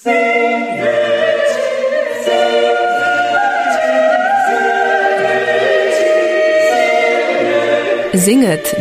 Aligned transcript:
Singet, 0.00 0.94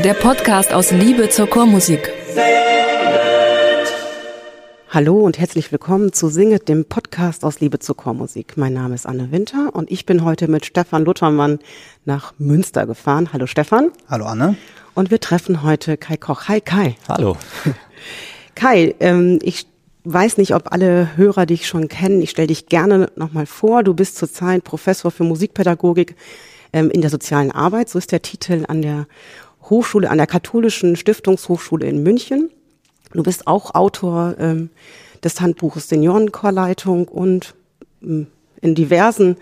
der 0.04 0.14
Podcast 0.14 0.72
aus 0.74 0.92
Liebe 0.92 1.30
zur 1.30 1.50
Chormusik. 1.50 2.12
Hallo 4.92 5.22
und 5.22 5.40
herzlich 5.40 5.72
willkommen 5.72 6.14
zu 6.14 6.30
Singet, 6.30 6.70
dem 6.70 6.86
Podcast 6.86 7.44
aus 7.44 7.62
Liebe 7.62 7.80
zur 7.80 7.98
Chormusik. 7.98 8.56
Mein 8.56 8.74
Name 8.74 8.94
ist 8.94 9.08
Anne 9.08 9.32
Winter 9.32 9.72
und 9.74 9.90
ich 9.90 10.06
bin 10.06 10.24
heute 10.24 10.48
mit 10.48 10.68
Stefan 10.68 11.04
Luthermann 11.04 11.58
nach 12.06 12.36
Münster 12.38 12.86
gefahren. 12.86 13.34
Hallo 13.34 13.48
Stefan. 13.48 13.92
Hallo 14.08 14.26
Anne. 14.26 14.56
Und 14.94 15.10
wir 15.10 15.20
treffen 15.20 15.64
heute 15.64 15.98
Kai 15.98 16.18
Koch. 16.18 16.48
Hi 16.48 16.62
Kai. 16.62 16.96
Hallo. 17.10 17.38
Kai, 18.54 18.94
ähm, 19.00 19.40
ich 19.42 19.66
weiß 20.14 20.38
nicht, 20.38 20.56
ob 20.56 20.72
alle 20.72 21.18
Hörer 21.18 21.46
dich 21.46 21.68
schon 21.68 21.88
kennen. 21.88 22.22
Ich 22.22 22.30
stelle 22.30 22.48
dich 22.48 22.68
gerne 22.68 23.10
nochmal 23.16 23.46
vor. 23.46 23.84
Du 23.84 23.94
bist 23.94 24.18
zurzeit 24.18 24.64
Professor 24.64 25.12
für 25.12 25.24
Musikpädagogik 25.24 26.16
ähm, 26.74 26.90
in 26.90 27.02
der 27.02 27.10
sozialen 27.10 27.52
Arbeit. 27.52 27.90
So 27.90 28.00
ist 28.00 28.12
der 28.12 28.22
Titel 28.22 28.66
an 28.68 28.82
der 28.82 29.08
Hochschule, 29.64 30.10
an 30.10 30.18
der 30.18 30.28
katholischen 30.28 30.96
Stiftungshochschule 30.96 31.86
in 31.86 32.04
München. 32.04 32.50
Du 33.14 33.24
bist 33.24 33.48
auch 33.48 33.76
Autor 33.76 34.36
ähm, 34.40 34.70
des 35.24 35.42
Handbuches 35.42 35.90
Seniorenchorleitung 35.90 37.08
und 37.08 37.56
ähm, 38.02 38.28
in 38.62 38.76
diversen 38.76 39.38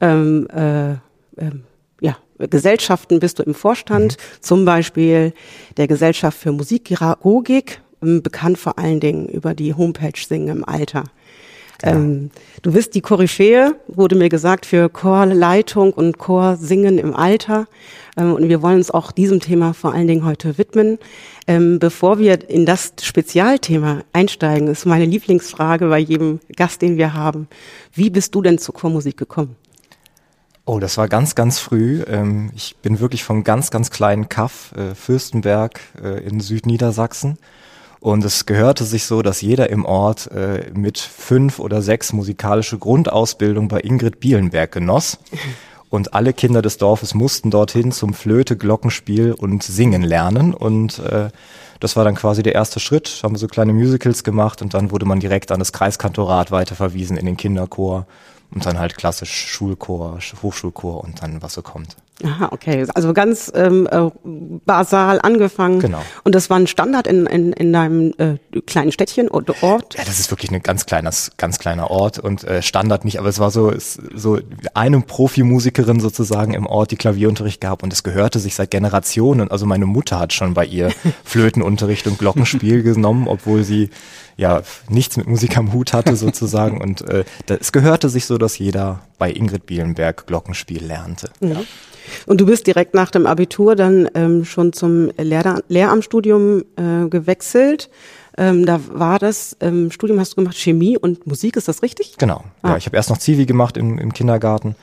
ähm, 0.00 0.48
äh, 0.50 0.92
ähm, 1.36 1.64
ja, 2.00 2.16
Gesellschaften 2.38 3.20
bist 3.20 3.38
du 3.38 3.42
im 3.42 3.54
Vorstand, 3.54 4.16
mhm. 4.16 4.42
zum 4.42 4.64
Beispiel 4.64 5.32
der 5.76 5.88
Gesellschaft 5.88 6.38
für 6.38 6.52
Musikpädagogik, 6.52 7.80
bekannt 8.00 8.58
vor 8.58 8.78
allen 8.78 9.00
Dingen 9.00 9.26
über 9.26 9.54
die 9.54 9.74
Homepage 9.74 10.12
Singen 10.16 10.48
im 10.48 10.64
Alter. 10.64 11.04
Genau. 11.80 11.94
Ähm, 11.94 12.30
du 12.62 12.72
bist 12.72 12.94
die 12.94 13.00
Koryphäe, 13.00 13.74
wurde 13.86 14.16
mir 14.16 14.28
gesagt, 14.28 14.66
für 14.66 14.88
Chorleitung 14.88 15.92
und 15.92 16.18
Chorsingen 16.18 16.98
im 16.98 17.14
Alter. 17.14 17.66
Ähm, 18.16 18.34
und 18.34 18.48
wir 18.48 18.62
wollen 18.62 18.78
uns 18.78 18.90
auch 18.90 19.12
diesem 19.12 19.38
Thema 19.40 19.74
vor 19.74 19.94
allen 19.94 20.08
Dingen 20.08 20.24
heute 20.24 20.58
widmen. 20.58 20.98
Ähm, 21.46 21.78
bevor 21.78 22.18
wir 22.18 22.50
in 22.50 22.66
das 22.66 22.94
Spezialthema 23.00 24.02
einsteigen, 24.12 24.66
ist 24.68 24.86
meine 24.86 25.04
Lieblingsfrage 25.04 25.88
bei 25.88 25.98
jedem 25.98 26.40
Gast, 26.56 26.82
den 26.82 26.96
wir 26.96 27.14
haben. 27.14 27.46
Wie 27.94 28.10
bist 28.10 28.34
du 28.34 28.42
denn 28.42 28.58
zur 28.58 28.74
Chormusik 28.74 29.16
gekommen? 29.16 29.54
Oh, 30.64 30.80
das 30.80 30.98
war 30.98 31.08
ganz, 31.08 31.34
ganz 31.34 31.60
früh. 31.60 32.02
Ähm, 32.08 32.50
ich 32.54 32.76
bin 32.82 32.98
wirklich 32.98 33.22
vom 33.22 33.44
ganz, 33.44 33.70
ganz 33.70 33.90
kleinen 33.90 34.28
Kaff, 34.28 34.72
äh, 34.76 34.94
Fürstenberg 34.96 35.80
äh, 36.02 36.26
in 36.26 36.40
Südniedersachsen. 36.40 37.38
Und 38.00 38.24
es 38.24 38.46
gehörte 38.46 38.84
sich 38.84 39.04
so, 39.04 39.22
dass 39.22 39.40
jeder 39.40 39.70
im 39.70 39.84
Ort 39.84 40.30
äh, 40.30 40.70
mit 40.72 40.98
fünf 40.98 41.58
oder 41.58 41.82
sechs 41.82 42.12
musikalische 42.12 42.78
Grundausbildung 42.78 43.68
bei 43.68 43.80
Ingrid 43.80 44.20
Bielenberg 44.20 44.70
genoss. 44.72 45.18
Und 45.90 46.14
alle 46.14 46.32
Kinder 46.32 46.62
des 46.62 46.76
Dorfes 46.76 47.14
mussten 47.14 47.50
dorthin 47.50 47.92
zum 47.92 48.12
Flöte, 48.12 48.56
Glockenspiel 48.56 49.32
und 49.32 49.62
Singen 49.62 50.02
lernen. 50.02 50.52
Und 50.54 50.98
äh, 50.98 51.30
das 51.80 51.96
war 51.96 52.04
dann 52.04 52.14
quasi 52.14 52.42
der 52.42 52.54
erste 52.54 52.78
Schritt. 52.78 53.20
Haben 53.22 53.34
wir 53.34 53.38
so 53.38 53.46
kleine 53.46 53.72
Musicals 53.72 54.22
gemacht 54.22 54.62
und 54.62 54.74
dann 54.74 54.90
wurde 54.90 55.06
man 55.06 55.20
direkt 55.20 55.50
an 55.50 55.58
das 55.58 55.72
Kreiskantorat 55.72 56.50
weiterverwiesen 56.50 57.16
in 57.16 57.26
den 57.26 57.36
Kinderchor 57.36 58.06
und 58.50 58.66
dann 58.66 58.78
halt 58.78 58.96
klassisch 58.96 59.46
Schulchor, 59.48 60.18
Hochschulchor 60.42 61.02
und 61.02 61.22
dann 61.22 61.42
was 61.42 61.54
so 61.54 61.62
kommt. 61.62 61.96
Aha, 62.24 62.48
okay. 62.50 62.84
Also 62.94 63.12
ganz 63.12 63.52
ähm, 63.54 63.88
äh, 63.90 64.10
basal 64.64 65.20
angefangen. 65.22 65.78
Genau. 65.78 66.02
Und 66.24 66.34
das 66.34 66.50
war 66.50 66.58
ein 66.58 66.66
Standard 66.66 67.06
in, 67.06 67.26
in, 67.26 67.52
in 67.52 67.72
deinem 67.72 68.12
äh, 68.18 68.38
kleinen 68.66 68.90
Städtchen 68.90 69.28
oder 69.28 69.54
Ort? 69.62 69.94
Ja, 69.96 70.04
das 70.04 70.18
ist 70.18 70.30
wirklich 70.32 70.50
ein 70.50 70.60
ganz 70.60 70.84
kleiner, 70.86 71.12
ganz 71.36 71.58
kleiner 71.60 71.92
Ort 71.92 72.18
und 72.18 72.42
äh, 72.42 72.60
Standard 72.60 73.04
nicht, 73.04 73.20
aber 73.20 73.28
es 73.28 73.38
war 73.38 73.52
so, 73.52 73.70
es, 73.70 74.00
so 74.14 74.40
eine 74.74 75.00
Profimusikerin 75.00 76.00
sozusagen 76.00 76.54
im 76.54 76.66
Ort, 76.66 76.90
die 76.90 76.96
Klavierunterricht 76.96 77.60
gab 77.60 77.84
und 77.84 77.92
es 77.92 78.02
gehörte 78.02 78.40
sich 78.40 78.56
seit 78.56 78.72
Generationen. 78.72 79.48
Also 79.50 79.66
meine 79.66 79.86
Mutter 79.86 80.18
hat 80.18 80.32
schon 80.32 80.54
bei 80.54 80.64
ihr 80.64 80.90
Flötenunterricht 81.24 82.08
und 82.08 82.18
Glockenspiel 82.18 82.82
genommen, 82.82 83.28
obwohl 83.28 83.62
sie 83.62 83.90
ja 84.36 84.62
nichts 84.88 85.16
mit 85.16 85.28
Musik 85.28 85.56
am 85.56 85.72
Hut 85.72 85.92
hatte 85.92 86.16
sozusagen 86.16 86.80
und 86.80 87.08
äh, 87.08 87.24
es 87.46 87.70
gehörte 87.70 88.08
sich 88.08 88.26
so, 88.26 88.38
dass 88.38 88.58
jeder 88.58 89.02
bei 89.18 89.30
Ingrid 89.30 89.66
Bielenberg 89.66 90.26
Glockenspiel 90.26 90.84
lernte. 90.84 91.30
Ja. 91.40 91.60
Und 92.26 92.40
du 92.40 92.46
bist 92.46 92.66
direkt 92.66 92.94
nach 92.94 93.10
dem 93.10 93.26
Abitur 93.26 93.76
dann 93.76 94.08
ähm, 94.14 94.44
schon 94.44 94.72
zum 94.72 95.10
Lehrer 95.18 95.62
Lehramtsstudium 95.68 96.64
äh, 96.76 97.08
gewechselt. 97.08 97.90
Ähm, 98.36 98.66
da 98.66 98.80
war 98.92 99.18
das 99.18 99.56
ähm, 99.60 99.90
Studium, 99.90 100.20
hast 100.20 100.32
du 100.32 100.36
gemacht, 100.36 100.56
Chemie 100.56 100.96
und 100.96 101.26
Musik, 101.26 101.56
ist 101.56 101.66
das 101.66 101.82
richtig? 101.82 102.16
Genau. 102.18 102.44
Ah. 102.62 102.70
Ja, 102.70 102.76
ich 102.76 102.86
habe 102.86 102.96
erst 102.96 103.10
noch 103.10 103.18
Zivi 103.18 103.46
gemacht 103.46 103.76
im, 103.76 103.98
im 103.98 104.12
Kindergarten 104.12 104.76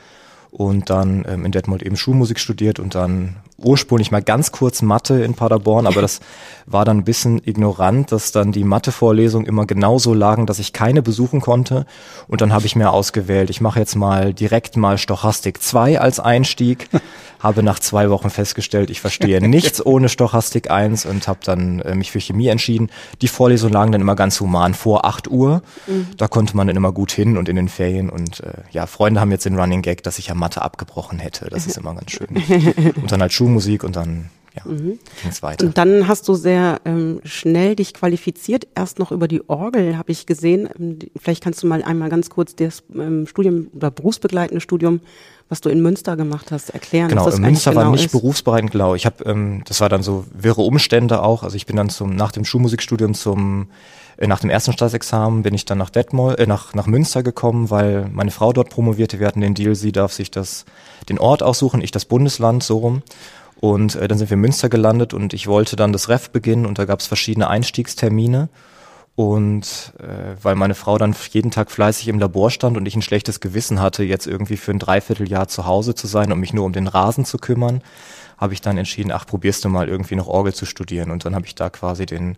und 0.56 0.88
dann 0.88 1.26
ähm, 1.28 1.44
in 1.44 1.52
Detmold 1.52 1.82
eben 1.82 1.96
Schulmusik 1.96 2.40
studiert 2.40 2.78
und 2.78 2.94
dann 2.94 3.36
ursprünglich 3.58 4.10
mal 4.10 4.22
ganz 4.22 4.52
kurz 4.52 4.80
Mathe 4.80 5.22
in 5.22 5.34
Paderborn, 5.34 5.86
aber 5.86 6.00
das 6.00 6.20
war 6.66 6.86
dann 6.86 6.98
ein 6.98 7.04
bisschen 7.04 7.40
ignorant, 7.44 8.10
dass 8.10 8.32
dann 8.32 8.52
die 8.52 8.64
Mathe-Vorlesungen 8.64 9.46
immer 9.46 9.66
genauso 9.66 10.14
lagen, 10.14 10.46
dass 10.46 10.58
ich 10.58 10.72
keine 10.72 11.02
besuchen 11.02 11.40
konnte. 11.40 11.86
Und 12.26 12.40
dann 12.40 12.52
habe 12.54 12.66
ich 12.66 12.74
mir 12.74 12.90
ausgewählt, 12.90 13.50
ich 13.50 13.60
mache 13.60 13.78
jetzt 13.78 13.96
mal 13.96 14.32
direkt 14.32 14.76
mal 14.76 14.98
Stochastik 14.98 15.62
2 15.62 16.00
als 16.00 16.20
Einstieg, 16.20 16.88
habe 17.38 17.62
nach 17.62 17.78
zwei 17.78 18.08
Wochen 18.10 18.30
festgestellt, 18.30 18.88
ich 18.88 19.00
verstehe 19.00 19.46
nichts 19.46 19.84
ohne 19.86 20.08
Stochastik 20.08 20.70
1 20.70 21.04
und 21.04 21.28
habe 21.28 21.40
dann 21.44 21.80
äh, 21.80 21.94
mich 21.94 22.10
für 22.10 22.20
Chemie 22.20 22.48
entschieden. 22.48 22.90
Die 23.20 23.28
Vorlesungen 23.28 23.74
lagen 23.74 23.92
dann 23.92 24.00
immer 24.00 24.16
ganz 24.16 24.40
human 24.40 24.72
vor 24.72 25.04
8 25.04 25.30
Uhr. 25.30 25.62
Mhm. 25.86 26.08
Da 26.16 26.28
konnte 26.28 26.56
man 26.56 26.66
dann 26.66 26.76
immer 26.76 26.92
gut 26.92 27.12
hin 27.12 27.36
und 27.36 27.48
in 27.48 27.56
den 27.56 27.68
Ferien. 27.68 28.08
Und 28.08 28.40
äh, 28.40 28.52
ja, 28.70 28.86
Freunde 28.86 29.20
haben 29.20 29.30
jetzt 29.30 29.44
den 29.44 29.58
Running 29.58 29.82
Gag, 29.82 30.02
dass 30.02 30.18
ich 30.18 30.28
ja 30.28 30.34
Mathe 30.46 30.62
abgebrochen 30.62 31.18
hätte. 31.18 31.48
Das 31.50 31.66
ist 31.66 31.76
immer 31.78 31.94
ganz 31.94 32.12
schön. 32.12 32.28
Und 32.96 33.10
dann 33.10 33.20
halt 33.20 33.32
Schul 33.32 33.46
Schulmusik 33.46 33.84
und 33.84 33.96
dann 33.96 34.30
ja, 34.56 34.62
mhm. 34.64 34.98
ging 35.22 35.30
es 35.30 35.42
weiter. 35.42 35.66
Und 35.66 35.76
dann 35.76 36.08
hast 36.08 36.28
du 36.28 36.34
sehr 36.34 36.80
ähm, 36.84 37.20
schnell 37.24 37.76
dich 37.76 37.92
qualifiziert, 37.92 38.66
erst 38.74 38.98
noch 38.98 39.12
über 39.12 39.28
die 39.28 39.48
Orgel, 39.48 39.98
habe 39.98 40.12
ich 40.12 40.24
gesehen. 40.24 40.68
Ähm, 40.78 40.98
vielleicht 41.20 41.42
kannst 41.42 41.62
du 41.62 41.66
mal 41.66 41.82
einmal 41.82 42.08
ganz 42.08 42.30
kurz 42.30 42.56
das 42.56 42.82
ähm, 42.94 43.26
Studium 43.26 43.68
oder 43.74 43.90
berufsbegleitende 43.90 44.60
Studium, 44.60 45.00
was 45.48 45.60
du 45.60 45.68
in 45.68 45.82
Münster 45.82 46.16
gemacht 46.16 46.52
hast, 46.52 46.70
erklären. 46.70 47.08
Genau, 47.08 47.28
in 47.28 47.42
Münster 47.42 47.72
genau 47.72 47.84
war 47.84 47.90
nicht 47.90 48.06
ist. 48.06 48.12
berufsbereitend, 48.12 48.72
genau. 48.72 48.94
Ich 48.94 49.04
habe, 49.04 49.24
ähm, 49.24 49.62
das 49.66 49.80
war 49.80 49.88
dann 49.88 50.02
so 50.02 50.24
wirre 50.32 50.62
Umstände 50.62 51.22
auch. 51.22 51.42
Also 51.42 51.56
ich 51.56 51.66
bin 51.66 51.76
dann 51.76 51.90
zum 51.90 52.16
nach 52.16 52.32
dem 52.32 52.44
Schulmusikstudium 52.44 53.14
zum 53.14 53.68
nach 54.18 54.40
dem 54.40 54.50
ersten 54.50 54.72
Staatsexamen 54.72 55.42
bin 55.42 55.54
ich 55.54 55.64
dann 55.64 55.78
nach 55.78 55.90
Detmold, 55.90 56.38
äh, 56.38 56.46
nach, 56.46 56.74
nach 56.74 56.86
Münster 56.86 57.22
gekommen, 57.22 57.70
weil 57.70 58.08
meine 58.10 58.30
Frau 58.30 58.52
dort 58.52 58.70
promovierte. 58.70 59.20
Wir 59.20 59.26
hatten 59.26 59.40
den 59.40 59.54
Deal, 59.54 59.74
sie 59.74 59.92
darf 59.92 60.12
sich 60.12 60.30
das, 60.30 60.64
den 61.08 61.18
Ort 61.18 61.42
aussuchen, 61.42 61.82
ich 61.82 61.90
das 61.90 62.06
Bundesland, 62.06 62.62
so 62.62 62.78
rum. 62.78 63.02
Und 63.60 63.94
äh, 63.96 64.08
dann 64.08 64.18
sind 64.18 64.30
wir 64.30 64.34
in 64.34 64.40
Münster 64.40 64.68
gelandet 64.68 65.14
und 65.14 65.34
ich 65.34 65.46
wollte 65.46 65.76
dann 65.76 65.92
das 65.92 66.08
Ref 66.08 66.30
beginnen 66.30 66.66
und 66.66 66.78
da 66.78 66.84
gab 66.84 67.00
es 67.00 67.06
verschiedene 67.06 67.48
Einstiegstermine. 67.48 68.48
Und 69.16 69.94
äh, 69.98 70.36
weil 70.42 70.56
meine 70.56 70.74
Frau 70.74 70.98
dann 70.98 71.16
jeden 71.30 71.50
Tag 71.50 71.70
fleißig 71.70 72.08
im 72.08 72.18
Labor 72.18 72.50
stand 72.50 72.76
und 72.76 72.86
ich 72.86 72.94
ein 72.96 73.02
schlechtes 73.02 73.40
Gewissen 73.40 73.80
hatte, 73.80 74.04
jetzt 74.04 74.26
irgendwie 74.26 74.58
für 74.58 74.72
ein 74.72 74.78
Dreivierteljahr 74.78 75.48
zu 75.48 75.64
Hause 75.64 75.94
zu 75.94 76.06
sein 76.06 76.32
und 76.32 76.40
mich 76.40 76.52
nur 76.52 76.66
um 76.66 76.74
den 76.74 76.86
Rasen 76.86 77.24
zu 77.24 77.38
kümmern, 77.38 77.82
habe 78.36 78.52
ich 78.52 78.60
dann 78.60 78.76
entschieden, 78.76 79.12
ach, 79.12 79.26
probierst 79.26 79.64
du 79.64 79.70
mal 79.70 79.88
irgendwie 79.88 80.16
noch 80.16 80.26
Orgel 80.26 80.52
zu 80.52 80.66
studieren. 80.66 81.10
Und 81.10 81.24
dann 81.24 81.34
habe 81.34 81.46
ich 81.46 81.54
da 81.54 81.70
quasi 81.70 82.04
den, 82.04 82.36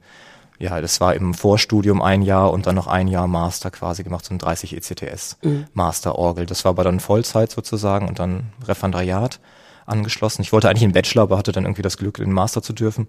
ja, 0.58 0.80
das 0.80 1.00
war 1.00 1.14
im 1.14 1.34
Vorstudium 1.34 2.02
ein 2.02 2.22
Jahr 2.22 2.52
und 2.52 2.66
dann 2.66 2.74
noch 2.74 2.88
ein 2.88 3.06
Jahr 3.08 3.28
Master 3.28 3.70
quasi 3.70 4.02
gemacht, 4.02 4.24
so 4.24 4.34
ein 4.34 4.38
30 4.38 4.76
ECTS 4.76 5.38
mhm. 5.42 5.66
Master 5.72 6.16
Orgel. 6.16 6.46
Das 6.46 6.64
war 6.64 6.70
aber 6.70 6.84
dann 6.84 7.00
Vollzeit 7.00 7.50
sozusagen 7.50 8.08
und 8.08 8.18
dann 8.18 8.52
Referendariat 8.66 9.38
angeschlossen. 9.86 10.42
Ich 10.42 10.52
wollte 10.52 10.68
eigentlich 10.68 10.84
einen 10.84 10.92
Bachelor, 10.92 11.22
aber 11.22 11.38
hatte 11.38 11.52
dann 11.52 11.64
irgendwie 11.64 11.82
das 11.82 11.96
Glück, 11.96 12.16
den 12.16 12.32
Master 12.32 12.62
zu 12.62 12.72
dürfen. 12.72 13.08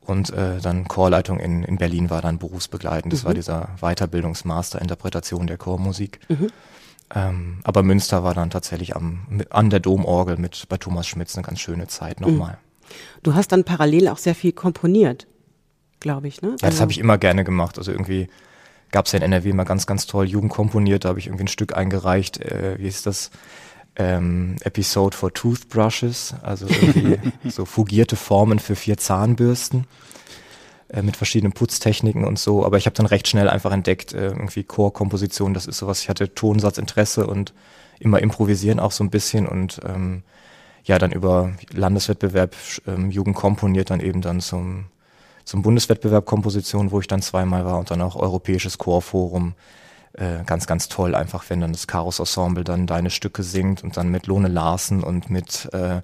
Und 0.00 0.30
äh, 0.30 0.58
dann 0.60 0.88
Chorleitung 0.88 1.38
in, 1.38 1.62
in 1.62 1.78
Berlin 1.78 2.10
war 2.10 2.22
dann 2.22 2.38
berufsbegleitend. 2.38 3.12
Das 3.12 3.22
mhm. 3.22 3.26
war 3.26 3.34
dieser 3.34 3.68
Weiterbildungsmaster 3.80 4.80
Interpretation 4.80 5.46
der 5.46 5.58
Chormusik. 5.58 6.20
Mhm. 6.28 6.48
Ähm, 7.14 7.58
aber 7.62 7.82
Münster 7.82 8.24
war 8.24 8.34
dann 8.34 8.50
tatsächlich 8.50 8.96
am, 8.96 9.42
an 9.50 9.70
der 9.70 9.80
Domorgel 9.80 10.38
mit 10.38 10.68
bei 10.68 10.76
Thomas 10.76 11.06
Schmitz 11.06 11.36
eine 11.36 11.44
ganz 11.46 11.60
schöne 11.60 11.86
Zeit 11.86 12.20
nochmal. 12.20 12.52
Mhm. 12.52 12.92
Du 13.22 13.34
hast 13.34 13.52
dann 13.52 13.64
parallel 13.64 14.08
auch 14.08 14.18
sehr 14.18 14.34
viel 14.34 14.52
komponiert, 14.52 15.26
glaube 16.02 16.28
ich, 16.28 16.42
ne? 16.42 16.50
Ja, 16.50 16.56
das 16.56 16.64
also 16.64 16.82
habe 16.82 16.92
ich 16.92 16.98
immer 16.98 17.16
gerne 17.16 17.44
gemacht. 17.44 17.78
Also 17.78 17.92
irgendwie 17.92 18.28
gab 18.90 19.06
es 19.06 19.12
ja 19.12 19.18
in 19.18 19.22
NRW 19.24 19.50
immer 19.50 19.64
ganz, 19.64 19.86
ganz 19.86 20.06
toll 20.06 20.26
Jugend 20.26 20.52
komponiert. 20.52 21.04
Da 21.04 21.10
habe 21.10 21.18
ich 21.18 21.26
irgendwie 21.26 21.44
ein 21.44 21.48
Stück 21.48 21.74
eingereicht. 21.74 22.40
Äh, 22.40 22.78
wie 22.78 22.86
ist 22.86 23.06
das? 23.06 23.30
ähm, 23.96 24.56
Episode 24.62 25.16
for 25.16 25.32
Toothbrushes, 25.32 26.34
also 26.42 26.66
irgendwie 26.66 27.18
so 27.50 27.64
fugierte 27.64 28.16
Formen 28.16 28.58
für 28.58 28.74
vier 28.74 28.96
Zahnbürsten 28.96 29.86
äh, 30.88 31.02
mit 31.02 31.16
verschiedenen 31.16 31.52
Putztechniken 31.52 32.24
und 32.24 32.38
so. 32.38 32.64
Aber 32.64 32.78
ich 32.78 32.86
habe 32.86 32.96
dann 32.96 33.06
recht 33.06 33.28
schnell 33.28 33.48
einfach 33.48 33.72
entdeckt, 33.72 34.14
äh, 34.14 34.28
irgendwie 34.28 34.64
Chorkomposition, 34.64 35.54
das 35.54 35.66
ist 35.66 35.78
sowas, 35.78 36.02
ich 36.02 36.08
hatte 36.08 36.34
Tonsatzinteresse 36.34 37.26
und 37.26 37.52
immer 38.00 38.20
improvisieren 38.20 38.80
auch 38.80 38.92
so 38.92 39.04
ein 39.04 39.10
bisschen 39.10 39.46
und 39.46 39.80
ähm, 39.86 40.22
ja, 40.84 40.98
dann 40.98 41.12
über 41.12 41.52
Landeswettbewerb 41.72 42.56
ähm, 42.88 43.10
Jugend 43.10 43.36
komponiert 43.36 43.90
dann 43.90 44.00
eben 44.00 44.20
dann 44.20 44.40
zum, 44.40 44.86
zum 45.44 45.62
Bundeswettbewerb 45.62 46.26
Komposition, 46.26 46.90
wo 46.90 47.00
ich 47.00 47.06
dann 47.06 47.22
zweimal 47.22 47.64
war 47.64 47.78
und 47.78 47.90
dann 47.90 48.02
auch 48.02 48.16
Europäisches 48.16 48.78
Chorforum. 48.78 49.54
Äh, 50.14 50.44
ganz, 50.44 50.66
ganz 50.66 50.88
toll, 50.88 51.14
einfach 51.14 51.44
wenn 51.48 51.62
dann 51.62 51.72
das 51.72 51.86
Chaos 51.86 52.18
Ensemble 52.18 52.64
dann 52.64 52.86
deine 52.86 53.08
Stücke 53.08 53.42
singt 53.42 53.82
und 53.82 53.96
dann 53.96 54.10
mit 54.10 54.26
Lone 54.26 54.48
Larsen 54.48 55.02
und 55.02 55.30
mit 55.30 55.72
äh, 55.72 56.02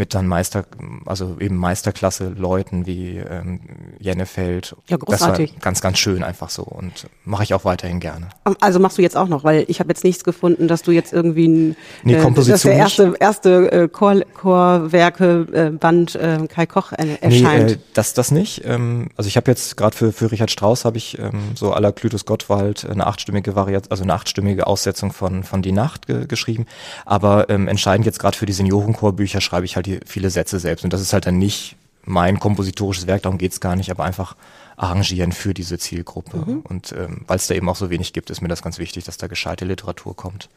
mit 0.00 0.14
dann 0.14 0.26
Meister, 0.26 0.64
also 1.04 1.36
eben 1.40 1.56
Meisterklasse 1.56 2.30
Leuten 2.30 2.86
wie 2.86 3.18
ähm, 3.18 3.60
Jennefeld. 3.98 4.74
Ja, 4.88 4.96
großartig. 4.96 5.50
Das 5.50 5.56
war 5.56 5.62
ganz, 5.62 5.82
ganz 5.82 5.98
schön 5.98 6.22
einfach 6.22 6.48
so 6.48 6.62
und 6.62 7.06
mache 7.26 7.42
ich 7.42 7.52
auch 7.52 7.66
weiterhin 7.66 8.00
gerne. 8.00 8.30
Also 8.60 8.78
machst 8.78 8.96
du 8.96 9.02
jetzt 9.02 9.14
auch 9.14 9.28
noch, 9.28 9.44
weil 9.44 9.66
ich 9.68 9.78
habe 9.78 9.90
jetzt 9.90 10.02
nichts 10.02 10.24
gefunden, 10.24 10.68
dass 10.68 10.80
du 10.80 10.90
jetzt 10.90 11.12
irgendwie 11.12 11.48
ein 11.48 11.76
nee, 12.02 12.14
äh, 12.14 12.22
Komposition 12.22 12.78
dass 12.78 12.96
der 12.96 13.06
erste, 13.10 13.14
erste 13.20 13.72
äh, 13.72 13.88
Chor, 13.88 14.22
Chorwerke 14.32 15.46
äh, 15.52 15.68
Band 15.68 16.14
äh, 16.14 16.46
Kai 16.48 16.64
Koch 16.64 16.92
äh, 16.92 17.18
erscheint. 17.20 17.66
Nee, 17.66 17.72
äh, 17.72 17.78
das, 17.92 18.14
das 18.14 18.30
nicht. 18.30 18.62
Ähm, 18.64 19.10
also 19.18 19.28
ich 19.28 19.36
habe 19.36 19.50
jetzt 19.50 19.76
gerade 19.76 19.94
für, 19.94 20.12
für 20.12 20.32
Richard 20.32 20.50
Strauss 20.50 20.86
habe 20.86 20.96
ich 20.96 21.18
ähm, 21.18 21.52
so 21.54 21.74
aller 21.74 21.92
Clytus 21.92 22.24
Gottwald 22.24 22.88
eine 22.88 23.06
achtstimmige 23.06 23.54
Variation, 23.54 23.90
also 23.90 24.02
eine 24.02 24.14
achtstimmige 24.14 24.66
Aussetzung 24.66 25.12
von, 25.12 25.44
von 25.44 25.60
Die 25.60 25.72
Nacht 25.72 26.06
ge 26.06 26.26
geschrieben. 26.26 26.64
Aber 27.04 27.50
ähm, 27.50 27.68
entscheidend 27.68 28.06
jetzt 28.06 28.18
gerade 28.18 28.38
für 28.38 28.46
die 28.46 28.54
Seniorenchorbücher 28.54 29.42
schreibe 29.42 29.66
ich 29.66 29.76
halt 29.76 29.84
die 29.84 29.89
viele 30.06 30.30
Sätze 30.30 30.58
selbst. 30.58 30.84
Und 30.84 30.92
das 30.92 31.00
ist 31.00 31.12
halt 31.12 31.26
dann 31.26 31.38
nicht 31.38 31.76
mein 32.04 32.38
kompositorisches 32.38 33.06
Werk, 33.06 33.22
darum 33.22 33.38
geht's 33.38 33.60
gar 33.60 33.76
nicht, 33.76 33.90
aber 33.90 34.04
einfach 34.04 34.36
arrangieren 34.76 35.32
für 35.32 35.52
diese 35.52 35.78
Zielgruppe. 35.78 36.38
Mhm. 36.38 36.60
Und 36.60 36.92
ähm, 36.92 37.22
weil 37.26 37.36
es 37.36 37.46
da 37.46 37.54
eben 37.54 37.68
auch 37.68 37.76
so 37.76 37.90
wenig 37.90 38.12
gibt, 38.12 38.30
ist 38.30 38.40
mir 38.40 38.48
das 38.48 38.62
ganz 38.62 38.78
wichtig, 38.78 39.04
dass 39.04 39.18
da 39.18 39.26
gescheite 39.26 39.64
Literatur 39.64 40.16
kommt. 40.16 40.48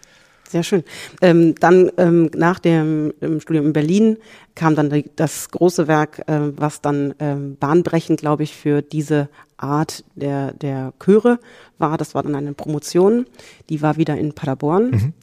Sehr 0.50 0.64
schön. 0.64 0.84
Ähm, 1.22 1.56
dann 1.56 1.92
ähm, 1.98 2.30
nach 2.36 2.60
dem 2.60 3.14
Studium 3.40 3.68
in 3.68 3.74
Berlin 3.74 4.18
kam 4.56 4.76
dann 4.76 4.90
die, 4.90 5.10
das 5.16 5.50
große 5.50 5.88
Werk, 5.88 6.28
äh, 6.28 6.56
was 6.56 6.82
dann 6.82 7.16
ähm, 7.20 7.58
bahnbrechend, 7.60 8.20
glaube 8.20 8.44
ich, 8.44 8.56
für 8.56 8.82
diese 8.82 9.30
Art 9.58 10.04
der, 10.16 10.54
der 10.54 10.94
Chöre 11.04 11.40
war. 11.80 11.98
Das 11.98 12.14
war 12.14 12.24
dann 12.24 12.36
eine 12.36 12.54
Promotion. 12.54 13.26
Die 13.70 13.82
war 13.82 13.98
wieder 13.98 14.18
in 14.18 14.34
Paderborn. 14.34 14.92
Mhm. 14.92 15.14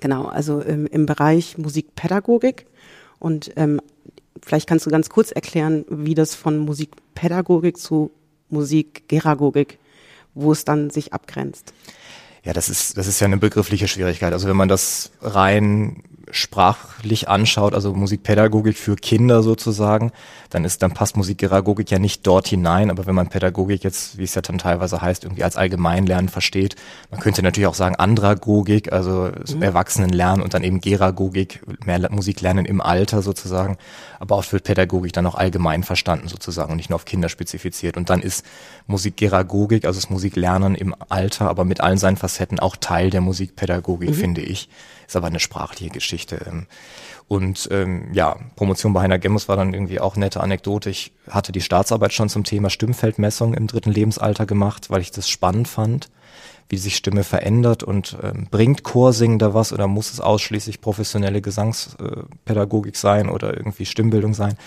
Genau, 0.00 0.26
also 0.26 0.60
im, 0.60 0.86
im 0.86 1.06
Bereich 1.06 1.58
Musikpädagogik. 1.58 2.66
Und 3.18 3.52
ähm, 3.56 3.80
vielleicht 4.42 4.68
kannst 4.68 4.86
du 4.86 4.90
ganz 4.90 5.08
kurz 5.08 5.30
erklären, 5.30 5.84
wie 5.88 6.14
das 6.14 6.34
von 6.34 6.58
Musikpädagogik 6.58 7.76
zu 7.76 8.10
Musikgeragogik, 8.50 9.78
wo 10.34 10.52
es 10.52 10.64
dann 10.64 10.90
sich 10.90 11.12
abgrenzt. 11.12 11.72
Ja, 12.44 12.52
das 12.52 12.68
ist, 12.68 12.96
das 12.96 13.06
ist 13.06 13.20
ja 13.20 13.26
eine 13.26 13.36
begriffliche 13.36 13.88
Schwierigkeit. 13.88 14.32
Also 14.32 14.48
wenn 14.48 14.56
man 14.56 14.68
das 14.68 15.10
rein 15.20 16.02
sprachlich 16.30 17.28
anschaut, 17.28 17.74
also 17.74 17.94
Musikpädagogik 17.94 18.76
für 18.76 18.96
Kinder 18.96 19.42
sozusagen, 19.42 20.12
dann 20.50 20.64
ist, 20.64 20.82
dann 20.82 20.92
passt 20.92 21.16
Musikpädagogik 21.16 21.90
ja 21.90 21.98
nicht 21.98 22.26
dort 22.26 22.48
hinein. 22.48 22.90
Aber 22.90 23.06
wenn 23.06 23.14
man 23.14 23.28
Pädagogik 23.28 23.84
jetzt, 23.84 24.18
wie 24.18 24.24
es 24.24 24.34
ja 24.34 24.42
dann 24.42 24.58
teilweise 24.58 25.00
heißt, 25.00 25.24
irgendwie 25.24 25.44
als 25.44 25.56
Allgemeinlernen 25.56 26.28
versteht, 26.28 26.76
man 27.10 27.20
könnte 27.20 27.42
natürlich 27.42 27.66
auch 27.66 27.74
sagen 27.74 27.96
Andragogik, 27.96 28.92
also 28.92 29.30
mhm. 29.54 29.62
Erwachsenenlernen 29.62 30.42
und 30.42 30.54
dann 30.54 30.64
eben 30.64 30.80
Geragogik, 30.80 31.62
mehr 31.84 32.10
Musiklernen 32.10 32.64
im 32.64 32.80
Alter 32.80 33.22
sozusagen. 33.22 33.76
Aber 34.18 34.36
oft 34.36 34.52
wird 34.52 34.64
Pädagogik 34.64 35.12
dann 35.12 35.26
auch 35.26 35.34
allgemein 35.34 35.82
verstanden 35.82 36.28
sozusagen 36.28 36.70
und 36.70 36.76
nicht 36.76 36.90
nur 36.90 36.96
auf 36.96 37.04
Kinder 37.04 37.28
spezifiziert. 37.28 37.96
Und 37.96 38.10
dann 38.10 38.20
ist 38.20 38.44
Musikgeragogik, 38.86 39.84
also 39.84 40.00
das 40.00 40.10
Musiklernen 40.10 40.74
im 40.74 40.94
Alter, 41.08 41.48
aber 41.48 41.64
mit 41.64 41.80
allen 41.80 41.98
seinen 41.98 42.16
Facetten 42.16 42.58
auch 42.58 42.76
Teil 42.76 43.10
der 43.10 43.20
Musikpädagogik, 43.20 44.10
mhm. 44.10 44.14
finde 44.14 44.40
ich. 44.40 44.68
Ist 45.08 45.16
aber 45.16 45.28
eine 45.28 45.40
sprachliche 45.40 45.90
Geschichte. 45.90 46.38
Ähm. 46.46 46.66
Und 47.28 47.68
ähm, 47.72 48.12
ja, 48.12 48.36
Promotion 48.56 48.92
bei 48.92 49.00
Heiner 49.00 49.18
Gemmus 49.18 49.48
war 49.48 49.56
dann 49.56 49.72
irgendwie 49.72 50.00
auch 50.00 50.16
nette 50.16 50.42
Anekdote. 50.42 50.90
Ich 50.90 51.12
hatte 51.30 51.50
die 51.50 51.62
Staatsarbeit 51.62 52.12
schon 52.12 52.28
zum 52.28 52.44
Thema 52.44 52.68
Stimmfeldmessung 52.68 53.54
im 53.54 53.66
dritten 53.66 53.90
Lebensalter 53.90 54.44
gemacht, 54.44 54.90
weil 54.90 55.00
ich 55.00 55.10
das 55.10 55.28
spannend 55.28 55.66
fand, 55.66 56.10
wie 56.68 56.76
sich 56.76 56.94
Stimme 56.94 57.24
verändert 57.24 57.82
und 57.82 58.18
ähm, 58.22 58.48
bringt 58.50 58.84
Chorsingen 58.84 59.38
da 59.38 59.54
was 59.54 59.72
oder 59.72 59.86
muss 59.86 60.12
es 60.12 60.20
ausschließlich 60.20 60.82
professionelle 60.82 61.40
Gesangspädagogik 61.40 62.96
sein 62.96 63.30
oder 63.30 63.56
irgendwie 63.56 63.86
Stimmbildung 63.86 64.34
sein. 64.34 64.58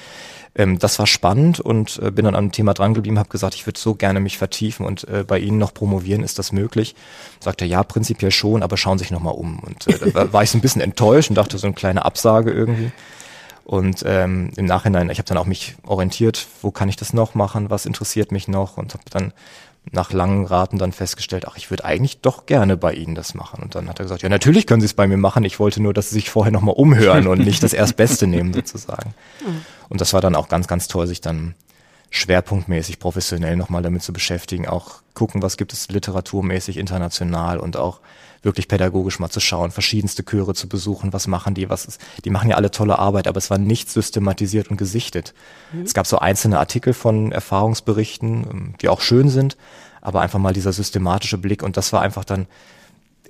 Ähm, 0.56 0.80
das 0.80 1.00
war 1.00 1.08
spannend 1.08 1.60
und 1.60 2.00
äh, 2.04 2.12
bin 2.12 2.26
dann 2.26 2.36
am 2.36 2.52
Thema 2.52 2.74
dran 2.74 2.94
geblieben, 2.94 3.20
habe 3.20 3.30
gesagt, 3.30 3.56
ich 3.56 3.66
würde 3.66 3.80
so 3.80 3.96
gerne 3.96 4.20
mich 4.20 4.38
vertiefen 4.38 4.86
und 4.86 5.08
äh, 5.08 5.24
bei 5.26 5.40
Ihnen 5.40 5.58
noch 5.58 5.74
promovieren, 5.74 6.24
ist 6.24 6.40
das 6.40 6.52
möglich? 6.52 6.96
Sagt 7.40 7.62
er, 7.62 7.68
ja, 7.68 7.84
prinzipiell 7.84 8.32
schon, 8.32 8.64
aber 8.64 8.78
schauen 8.78 8.98
Sie 8.98 9.04
sich 9.04 9.12
nochmal 9.12 9.36
um. 9.36 9.60
Und 9.60 9.88
äh, 9.88 10.12
da 10.12 10.34
war 10.34 10.44
ich 10.44 10.52
so 10.52 10.58
ein 10.58 10.62
bisschen 10.62 10.82
enttäuscht 10.82 11.30
und 11.30 11.36
dachte, 11.36 11.58
so 11.58 11.68
eine 11.68 11.74
kleine 11.74 12.04
Absage 12.04 12.52
irgendwie. 12.52 12.92
Und 13.64 14.04
ähm, 14.06 14.52
im 14.58 14.66
Nachhinein, 14.66 15.10
ich 15.10 15.20
habe 15.20 15.28
dann 15.28 15.38
auch 15.38 15.46
mich 15.46 15.76
orientiert, 15.84 16.48
wo 16.62 16.72
kann 16.72 16.90
ich 16.90 16.98
das 16.98 17.14
noch 17.14 17.36
machen, 17.36 17.70
was 17.70 17.86
interessiert 17.86 18.32
mich 18.32 18.48
noch 18.48 18.78
und 18.78 18.94
habe 18.94 19.04
dann 19.10 19.34
nach 19.90 20.14
langen 20.14 20.46
Raten 20.46 20.78
dann 20.78 20.92
festgestellt, 20.92 21.46
ach, 21.48 21.58
ich 21.58 21.70
würde 21.72 21.86
eigentlich 21.86 22.22
doch 22.22 22.46
gerne 22.46 22.78
bei 22.78 22.94
Ihnen 22.94 23.16
das 23.16 23.34
machen. 23.34 23.64
Und 23.64 23.74
dann 23.74 23.90
hat 23.90 24.00
er 24.00 24.04
gesagt, 24.04 24.22
ja, 24.22 24.30
natürlich 24.30 24.68
können 24.68 24.82
Sie 24.82 24.86
es 24.86 24.94
bei 24.94 25.08
mir 25.08 25.18
machen. 25.18 25.44
Ich 25.44 25.60
wollte 25.60 25.82
nur, 25.82 25.94
dass 25.94 26.10
Sie 26.10 26.16
sich 26.16 26.30
vorher 26.30 26.52
nochmal 26.52 26.76
umhören 26.78 27.28
und 27.28 27.40
nicht 27.40 27.64
das 27.64 27.74
Erstbeste 27.74 28.28
nehmen 28.28 28.54
sozusagen. 28.54 29.14
Und 29.90 30.00
das 30.00 30.14
war 30.14 30.22
dann 30.22 30.36
auch 30.36 30.50
ganz, 30.50 30.68
ganz 30.68 30.88
toll, 30.88 31.08
sich 31.08 31.20
dann 31.20 31.56
schwerpunktmäßig 32.12 33.00
professionell 33.00 33.56
nochmal 33.56 33.82
damit 33.82 34.04
zu 34.04 34.14
beschäftigen, 34.14 34.68
auch 34.68 35.02
gucken, 35.14 35.42
was 35.42 35.58
gibt 35.58 35.74
es 35.74 35.90
literaturmäßig 35.90 36.78
international 36.78 37.58
und 37.58 37.78
auch 37.78 38.02
wirklich 38.44 38.68
pädagogisch 38.68 39.20
mal 39.20 39.30
zu 39.30 39.40
schauen, 39.40 39.72
verschiedenste 39.72 40.24
Chöre 40.24 40.54
zu 40.54 40.68
besuchen, 40.68 41.14
was 41.14 41.28
machen 41.28 41.54
die, 41.54 41.70
was 41.70 41.86
ist, 41.86 42.02
die 42.26 42.30
machen 42.30 42.50
ja 42.50 42.58
alle 42.58 42.70
tolle 42.70 43.00
Arbeit, 43.00 43.28
aber 43.28 43.38
es 43.38 43.50
war 43.50 43.58
nicht 43.58 43.90
systematisiert 43.90 44.70
und 44.70 44.78
gesichtet. 44.78 45.34
Mhm. 45.72 45.84
Es 45.84 45.94
gab 45.94 46.06
so 46.06 46.20
einzelne 46.20 46.60
Artikel 46.60 46.94
von 46.94 47.32
Erfahrungsberichten, 47.32 48.48
ähm, 48.50 48.74
die 48.82 48.90
auch 48.90 49.02
schön 49.02 49.30
sind, 49.30 49.58
aber 50.02 50.22
einfach 50.22 50.40
mal 50.40 50.54
dieser 50.54 50.74
systematische 50.74 51.38
Blick 51.38 51.64
und 51.64 51.78
das 51.78 51.94
war 51.94 52.02
einfach 52.02 52.26
dann 52.26 52.48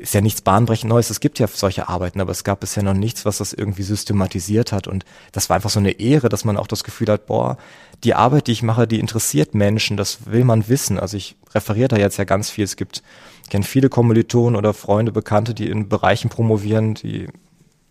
ist 0.01 0.13
ja 0.15 0.21
nichts 0.21 0.42
bahnbrechend 0.42 0.89
Neues. 0.89 1.09
Es 1.09 1.19
gibt 1.19 1.38
ja 1.39 1.48
solche 1.48 1.88
Arbeiten, 1.88 2.21
aber 2.21 2.31
es 2.31 2.44
gab 2.44 2.59
bisher 2.59 2.83
noch 2.83 2.94
nichts, 2.94 3.24
was 3.24 3.38
das 3.38 3.53
irgendwie 3.53 3.83
systematisiert 3.83 4.71
hat. 4.71 4.88
Und 4.88 5.06
das 5.31 5.50
war 5.50 5.56
einfach 5.56 5.69
so 5.69 5.80
eine 5.80 5.92
Ehre, 5.92 6.27
dass 6.27 6.44
man 6.44 6.57
auch 6.57 6.68
das 6.68 6.83
Gefühl 6.83 7.07
hat, 7.07 7.27
boah, 7.27 7.57
die 8.03 8.15
Arbeit, 8.15 8.48
die 8.48 8.51
ich 8.51 8.63
mache, 8.63 8.88
die 8.88 9.00
interessiert 9.00 9.53
Menschen, 9.53 9.98
das 9.98 10.25
will 10.25 10.44
man 10.44 10.68
wissen. 10.68 11.00
Also 11.00 11.18
ich 11.18 11.36
referiere 11.53 11.89
da 11.89 11.98
jetzt 11.98 12.18
ja 12.18 12.24
ganz 12.24 12.50
viel. 12.50 12.63
Es 12.63 12.75
gibt, 12.75 13.03
ich 13.44 13.50
kenne 13.50 13.63
viele 13.63 13.89
Kommilitonen 13.89 14.56
oder 14.56 14.74
Freunde, 14.74 15.12
Bekannte, 15.12 15.53
die 15.53 15.69
in 15.69 15.88
Bereichen 15.88 16.30
promovieren, 16.30 16.95
die 16.95 17.27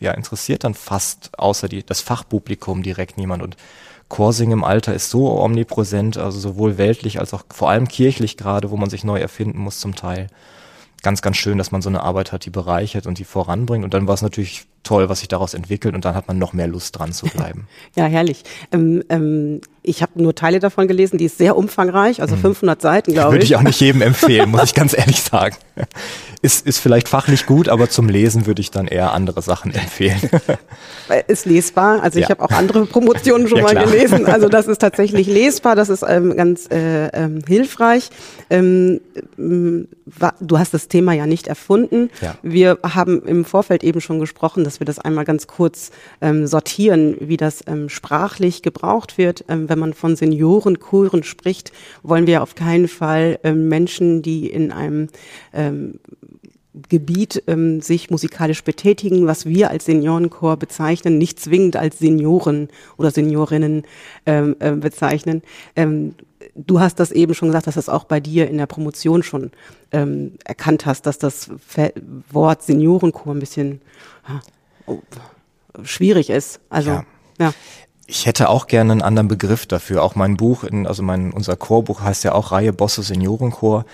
ja 0.01 0.13
interessiert 0.13 0.65
dann 0.65 0.75
fast 0.75 1.39
außer 1.39 1.69
die, 1.69 1.85
das 1.85 2.01
Fachpublikum 2.01 2.83
direkt 2.83 3.19
niemand. 3.19 3.43
Und 3.43 3.56
Chorsing 4.09 4.51
im 4.51 4.65
Alter 4.65 4.93
ist 4.95 5.11
so 5.11 5.41
omnipräsent, 5.41 6.17
also 6.17 6.41
sowohl 6.41 6.77
weltlich 6.79 7.21
als 7.21 7.33
auch 7.33 7.45
vor 7.51 7.71
allem 7.71 7.87
kirchlich 7.87 8.37
gerade, 8.37 8.73
wo 8.73 8.77
man 8.77 8.91
sich 8.91 9.05
neu 9.05 9.21
erfinden 9.21 9.59
muss 9.59 9.79
zum 9.79 9.95
Teil 9.95 10.27
ganz, 11.02 11.23
ganz 11.23 11.37
schön, 11.37 11.58
dass 11.58 11.70
man 11.70 11.82
so 11.82 11.88
eine 11.88 12.02
Arbeit 12.02 12.32
hat, 12.32 12.44
die 12.44 12.50
bereichert 12.50 13.06
und 13.06 13.19
die 13.19 13.25
voranbringt. 13.25 13.84
Und 13.84 13.94
dann 13.94 14.06
war 14.06 14.15
es 14.15 14.22
natürlich 14.22 14.67
toll, 14.82 15.08
was 15.08 15.20
sich 15.20 15.29
daraus 15.29 15.55
entwickelt 15.55 15.94
und 15.94 16.05
dann 16.05 16.15
hat 16.15 16.29
man 16.29 16.39
noch 16.39 16.53
mehr 16.53 16.67
Lust 16.67 16.99
dran 16.99 17.13
zu 17.13 17.27
bleiben. 17.34 17.67
ja, 17.96 18.05
herrlich. 18.06 18.44
Ähm, 18.72 19.03
ähm, 19.08 19.60
ich 19.82 20.03
habe 20.03 20.22
nur 20.22 20.34
Teile 20.34 20.60
davon 20.60 20.89
gelesen, 20.89 21.17
die 21.17 21.25
ist 21.25 21.39
sehr 21.39 21.56
umfangreich, 21.56 22.20
also 22.20 22.37
500 22.37 22.79
mhm. 22.79 22.82
Seiten, 22.82 23.13
glaube 23.13 23.29
ich. 23.29 23.32
Würde 23.32 23.44
ich 23.44 23.56
auch 23.56 23.63
nicht 23.63 23.81
jedem 23.81 24.03
empfehlen, 24.03 24.51
muss 24.51 24.65
ich 24.65 24.75
ganz 24.75 24.96
ehrlich 24.96 25.22
sagen. 25.22 25.56
Ist, 26.43 26.67
ist 26.67 26.79
vielleicht 26.79 27.08
fachlich 27.08 27.46
gut, 27.46 27.69
aber 27.69 27.89
zum 27.89 28.08
Lesen 28.08 28.46
würde 28.46 28.60
ich 28.60 28.70
dann 28.70 28.87
eher 28.87 29.13
andere 29.13 29.41
Sachen 29.41 29.72
empfehlen. 29.75 30.20
ist 31.29 31.46
lesbar, 31.46 32.03
also 32.03 32.19
ja. 32.19 32.27
ich 32.27 32.31
habe 32.31 32.43
auch 32.43 32.51
andere 32.51 32.87
Promotionen 32.87 33.49
schon 33.49 33.58
ja, 33.58 33.65
mal 33.65 33.75
gelesen, 33.75 34.27
also 34.27 34.49
das 34.49 34.67
ist 34.67 34.79
tatsächlich 34.81 35.27
lesbar, 35.27 35.77
das 35.77 35.89
ist 35.89 36.05
ähm, 36.06 36.37
ganz 36.37 36.67
äh, 36.70 37.06
ähm, 37.08 37.43
hilfreich. 37.46 38.10
Ähm, 38.51 39.01
du 39.37 40.58
hast 40.58 40.75
das 40.75 40.89
Thema 40.89 41.13
ja 41.13 41.27
nicht 41.27 41.46
erfunden. 41.46 42.10
Ja. 42.20 42.34
Wir 42.43 42.79
haben 42.82 43.22
im 43.25 43.44
Vorfeld 43.44 43.84
eben 43.84 44.01
schon 44.01 44.19
gesprochen, 44.19 44.65
dass 44.70 44.81
wir 44.81 44.84
das 44.84 45.00
einmal 45.00 45.24
ganz 45.24 45.48
kurz 45.48 45.91
ähm, 46.20 46.46
sortieren, 46.46 47.17
wie 47.19 47.36
das 47.36 47.65
ähm, 47.67 47.89
sprachlich 47.89 48.62
gebraucht 48.62 49.19
wird. 49.19 49.44
Ähm, 49.48 49.69
wenn 49.69 49.81
man 49.81 49.94
von 49.94 50.15
Seniorenkuren 50.15 51.24
spricht, 51.24 51.72
wollen 52.05 52.29
wir 52.29 52.43
auf 52.43 52.55
keinen 52.55 52.86
Fall 52.86 53.41
ähm, 53.43 53.69
Menschen, 53.69 54.22
die 54.22 54.46
in 54.46 54.70
einem 54.70 55.08
ähm, 55.53 55.98
Gebiet 56.89 57.43
ähm, 57.48 57.81
sich 57.81 58.10
musikalisch 58.10 58.62
betätigen, 58.62 59.27
was 59.27 59.44
wir 59.44 59.70
als 59.70 59.86
Seniorenchor 59.86 60.56
bezeichnen, 60.56 61.19
nicht 61.19 61.41
zwingend 61.41 61.77
als 61.77 61.98
Senioren 61.98 62.69
oder 62.96 63.10
Seniorinnen 63.10 63.82
ähm, 64.24 64.55
äh, 64.60 64.72
bezeichnen. 64.72 65.43
Ähm, 65.74 66.15
du 66.55 66.79
hast 66.79 67.00
das 67.00 67.10
eben 67.10 67.34
schon 67.34 67.48
gesagt, 67.48 67.67
dass 67.67 67.74
das 67.74 67.89
auch 67.89 68.05
bei 68.05 68.20
dir 68.20 68.48
in 68.48 68.58
der 68.58 68.67
Promotion 68.67 69.22
schon 69.22 69.50
ähm, 69.93 70.34
erkannt 70.44 70.86
hast, 70.86 71.06
dass 71.06 71.19
das 71.19 71.50
Wort 72.31 72.62
Seniorenchor 72.62 73.34
ein 73.34 73.41
bisschen 73.41 73.81
oh, 74.29 74.39
schwierig 75.82 76.31
ist. 76.31 76.61
Also 76.69 76.91
ja. 76.91 77.05
ja. 77.39 77.53
Ich 78.06 78.27
hätte 78.27 78.49
auch 78.49 78.67
gerne 78.67 78.91
einen 78.91 79.03
anderen 79.03 79.29
Begriff 79.29 79.67
dafür. 79.67 80.03
Auch 80.03 80.17
mein 80.17 80.37
Buch, 80.37 80.65
in, 80.65 80.87
also 80.87 81.03
mein, 81.03 81.32
unser 81.32 81.56
Chorbuch 81.56 82.01
heißt 82.01 82.25
ja 82.25 82.32
auch 82.32 82.51
Reihe 82.51 82.73
Bosse 82.73 83.03
Seniorenchor. 83.03 83.85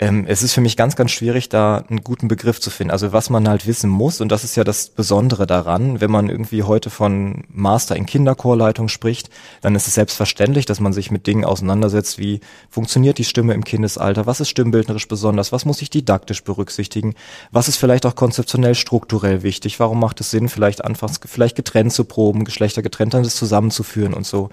Ähm, 0.00 0.24
es 0.26 0.42
ist 0.42 0.54
für 0.54 0.62
mich 0.62 0.78
ganz, 0.78 0.96
ganz 0.96 1.10
schwierig, 1.10 1.50
da 1.50 1.84
einen 1.88 2.02
guten 2.02 2.26
Begriff 2.26 2.58
zu 2.58 2.70
finden. 2.70 2.90
Also 2.90 3.12
was 3.12 3.28
man 3.28 3.46
halt 3.46 3.66
wissen 3.66 3.90
muss, 3.90 4.22
und 4.22 4.32
das 4.32 4.44
ist 4.44 4.56
ja 4.56 4.64
das 4.64 4.88
Besondere 4.88 5.46
daran, 5.46 6.00
wenn 6.00 6.10
man 6.10 6.30
irgendwie 6.30 6.62
heute 6.62 6.88
von 6.88 7.44
Master 7.52 7.96
in 7.96 8.06
Kinderchorleitung 8.06 8.88
spricht, 8.88 9.28
dann 9.60 9.74
ist 9.74 9.86
es 9.86 9.94
selbstverständlich, 9.94 10.64
dass 10.64 10.80
man 10.80 10.94
sich 10.94 11.10
mit 11.10 11.26
Dingen 11.26 11.44
auseinandersetzt, 11.44 12.18
wie 12.18 12.40
funktioniert 12.70 13.18
die 13.18 13.24
Stimme 13.24 13.52
im 13.52 13.62
Kindesalter, 13.62 14.24
was 14.24 14.40
ist 14.40 14.48
stimmbildnerisch 14.48 15.06
besonders, 15.06 15.52
was 15.52 15.66
muss 15.66 15.82
ich 15.82 15.90
didaktisch 15.90 16.44
berücksichtigen, 16.44 17.14
was 17.52 17.68
ist 17.68 17.76
vielleicht 17.76 18.06
auch 18.06 18.14
konzeptionell 18.14 18.76
strukturell 18.76 19.42
wichtig, 19.42 19.80
warum 19.80 20.00
macht 20.00 20.18
es 20.22 20.30
Sinn, 20.30 20.48
vielleicht 20.48 20.82
anfangs 20.82 21.20
vielleicht 21.26 21.56
getrennt 21.56 21.92
zu 21.92 22.04
proben, 22.04 22.44
Geschlechter 22.44 22.80
getrennt, 22.80 23.12
dann 23.12 23.22
das 23.22 23.36
zusammenzuführen 23.36 24.14
und 24.14 24.26
so. 24.26 24.48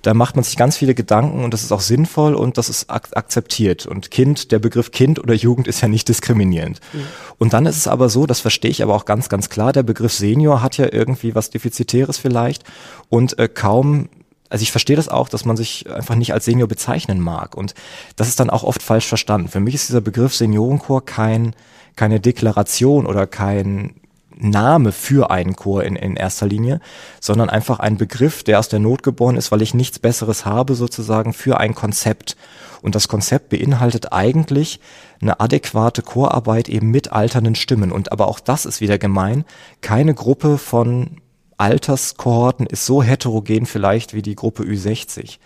Da 0.00 0.14
macht 0.14 0.36
man 0.36 0.44
sich 0.44 0.56
ganz 0.56 0.76
viele 0.78 0.94
Gedanken 0.94 1.44
und 1.44 1.52
das 1.52 1.62
ist 1.62 1.72
auch 1.72 1.80
sinnvoll 1.80 2.34
und 2.34 2.56
das 2.56 2.70
ist 2.70 2.88
ak 2.88 3.08
akzeptiert. 3.12 3.86
Und 3.86 4.10
Kind, 4.10 4.52
der 4.52 4.58
Begriff 4.58 4.85
Kind 4.92 5.18
oder 5.18 5.34
Jugend 5.34 5.68
ist 5.68 5.80
ja 5.80 5.88
nicht 5.88 6.08
diskriminierend. 6.08 6.80
Mhm. 6.92 7.00
Und 7.38 7.52
dann 7.52 7.66
ist 7.66 7.76
es 7.76 7.88
aber 7.88 8.08
so, 8.08 8.26
das 8.26 8.40
verstehe 8.40 8.70
ich 8.70 8.82
aber 8.82 8.94
auch 8.94 9.04
ganz, 9.04 9.28
ganz 9.28 9.48
klar, 9.48 9.72
der 9.72 9.82
Begriff 9.82 10.12
Senior 10.12 10.62
hat 10.62 10.76
ja 10.78 10.88
irgendwie 10.92 11.34
was 11.34 11.50
Defizitäres 11.50 12.18
vielleicht 12.18 12.64
und 13.08 13.38
äh, 13.38 13.48
kaum 13.48 14.08
also 14.48 14.62
ich 14.62 14.70
verstehe 14.70 14.94
das 14.94 15.08
auch, 15.08 15.28
dass 15.28 15.44
man 15.44 15.56
sich 15.56 15.90
einfach 15.90 16.14
nicht 16.14 16.32
als 16.32 16.44
Senior 16.44 16.68
bezeichnen 16.68 17.20
mag. 17.20 17.56
Und 17.56 17.74
das 18.14 18.28
ist 18.28 18.38
dann 18.38 18.48
auch 18.48 18.62
oft 18.62 18.80
falsch 18.80 19.06
verstanden. 19.06 19.48
Für 19.48 19.58
mich 19.58 19.74
ist 19.74 19.88
dieser 19.88 20.00
Begriff 20.00 20.36
Seniorenchor 20.36 21.04
kein, 21.04 21.54
keine 21.96 22.20
Deklaration 22.20 23.06
oder 23.06 23.26
kein 23.26 23.94
Name 24.38 24.92
für 24.92 25.30
einen 25.30 25.56
Chor 25.56 25.84
in, 25.84 25.96
in 25.96 26.16
erster 26.16 26.46
Linie, 26.46 26.80
sondern 27.20 27.50
einfach 27.50 27.80
ein 27.80 27.96
Begriff, 27.96 28.42
der 28.42 28.58
aus 28.58 28.68
der 28.68 28.78
Not 28.78 29.02
geboren 29.02 29.36
ist, 29.36 29.50
weil 29.50 29.62
ich 29.62 29.74
nichts 29.74 29.98
Besseres 29.98 30.44
habe 30.44 30.74
sozusagen 30.74 31.32
für 31.32 31.58
ein 31.58 31.74
Konzept. 31.74 32.36
Und 32.82 32.94
das 32.94 33.08
Konzept 33.08 33.48
beinhaltet 33.48 34.12
eigentlich 34.12 34.80
eine 35.20 35.40
adäquate 35.40 36.02
Chorarbeit 36.02 36.68
eben 36.68 36.90
mit 36.90 37.12
alternden 37.12 37.54
Stimmen. 37.54 37.90
Und 37.90 38.12
aber 38.12 38.28
auch 38.28 38.40
das 38.40 38.66
ist 38.66 38.80
wieder 38.80 38.98
gemein. 38.98 39.44
Keine 39.80 40.14
Gruppe 40.14 40.58
von 40.58 41.22
Alterskohorten 41.58 42.66
ist 42.66 42.84
so 42.84 43.02
heterogen 43.02 43.66
vielleicht 43.66 44.12
wie 44.12 44.22
die 44.22 44.34
Gruppe 44.34 44.62
Ü60. 44.62 45.38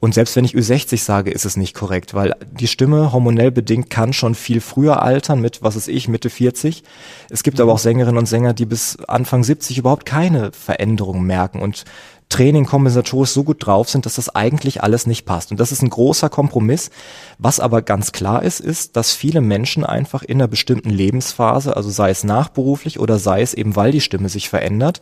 Und 0.00 0.14
selbst 0.14 0.34
wenn 0.34 0.46
ich 0.46 0.54
Ü60 0.54 0.96
sage, 0.96 1.30
ist 1.30 1.44
es 1.44 1.58
nicht 1.58 1.74
korrekt, 1.74 2.14
weil 2.14 2.34
die 2.50 2.66
Stimme 2.66 3.12
hormonell 3.12 3.50
bedingt 3.50 3.90
kann 3.90 4.14
schon 4.14 4.34
viel 4.34 4.62
früher 4.62 5.02
altern 5.02 5.42
mit, 5.42 5.62
was 5.62 5.76
ist 5.76 5.88
ich, 5.88 6.08
Mitte 6.08 6.30
40. 6.30 6.82
Es 7.28 7.42
gibt 7.42 7.60
aber 7.60 7.72
auch 7.72 7.78
Sängerinnen 7.78 8.16
und 8.16 8.26
Sänger, 8.26 8.54
die 8.54 8.64
bis 8.64 8.96
Anfang 9.06 9.44
70 9.44 9.76
überhaupt 9.76 10.06
keine 10.06 10.52
Veränderungen 10.52 11.24
merken 11.24 11.60
und 11.60 11.84
Training 12.30 12.64
kompensatorisch 12.64 13.30
so 13.30 13.42
gut 13.42 13.66
drauf 13.66 13.90
sind, 13.90 14.06
dass 14.06 14.14
das 14.14 14.34
eigentlich 14.34 14.82
alles 14.82 15.06
nicht 15.06 15.26
passt. 15.26 15.50
Und 15.50 15.58
das 15.58 15.72
ist 15.72 15.82
ein 15.82 15.90
großer 15.90 16.30
Kompromiss. 16.30 16.90
Was 17.38 17.58
aber 17.58 17.82
ganz 17.82 18.12
klar 18.12 18.42
ist, 18.44 18.60
ist, 18.60 18.96
dass 18.96 19.12
viele 19.12 19.40
Menschen 19.40 19.84
einfach 19.84 20.22
in 20.22 20.38
einer 20.38 20.46
bestimmten 20.46 20.90
Lebensphase, 20.90 21.76
also 21.76 21.90
sei 21.90 22.10
es 22.10 22.22
nachberuflich 22.22 23.00
oder 23.00 23.18
sei 23.18 23.42
es 23.42 23.52
eben, 23.52 23.74
weil 23.74 23.90
die 23.90 24.00
Stimme 24.00 24.28
sich 24.28 24.48
verändert, 24.48 25.00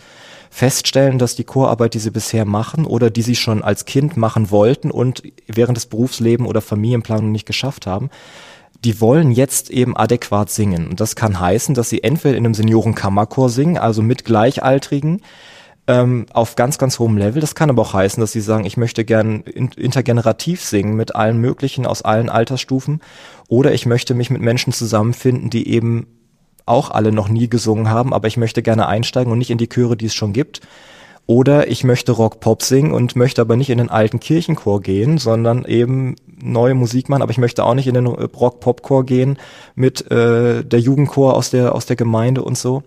feststellen, 0.50 1.18
dass 1.18 1.37
die 1.37 1.44
Chorarbeit, 1.44 1.92
die 1.92 1.99
sie 1.99 2.11
bisher 2.11 2.47
machen 2.47 2.87
oder 2.87 3.11
die 3.11 3.23
sie 3.23 3.37
schon 3.37 3.62
als 3.62 3.85
Kind 3.85 4.16
machen 4.16 4.50
wollten 4.50 4.90
und 4.90 5.23
während 5.47 5.76
des 5.76 5.87
Berufslebens 5.87 6.49
oder 6.49 6.62
Familienplanung 6.62 7.30
nicht 7.30 7.47
geschafft 7.47 7.87
haben, 7.87 8.08
die 8.85 9.02
wollen 9.02 9.32
jetzt 9.32 9.68
eben 9.68 9.97
adäquat 9.97 10.50
singen. 10.50 10.88
Und 10.88 11.00
das 11.00 11.14
kann 11.14 11.38
heißen, 11.38 11.75
dass 11.75 11.90
sie 11.90 12.02
entweder 12.02 12.38
in 12.38 12.47
einem 12.47 12.54
Seniorenkammerchor 12.54 13.50
singen, 13.50 13.76
also 13.76 14.00
mit 14.00 14.25
Gleichaltrigen, 14.25 15.20
ähm, 15.88 16.26
auf 16.33 16.54
ganz, 16.54 16.78
ganz 16.78 16.99
hohem 16.99 17.16
Level. 17.16 17.40
Das 17.40 17.54
kann 17.54 17.71
aber 17.71 17.83
auch 17.83 17.95
heißen, 17.95 18.21
dass 18.21 18.30
sie 18.30 18.42
sagen, 18.42 18.66
ich 18.66 18.76
möchte 18.76 19.04
gern 19.04 19.40
intergenerativ 19.40 20.62
singen 20.62 20.95
mit 20.95 21.16
allen 21.16 21.38
möglichen 21.38 21.87
aus 21.87 22.02
allen 22.02 22.28
Altersstufen. 22.28 23.00
Oder 23.49 23.73
ich 23.73 23.87
möchte 23.87 24.14
mich 24.14 24.30
mit 24.30 24.42
Menschen 24.42 24.73
zusammenfinden, 24.73 25.49
die 25.49 25.68
eben 25.68 26.07
auch 26.66 26.90
alle 26.90 27.11
noch 27.11 27.30
nie 27.30 27.49
gesungen 27.49 27.88
haben, 27.88 28.12
aber 28.12 28.28
ich 28.28 28.37
möchte 28.37 28.62
gerne 28.62 28.87
einsteigen 28.87 29.33
und 29.33 29.38
nicht 29.38 29.50
in 29.50 29.57
die 29.57 29.71
Chöre, 29.71 29.97
die 29.97 30.07
es 30.07 30.14
schon 30.14 30.35
gibt. 30.35 30.61
Oder 31.30 31.68
ich 31.68 31.85
möchte 31.85 32.12
Rock-Pop 32.12 32.62
singen 32.62 32.90
und 32.90 33.14
möchte 33.14 33.42
aber 33.42 33.54
nicht 33.54 33.68
in 33.68 33.76
den 33.76 33.90
alten 33.90 34.18
Kirchenchor 34.18 34.80
gehen, 34.80 35.18
sondern 35.18 35.66
eben 35.66 36.16
neue 36.40 36.73
Musik 36.73 37.11
machen. 37.11 37.20
Aber 37.20 37.30
ich 37.30 37.37
möchte 37.37 37.64
auch 37.64 37.75
nicht 37.75 37.87
in 37.87 37.92
den 37.92 38.06
Rock-Pop-Chor 38.06 39.04
gehen 39.04 39.37
mit 39.75 40.11
äh, 40.11 40.64
der 40.64 40.80
Jugendchor 40.80 41.35
aus 41.35 41.50
der, 41.50 41.75
aus 41.75 41.85
der 41.85 41.97
Gemeinde 41.97 42.42
und 42.42 42.56
so. 42.56 42.82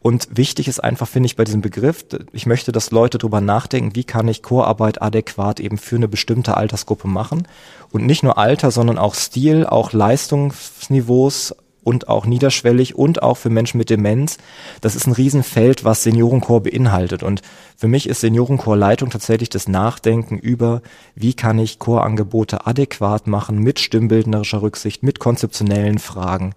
Und 0.00 0.26
wichtig 0.38 0.68
ist 0.68 0.82
einfach, 0.82 1.06
finde 1.06 1.26
ich, 1.26 1.36
bei 1.36 1.44
diesem 1.44 1.60
Begriff, 1.60 2.06
ich 2.32 2.46
möchte, 2.46 2.72
dass 2.72 2.92
Leute 2.92 3.18
drüber 3.18 3.42
nachdenken, 3.42 3.94
wie 3.94 4.04
kann 4.04 4.26
ich 4.26 4.42
Chorarbeit 4.42 5.02
adäquat 5.02 5.60
eben 5.60 5.76
für 5.76 5.96
eine 5.96 6.08
bestimmte 6.08 6.56
Altersgruppe 6.56 7.08
machen. 7.08 7.46
Und 7.90 8.06
nicht 8.06 8.22
nur 8.22 8.38
Alter, 8.38 8.70
sondern 8.70 8.96
auch 8.96 9.14
Stil, 9.14 9.66
auch 9.66 9.92
Leistungsniveaus, 9.92 11.54
und 11.82 12.08
auch 12.08 12.26
niederschwellig 12.26 12.94
und 12.94 13.22
auch 13.22 13.36
für 13.36 13.50
Menschen 13.50 13.78
mit 13.78 13.90
Demenz. 13.90 14.38
Das 14.80 14.96
ist 14.96 15.06
ein 15.06 15.12
Riesenfeld, 15.12 15.84
was 15.84 16.02
Seniorenchor 16.02 16.62
beinhaltet. 16.62 17.22
Und 17.22 17.42
für 17.76 17.88
mich 17.88 18.08
ist 18.08 18.20
Seniorenchorleitung 18.20 19.10
tatsächlich 19.10 19.48
das 19.48 19.68
Nachdenken 19.68 20.38
über, 20.38 20.82
wie 21.14 21.34
kann 21.34 21.58
ich 21.58 21.78
Chorangebote 21.78 22.66
adäquat 22.66 23.26
machen 23.26 23.58
mit 23.58 23.80
stimmbildnerischer 23.80 24.62
Rücksicht, 24.62 25.02
mit 25.02 25.18
konzeptionellen 25.18 25.98
Fragen. 25.98 26.54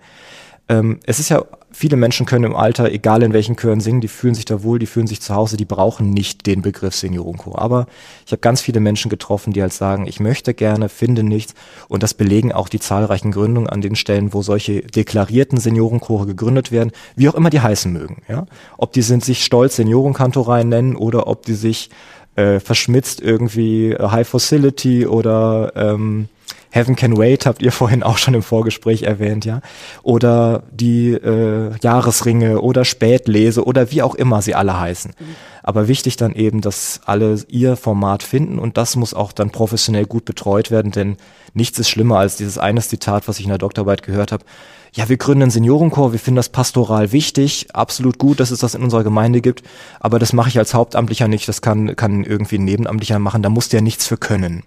Ähm, 0.68 1.00
es 1.06 1.20
ist 1.20 1.30
ja 1.30 1.44
viele 1.76 1.98
Menschen 1.98 2.26
können 2.26 2.46
im 2.46 2.56
Alter, 2.56 2.92
egal 2.92 3.22
in 3.22 3.34
welchen 3.34 3.58
Chören 3.58 3.82
singen, 3.82 4.00
die 4.00 4.08
fühlen 4.08 4.34
sich 4.34 4.46
da 4.46 4.64
wohl, 4.64 4.80
die 4.80 4.86
fühlen 4.86 5.08
sich 5.08 5.22
zu 5.22 5.36
Hause, 5.36 5.58
die 5.58 5.66
brauchen 5.66 6.10
nicht 6.10 6.46
den 6.46 6.62
Begriff 6.62 6.96
Seniorenchor. 6.96 7.60
Aber 7.62 7.88
ich 8.26 8.32
habe 8.32 8.40
ganz 8.40 8.62
viele 8.62 8.80
Menschen 8.80 9.10
getroffen, 9.10 9.52
die 9.52 9.62
halt 9.62 9.74
sagen, 9.74 10.08
ich 10.08 10.20
möchte 10.20 10.54
gerne, 10.54 10.88
finde 10.90 11.24
nichts. 11.24 11.54
Und 11.90 12.02
das 12.02 12.14
belegen 12.14 12.54
auch 12.54 12.70
die 12.70 12.80
zahlreichen 12.80 13.32
Gründungen 13.32 13.70
an 13.70 13.82
den 13.82 13.96
Stellen, 13.96 14.34
wo 14.34 14.42
solche 14.42 14.82
deklarierten 14.82 15.60
Seniorenchore 15.60 16.26
gegründet 16.26 16.72
werden, 16.72 16.92
wie 17.16 17.28
auch 17.28 17.36
immer 17.36 17.50
die 17.50 17.62
heißen 17.62 17.92
mögen. 17.92 18.22
Ja? 18.30 18.46
Ob 18.78 18.94
die 18.94 19.02
sind 19.02 19.26
sich 19.26 19.44
stolz 19.44 19.76
Seniorenkantoreien 19.76 20.70
nennen 20.70 20.96
oder 20.96 21.28
ob 21.28 21.46
die 21.46 21.56
sich 21.56 21.90
äh, 22.36 22.60
verschmitzt 22.60 23.22
irgendwie 23.22 23.96
High 24.00 24.28
Facility 24.28 25.08
oder 25.08 25.74
ähm, 25.76 26.30
Heaven 26.76 26.98
Can 26.98 27.18
Wait 27.18 27.46
habt 27.46 27.62
ihr 27.62 27.72
vorhin 27.72 28.04
auch 28.04 28.18
schon 28.18 28.34
im 28.34 28.44
Vorgespräch 28.44 29.04
erwähnt, 29.04 29.46
ja. 29.46 29.62
Oder 30.04 30.64
die 30.74 31.12
äh, 31.12 31.72
Jahresringe 31.82 32.60
oder 32.60 32.84
Spätlese 32.84 33.64
oder 33.64 33.92
wie 33.92 34.02
auch 34.02 34.14
immer 34.14 34.42
sie 34.42 34.56
alle 34.56 34.78
heißen. 34.78 35.14
Mhm. 35.18 35.36
Aber 35.64 35.88
wichtig 35.88 36.18
dann 36.18 36.34
eben, 36.34 36.60
dass 36.60 37.00
alle 37.06 37.40
ihr 37.48 37.78
Format 37.78 38.24
finden 38.24 38.60
und 38.60 38.76
das 38.76 38.98
muss 38.98 39.14
auch 39.14 39.32
dann 39.32 39.52
professionell 39.52 40.06
gut 40.06 40.26
betreut 40.26 40.70
werden, 40.70 40.92
denn 40.92 41.16
nichts 41.54 41.80
ist 41.80 41.88
schlimmer 41.88 42.20
als 42.20 42.36
dieses 42.36 42.58
eine 42.58 42.82
Zitat, 42.82 43.30
was 43.30 43.40
ich 43.40 43.46
in 43.46 43.52
der 43.52 43.58
Doktorarbeit 43.58 44.04
gehört 44.04 44.34
habe. 44.34 44.44
Ja, 44.92 45.08
wir 45.08 45.16
gründen 45.16 45.44
einen 45.44 45.52
Seniorenchor, 45.52 46.12
wir 46.12 46.20
finden 46.20 46.36
das 46.36 46.50
pastoral 46.50 47.14
wichtig, 47.14 47.68
absolut 47.72 48.18
gut, 48.18 48.42
dass 48.42 48.52
es 48.52 48.60
das 48.60 48.76
in 48.76 48.84
unserer 48.84 49.06
Gemeinde 49.06 49.40
gibt, 49.40 49.64
aber 50.02 50.20
das 50.20 50.34
mache 50.34 50.50
ich 50.50 50.58
als 50.58 50.74
Hauptamtlicher 50.74 51.30
nicht, 51.30 51.48
das 51.48 51.62
kann, 51.62 51.96
kann 51.96 52.26
irgendwie 52.26 52.58
ein 52.58 52.66
Nebenamtlicher 52.66 53.20
machen, 53.20 53.44
da 53.44 53.50
muss 53.50 53.70
der 53.70 53.82
nichts 53.82 54.06
für 54.06 54.18
können. 54.18 54.64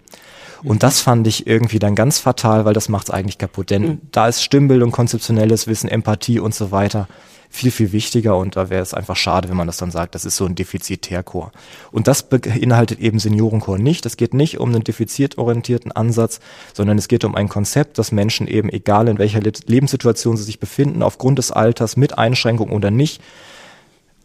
Und 0.63 0.83
das 0.83 1.01
fand 1.01 1.27
ich 1.27 1.47
irgendwie 1.47 1.79
dann 1.79 1.95
ganz 1.95 2.19
fatal, 2.19 2.65
weil 2.65 2.73
das 2.73 2.89
macht 2.89 3.07
es 3.07 3.13
eigentlich 3.13 3.37
kaputt. 3.37 3.69
Denn 3.69 3.81
mhm. 3.81 4.01
da 4.11 4.27
ist 4.27 4.43
Stimmbildung, 4.43 4.91
konzeptionelles 4.91 5.67
Wissen, 5.67 5.89
Empathie 5.89 6.39
und 6.39 6.53
so 6.53 6.71
weiter 6.71 7.07
viel, 7.51 7.71
viel 7.71 7.91
wichtiger 7.91 8.37
und 8.37 8.55
da 8.55 8.69
wäre 8.69 8.83
es 8.83 8.93
einfach 8.93 9.15
schade, 9.15 9.49
wenn 9.49 9.57
man 9.57 9.65
das 9.65 9.77
dann 9.77 9.89
sagt, 9.89 10.13
das 10.13 10.23
ist 10.23 10.35
so 10.35 10.45
ein 10.45 10.53
Defizitärchor. 10.53 11.51
Und 11.91 12.07
das 12.07 12.29
beinhaltet 12.29 12.99
eben 12.99 13.17
Seniorenchor 13.17 13.79
nicht. 13.79 14.05
Es 14.05 14.17
geht 14.17 14.35
nicht 14.35 14.59
um 14.59 14.69
einen 14.69 14.83
defizitorientierten 14.83 15.91
Ansatz, 15.91 16.39
sondern 16.73 16.99
es 16.99 17.07
geht 17.07 17.25
um 17.25 17.35
ein 17.35 17.49
Konzept, 17.49 17.97
dass 17.97 18.11
Menschen 18.11 18.47
eben, 18.47 18.69
egal 18.69 19.07
in 19.07 19.17
welcher 19.17 19.41
Lebenssituation 19.41 20.37
sie 20.37 20.43
sich 20.43 20.59
befinden, 20.59 21.01
aufgrund 21.01 21.39
des 21.39 21.51
Alters, 21.51 21.97
mit 21.97 22.17
Einschränkung 22.19 22.69
oder 22.69 22.91
nicht, 22.91 23.19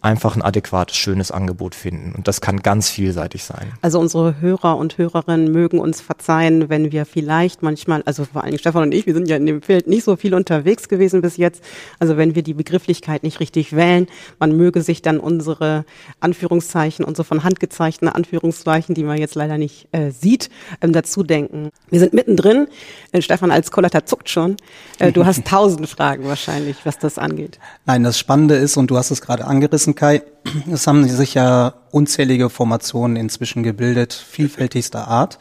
einfach 0.05 0.37
ein 0.37 0.43
adäquates, 0.43 0.97
schönes 0.97 1.31
Angebot 1.31 1.75
finden. 1.75 2.13
Und 2.15 2.29
das 2.29 2.41
kann 2.41 2.61
ganz 2.61 2.91
vielseitig 2.91 3.45
sein. 3.45 3.73
Also 3.81 3.99
unsere 3.99 4.41
Hörer 4.41 4.77
und 4.77 4.99
Hörerinnen 4.99 5.51
mögen 5.51 5.79
uns 5.79 6.03
verzeihen, 6.03 6.69
wenn 6.69 6.93
wir 6.93 7.07
vielleicht 7.07 7.63
manchmal, 7.63 8.03
also 8.05 8.25
vor 8.25 8.43
allen 8.43 8.51
Dingen 8.51 8.61
Stefan 8.61 8.83
und 8.83 8.93
ich, 8.93 9.07
wir 9.07 9.15
sind 9.15 9.29
ja 9.29 9.37
in 9.37 9.47
dem 9.47 9.63
Feld 9.63 9.87
nicht 9.87 10.05
so 10.05 10.17
viel 10.17 10.35
unterwegs 10.35 10.89
gewesen 10.89 11.23
bis 11.23 11.39
jetzt. 11.39 11.65
Also 11.99 12.19
wenn 12.19 12.35
wir 12.35 12.43
die 12.43 12.53
Begrifflichkeit 12.53 13.23
nicht 13.23 13.41
richtig 13.41 13.75
wählen, 13.75 14.07
man 14.39 14.55
möge 14.55 14.83
sich 14.83 15.01
dann 15.01 15.19
unsere 15.19 15.87
Anführungszeichen, 16.21 17.05
unsere 17.05 17.25
von 17.25 17.43
Hand 17.43 17.59
gezeichneten 17.59 18.15
Anführungszeichen, 18.15 18.95
die 18.95 19.05
man 19.05 19.17
jetzt 19.17 19.35
leider 19.35 19.57
nicht 19.57 19.89
äh, 19.93 20.11
sieht, 20.11 20.51
ähm, 20.83 20.93
dazu 20.93 21.23
denken. 21.23 21.71
Wir 21.89 22.01
sind 22.01 22.13
mittendrin. 22.13 22.69
Äh, 23.13 23.23
Stefan 23.23 23.51
als 23.51 23.71
Kollater 23.71 24.05
zuckt 24.05 24.29
schon. 24.29 24.57
Äh, 24.99 25.13
du 25.13 25.25
hast 25.25 25.45
tausend 25.47 25.89
Fragen 25.89 26.25
wahrscheinlich, 26.25 26.77
was 26.85 26.99
das 26.99 27.17
angeht. 27.17 27.59
Nein, 27.87 28.03
das 28.03 28.19
Spannende 28.19 28.57
ist, 28.57 28.77
und 28.77 28.91
du 28.91 28.99
hast 28.99 29.11
es 29.11 29.23
gerade 29.23 29.47
angerissen, 29.47 29.94
Kai, 29.95 30.23
es 30.71 30.87
haben 30.87 31.09
sich 31.09 31.35
ja 31.35 31.75
unzählige 31.91 32.51
Formationen 32.51 33.17
inzwischen 33.17 33.63
gebildet, 33.63 34.13
vielfältigster 34.13 35.09
Art. 35.09 35.39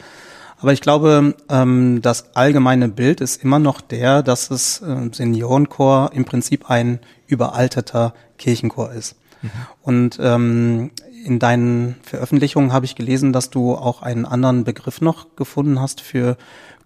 Aber 0.60 0.72
ich 0.72 0.80
glaube, 0.80 1.36
ähm, 1.50 2.02
das 2.02 2.36
allgemeine 2.36 2.88
Bild 2.88 3.20
ist 3.20 3.44
immer 3.44 3.60
noch 3.60 3.82
der, 3.82 4.24
dass 4.24 4.50
es 4.50 4.82
äh, 4.82 5.10
Seniorenchor 5.12 6.12
im 6.14 6.24
Prinzip 6.24 6.70
ein 6.70 7.00
überalterter 7.28 8.14
Kirchenchor 8.38 8.94
ist. 8.94 9.18
Mhm. 9.42 9.50
Und 9.82 10.20
ähm, 10.22 10.92
in 11.26 11.40
deinen 11.40 11.96
Veröffentlichungen 12.04 12.72
habe 12.72 12.86
ich 12.86 12.96
gelesen, 12.96 13.34
dass 13.34 13.50
du 13.50 13.76
auch 13.76 14.02
einen 14.02 14.26
anderen 14.26 14.64
Begriff 14.64 15.02
noch 15.02 15.36
gefunden 15.36 15.82
hast 15.82 16.00
für 16.00 16.38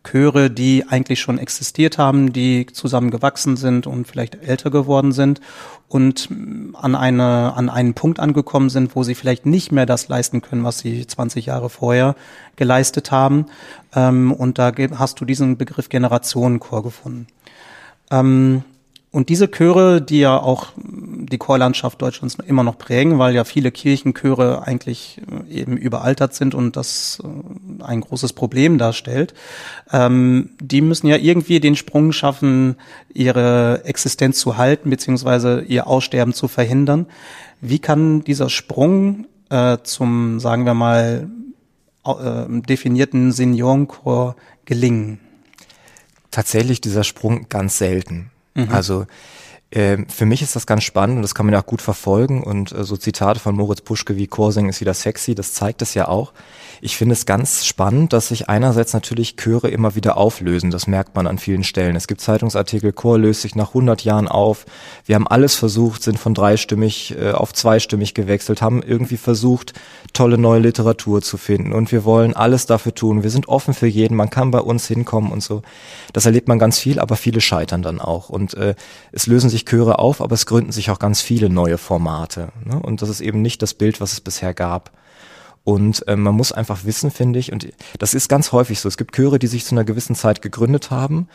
Chöre, 0.09 0.49
die 0.49 0.85
eigentlich 0.87 1.19
schon 1.19 1.37
existiert 1.37 1.97
haben, 1.97 2.33
die 2.33 2.65
zusammen 2.67 3.11
gewachsen 3.11 3.57
sind 3.57 3.87
und 3.87 4.07
vielleicht 4.07 4.35
älter 4.35 4.69
geworden 4.69 5.11
sind 5.11 5.41
und 5.87 6.29
an 6.73 6.95
eine, 6.95 7.53
an 7.55 7.69
einen 7.69 7.93
Punkt 7.93 8.19
angekommen 8.19 8.69
sind, 8.69 8.95
wo 8.95 9.03
sie 9.03 9.15
vielleicht 9.15 9.45
nicht 9.45 9.71
mehr 9.71 9.85
das 9.85 10.07
leisten 10.07 10.41
können, 10.41 10.63
was 10.63 10.79
sie 10.79 11.05
20 11.05 11.45
Jahre 11.45 11.69
vorher 11.69 12.15
geleistet 12.55 13.11
haben. 13.11 13.45
Ähm, 13.95 14.31
und 14.31 14.59
da 14.59 14.71
hast 14.97 15.19
du 15.19 15.25
diesen 15.25 15.57
Begriff 15.57 15.89
Generationenchor 15.89 16.83
gefunden. 16.83 17.27
Und 19.17 19.29
diese 19.29 19.50
Chöre, 19.50 20.00
die 20.00 20.19
ja 20.19 20.38
auch 20.39 20.74
die 20.77 21.39
Chorlandschaft 21.39 22.00
Deutschlands 22.00 22.38
immer 22.45 22.62
noch 22.62 22.77
prägen, 22.77 23.17
weil 23.17 23.33
ja 23.33 23.45
viele 23.45 23.71
Kirchenchöre 23.71 24.62
eigentlich 24.67 25.19
äh, 25.50 25.51
eben 25.51 25.75
überaltert 25.75 26.36
sind 26.36 26.53
und 26.53 26.75
das 26.75 27.19
äh, 27.24 27.83
ein 27.83 28.01
großes 28.01 28.33
Problem 28.33 28.77
darstellt, 28.77 29.33
ähm, 29.91 30.51
die 30.62 30.81
müssen 30.81 31.07
ja 31.07 31.17
irgendwie 31.17 31.59
den 31.59 31.75
Sprung 31.75 32.12
schaffen, 32.12 32.75
ihre 33.12 33.86
Existenz 33.86 34.38
zu 34.38 34.57
halten, 34.57 34.91
beziehungsweise 34.91 35.62
ihr 35.62 35.88
Aussterben 35.88 36.36
zu 36.36 36.47
verhindern. 36.47 37.07
Wie 37.59 37.79
kann 37.79 38.24
dieser 38.24 38.51
Sprung 38.51 39.25
äh, 39.50 39.79
zum, 39.81 40.39
sagen 40.39 40.63
wir 40.65 40.75
mal, 40.75 41.27
äh, 42.05 42.45
definierten 42.47 43.31
Seniorenchor 43.31 44.36
gelingen? 44.65 45.19
Tatsächlich 46.29 46.81
dieser 46.81 47.03
Sprung 47.03 47.50
ganz 47.50 47.79
selten. 47.79 48.29
Mhm. 48.57 48.73
Also 48.73 49.05
äh, 49.69 49.97
für 50.07 50.25
mich 50.25 50.41
ist 50.41 50.55
das 50.55 50.65
ganz 50.65 50.83
spannend 50.83 51.17
und 51.17 51.21
das 51.24 51.36
kann 51.36 51.45
man 51.45 51.53
ja 51.53 51.62
auch 51.62 51.65
gut 51.65 51.81
verfolgen 51.81 52.43
und 52.43 52.71
äh, 52.71 52.83
so 52.83 52.95
Zitate 52.95 53.39
von 53.39 53.55
Moritz 53.55 53.81
Puschke 53.81 54.15
wie 54.15 54.27
Chorsing 54.27 54.69
ist 54.69 54.79
wieder 54.79 54.93
sexy, 54.93 55.36
das 55.36 55.53
zeigt 55.53 55.81
es 55.81 55.93
ja 55.93 56.07
auch. 56.07 56.33
Ich 56.79 56.95
finde 56.95 57.13
es 57.13 57.25
ganz 57.25 57.65
spannend, 57.65 58.13
dass 58.13 58.29
sich 58.29 58.50
einerseits 58.50 58.93
natürlich 58.93 59.36
Chöre 59.36 59.69
immer 59.69 59.95
wieder 59.95 60.17
auflösen. 60.17 60.69
Das 60.69 60.88
merkt 60.88 61.15
man 61.15 61.25
an 61.25 61.39
vielen 61.39 61.63
Stellen. 61.63 61.95
Es 61.95 62.07
gibt 62.07 62.21
Zeitungsartikel, 62.21 62.93
Chor 62.93 63.17
löst 63.17 63.41
sich 63.41 63.55
nach 63.55 63.69
100 63.69 64.03
Jahren 64.03 64.27
auf. 64.27 64.65
Wir 65.05 65.15
haben 65.15 65.27
alles 65.27 65.55
versucht, 65.55 66.03
sind 66.03 66.19
von 66.19 66.33
dreistimmig 66.33 67.15
äh, 67.19 67.31
auf 67.31 67.53
zweistimmig 67.53 68.13
gewechselt, 68.13 68.62
haben 68.62 68.83
irgendwie 68.83 69.17
versucht, 69.17 69.74
tolle 70.13 70.38
neue 70.38 70.59
Literatur 70.59 71.21
zu 71.21 71.38
finden 71.38 71.74
und 71.74 71.91
wir 71.91 72.05
wollen 72.05 72.36
alles 72.36 72.67
dafür 72.67 72.93
tun. 72.93 73.24
Wir 73.24 73.29
sind 73.31 73.47
offen 73.47 73.74
für 73.74 73.88
jeden, 73.88 74.15
man 74.15 74.29
kann 74.29 74.51
bei 74.51 74.59
uns 74.59 74.88
hinkommen 74.88 75.31
und 75.31 75.43
so. 75.43 75.62
Das 76.13 76.25
erlebt 76.25 76.47
man 76.47 76.59
ganz 76.59 76.79
viel, 76.79 77.00
aber 77.00 77.15
viele 77.15 77.41
scheitern 77.41 77.81
dann 77.81 78.00
auch. 78.00 78.29
Und 78.29 78.53
äh, 78.53 78.75
es 79.12 79.27
lösen 79.27 79.50
sich 79.50 79.65
Chöre 79.67 80.00
auf, 80.00 80.21
aber 80.21 80.33
es 80.33 80.45
gründen 80.45 80.71
sich 80.71 80.89
auch 80.89 81.00
ganz 81.00 81.21
viele 81.21 81.50
neue 81.50 81.77
Formate. 81.77 82.50
Ne? 82.63 82.79
Und 82.79 83.01
das 83.01 83.09
ist 83.09 83.21
eben 83.21 83.41
nicht 83.41 83.62
das 83.62 83.74
Bild, 83.74 84.00
was 84.00 84.13
es 84.13 84.21
bisher 84.21 84.53
gab. 84.53 84.91
Und 85.63 86.07
äh, 86.07 86.15
man 86.15 86.33
muss 86.33 86.53
einfach 86.53 86.86
wissen, 86.86 87.12
finde 87.12 87.39
ich, 87.39 87.51
und 87.51 87.67
das 88.00 88.13
ist 88.13 88.29
ganz 88.29 88.53
häufig 88.53 88.79
so. 88.79 88.88
Es 88.88 88.97
gibt 88.97 89.15
Chöre, 89.15 89.38
die 89.38 89.47
sich 89.47 89.65
zu 89.65 89.75
einer 89.75 89.83
gewissen 89.83 90.15
Zeit 90.15 90.41
gegründet 90.41 90.91
haben. 90.91 91.27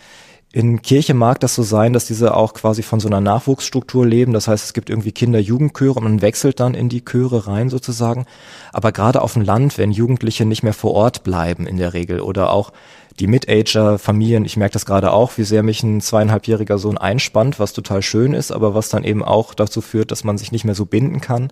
In 0.54 0.82
Kirche 0.82 1.14
mag 1.14 1.40
das 1.40 1.54
so 1.54 1.62
sein, 1.62 1.94
dass 1.94 2.06
diese 2.06 2.34
auch 2.34 2.52
quasi 2.52 2.82
von 2.82 3.00
so 3.00 3.08
einer 3.08 3.22
Nachwuchsstruktur 3.22 4.06
leben. 4.06 4.32
Das 4.32 4.48
heißt, 4.48 4.64
es 4.64 4.72
gibt 4.74 4.90
irgendwie 4.90 5.12
Kinder-Jugendchöre 5.12 5.94
und 5.94 6.04
man 6.04 6.22
wechselt 6.22 6.60
dann 6.60 6.74
in 6.74 6.90
die 6.90 7.04
Chöre 7.04 7.46
rein 7.46 7.70
sozusagen. 7.70 8.26
Aber 8.72 8.92
gerade 8.92 9.22
auf 9.22 9.32
dem 9.32 9.42
Land, 9.42 9.78
wenn 9.78 9.92
Jugendliche 9.92 10.44
nicht 10.44 10.62
mehr 10.62 10.74
vor 10.74 10.92
Ort 10.92 11.24
bleiben 11.24 11.66
in 11.66 11.78
der 11.78 11.94
Regel 11.94 12.20
oder 12.20 12.52
auch 12.52 12.72
die 13.20 13.26
Mid-Ager-Familien, 13.26 14.44
ich 14.44 14.56
merke 14.56 14.72
das 14.72 14.86
gerade 14.86 15.12
auch, 15.12 15.36
wie 15.36 15.44
sehr 15.44 15.62
mich 15.62 15.82
ein 15.82 16.00
zweieinhalbjähriger 16.00 16.78
Sohn 16.78 16.98
einspannt, 16.98 17.58
was 17.58 17.72
total 17.72 18.02
schön 18.02 18.34
ist, 18.34 18.52
aber 18.52 18.74
was 18.74 18.88
dann 18.88 19.04
eben 19.04 19.22
auch 19.22 19.54
dazu 19.54 19.80
führt, 19.80 20.10
dass 20.10 20.24
man 20.24 20.38
sich 20.38 20.52
nicht 20.52 20.64
mehr 20.64 20.74
so 20.74 20.86
binden 20.86 21.20
kann 21.20 21.50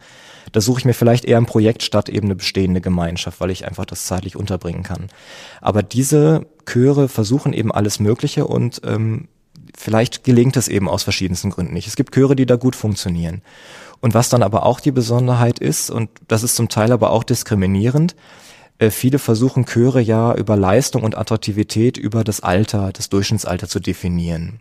da 0.52 0.60
suche 0.60 0.80
ich 0.80 0.84
mir 0.84 0.94
vielleicht 0.94 1.24
eher 1.24 1.38
ein 1.38 1.46
Projekt 1.46 1.82
statt 1.82 2.08
eben 2.08 2.26
eine 2.26 2.36
bestehende 2.36 2.80
Gemeinschaft, 2.80 3.40
weil 3.40 3.50
ich 3.50 3.66
einfach 3.66 3.84
das 3.84 4.06
zeitlich 4.06 4.36
unterbringen 4.36 4.82
kann. 4.82 5.08
Aber 5.60 5.82
diese 5.82 6.46
Chöre 6.66 7.08
versuchen 7.08 7.52
eben 7.52 7.72
alles 7.72 8.00
Mögliche 8.00 8.46
und 8.46 8.80
ähm, 8.84 9.28
vielleicht 9.76 10.24
gelingt 10.24 10.56
es 10.56 10.68
eben 10.68 10.88
aus 10.88 11.02
verschiedensten 11.02 11.50
Gründen 11.50 11.74
nicht. 11.74 11.86
Es 11.86 11.96
gibt 11.96 12.14
Chöre, 12.14 12.36
die 12.36 12.46
da 12.46 12.56
gut 12.56 12.76
funktionieren. 12.76 13.42
Und 14.00 14.14
was 14.14 14.28
dann 14.28 14.42
aber 14.42 14.64
auch 14.64 14.80
die 14.80 14.92
Besonderheit 14.92 15.58
ist, 15.58 15.90
und 15.90 16.10
das 16.26 16.42
ist 16.42 16.56
zum 16.56 16.68
Teil 16.68 16.90
aber 16.90 17.10
auch 17.10 17.22
diskriminierend, 17.22 18.16
viele 18.88 19.18
versuchen 19.18 19.66
Chöre 19.66 20.00
ja 20.00 20.34
über 20.34 20.56
Leistung 20.56 21.02
und 21.02 21.16
Attraktivität 21.18 21.99
über 21.99 22.25
das 22.25 22.40
Alter, 22.40 22.92
das 22.92 23.10
Durchschnittsalter 23.10 23.68
zu 23.68 23.78
definieren. 23.78 24.60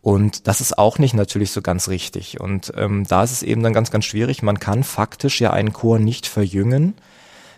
Und 0.00 0.46
das 0.46 0.62
ist 0.62 0.78
auch 0.78 0.98
nicht 0.98 1.12
natürlich 1.14 1.50
so 1.50 1.60
ganz 1.60 1.88
richtig. 1.88 2.40
Und 2.40 2.72
ähm, 2.76 3.04
da 3.06 3.22
ist 3.24 3.32
es 3.32 3.42
eben 3.42 3.62
dann 3.62 3.74
ganz, 3.74 3.90
ganz 3.90 4.06
schwierig. 4.06 4.42
Man 4.42 4.58
kann 4.58 4.84
faktisch 4.84 5.40
ja 5.40 5.52
einen 5.52 5.74
Chor 5.74 5.98
nicht 5.98 6.26
verjüngen, 6.26 6.94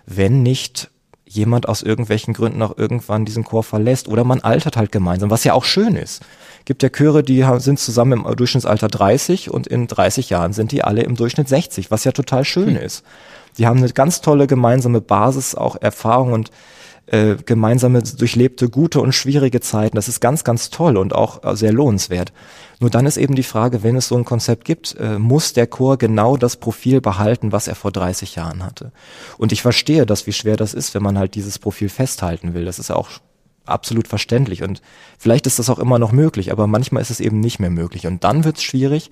wenn 0.06 0.42
nicht 0.42 0.90
jemand 1.26 1.68
aus 1.68 1.82
irgendwelchen 1.82 2.34
Gründen 2.34 2.60
auch 2.62 2.76
irgendwann 2.76 3.24
diesen 3.24 3.44
Chor 3.44 3.62
verlässt. 3.62 4.08
Oder 4.08 4.24
man 4.24 4.40
altert 4.40 4.76
halt 4.76 4.90
gemeinsam, 4.90 5.30
was 5.30 5.44
ja 5.44 5.52
auch 5.52 5.64
schön 5.64 5.94
ist. 5.94 6.22
Gibt 6.64 6.82
ja 6.82 6.88
Chöre, 6.88 7.22
die 7.22 7.46
sind 7.58 7.78
zusammen 7.78 8.24
im 8.24 8.36
Durchschnittsalter 8.36 8.88
30 8.88 9.50
und 9.50 9.68
in 9.68 9.86
30 9.86 10.30
Jahren 10.30 10.52
sind 10.52 10.72
die 10.72 10.82
alle 10.82 11.02
im 11.02 11.14
Durchschnitt 11.14 11.48
60, 11.48 11.90
was 11.92 12.04
ja 12.04 12.10
total 12.10 12.44
schön 12.44 12.76
hm. 12.76 12.82
ist. 12.82 13.04
Die 13.58 13.66
haben 13.66 13.78
eine 13.78 13.90
ganz 13.90 14.20
tolle 14.20 14.46
gemeinsame 14.46 15.00
Basis, 15.00 15.54
auch 15.54 15.76
Erfahrung 15.80 16.32
und 16.32 16.50
äh, 17.06 17.36
gemeinsame 17.44 18.02
durchlebte 18.02 18.68
gute 18.68 19.00
und 19.00 19.12
schwierige 19.12 19.60
Zeiten. 19.60 19.96
Das 19.96 20.08
ist 20.08 20.20
ganz, 20.20 20.44
ganz 20.44 20.70
toll 20.70 20.96
und 20.96 21.14
auch 21.14 21.42
äh, 21.44 21.56
sehr 21.56 21.72
lohnenswert. 21.72 22.32
Nur 22.78 22.90
dann 22.90 23.06
ist 23.06 23.16
eben 23.16 23.34
die 23.34 23.42
Frage, 23.42 23.82
wenn 23.82 23.96
es 23.96 24.08
so 24.08 24.16
ein 24.16 24.24
Konzept 24.24 24.64
gibt, 24.64 24.96
äh, 24.98 25.18
muss 25.18 25.52
der 25.52 25.66
Chor 25.66 25.98
genau 25.98 26.36
das 26.36 26.56
Profil 26.56 27.00
behalten, 27.00 27.52
was 27.52 27.68
er 27.68 27.74
vor 27.74 27.90
30 27.90 28.36
Jahren 28.36 28.64
hatte. 28.64 28.92
Und 29.38 29.50
ich 29.50 29.60
verstehe 29.60 30.06
das, 30.06 30.26
wie 30.26 30.32
schwer 30.32 30.56
das 30.56 30.72
ist, 30.72 30.94
wenn 30.94 31.02
man 31.02 31.18
halt 31.18 31.34
dieses 31.34 31.58
Profil 31.58 31.88
festhalten 31.88 32.54
will. 32.54 32.64
Das 32.64 32.78
ist 32.78 32.90
ja 32.90 32.96
auch 32.96 33.10
absolut 33.64 34.08
verständlich 34.08 34.62
und 34.62 34.82
vielleicht 35.18 35.46
ist 35.46 35.58
das 35.58 35.70
auch 35.70 35.78
immer 35.78 35.98
noch 35.98 36.12
möglich, 36.12 36.52
aber 36.52 36.66
manchmal 36.66 37.02
ist 37.02 37.10
es 37.10 37.20
eben 37.20 37.40
nicht 37.40 37.58
mehr 37.60 37.70
möglich 37.70 38.06
und 38.06 38.24
dann 38.24 38.44
wird 38.44 38.56
es 38.56 38.62
schwierig, 38.62 39.10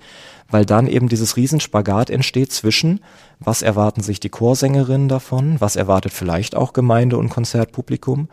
weil 0.49 0.65
dann 0.65 0.87
eben 0.87 1.09
dieses 1.09 1.37
Riesenspagat 1.37 2.09
entsteht 2.09 2.51
zwischen, 2.51 3.01
was 3.39 3.61
erwarten 3.61 4.01
sich 4.01 4.19
die 4.19 4.29
Chorsängerinnen 4.29 5.07
davon, 5.07 5.61
was 5.61 5.75
erwartet 5.75 6.11
vielleicht 6.11 6.55
auch 6.55 6.73
Gemeinde 6.73 7.17
und 7.17 7.29
Konzertpublikum, 7.29 8.27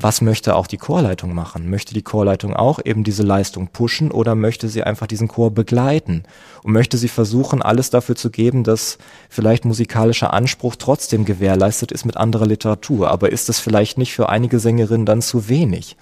was 0.00 0.20
möchte 0.22 0.56
auch 0.56 0.66
die 0.66 0.78
Chorleitung 0.78 1.34
machen? 1.34 1.68
Möchte 1.68 1.92
die 1.92 2.02
Chorleitung 2.02 2.54
auch 2.54 2.80
eben 2.82 3.04
diese 3.04 3.22
Leistung 3.22 3.68
pushen 3.68 4.10
oder 4.10 4.34
möchte 4.34 4.68
sie 4.68 4.82
einfach 4.82 5.06
diesen 5.06 5.28
Chor 5.28 5.50
begleiten? 5.50 6.22
Und 6.62 6.72
möchte 6.72 6.96
sie 6.96 7.08
versuchen, 7.08 7.60
alles 7.60 7.90
dafür 7.90 8.16
zu 8.16 8.30
geben, 8.30 8.64
dass 8.64 8.98
vielleicht 9.28 9.64
musikalischer 9.64 10.32
Anspruch 10.32 10.76
trotzdem 10.76 11.24
gewährleistet 11.24 11.92
ist 11.92 12.06
mit 12.06 12.16
anderer 12.16 12.46
Literatur? 12.46 13.10
Aber 13.10 13.30
ist 13.30 13.48
es 13.48 13.60
vielleicht 13.60 13.98
nicht 13.98 14.14
für 14.14 14.28
einige 14.30 14.58
Sängerinnen 14.58 15.06
dann 15.06 15.20
zu 15.20 15.48
wenig? 15.48 15.96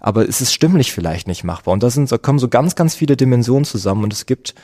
Aber 0.00 0.24
ist 0.24 0.40
es 0.40 0.52
stimmlich 0.52 0.92
vielleicht 0.92 1.28
nicht 1.28 1.44
machbar? 1.44 1.74
Und 1.74 1.82
da, 1.82 1.90
sind, 1.90 2.10
da 2.10 2.16
kommen 2.16 2.38
so 2.38 2.48
ganz, 2.48 2.74
ganz 2.74 2.94
viele 2.94 3.16
Dimensionen 3.16 3.66
zusammen 3.66 4.04
und 4.04 4.14
es 4.14 4.24
gibt 4.24 4.54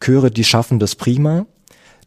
Chöre, 0.00 0.32
die 0.32 0.44
schaffen 0.44 0.80
das 0.80 0.96
prima, 0.96 1.46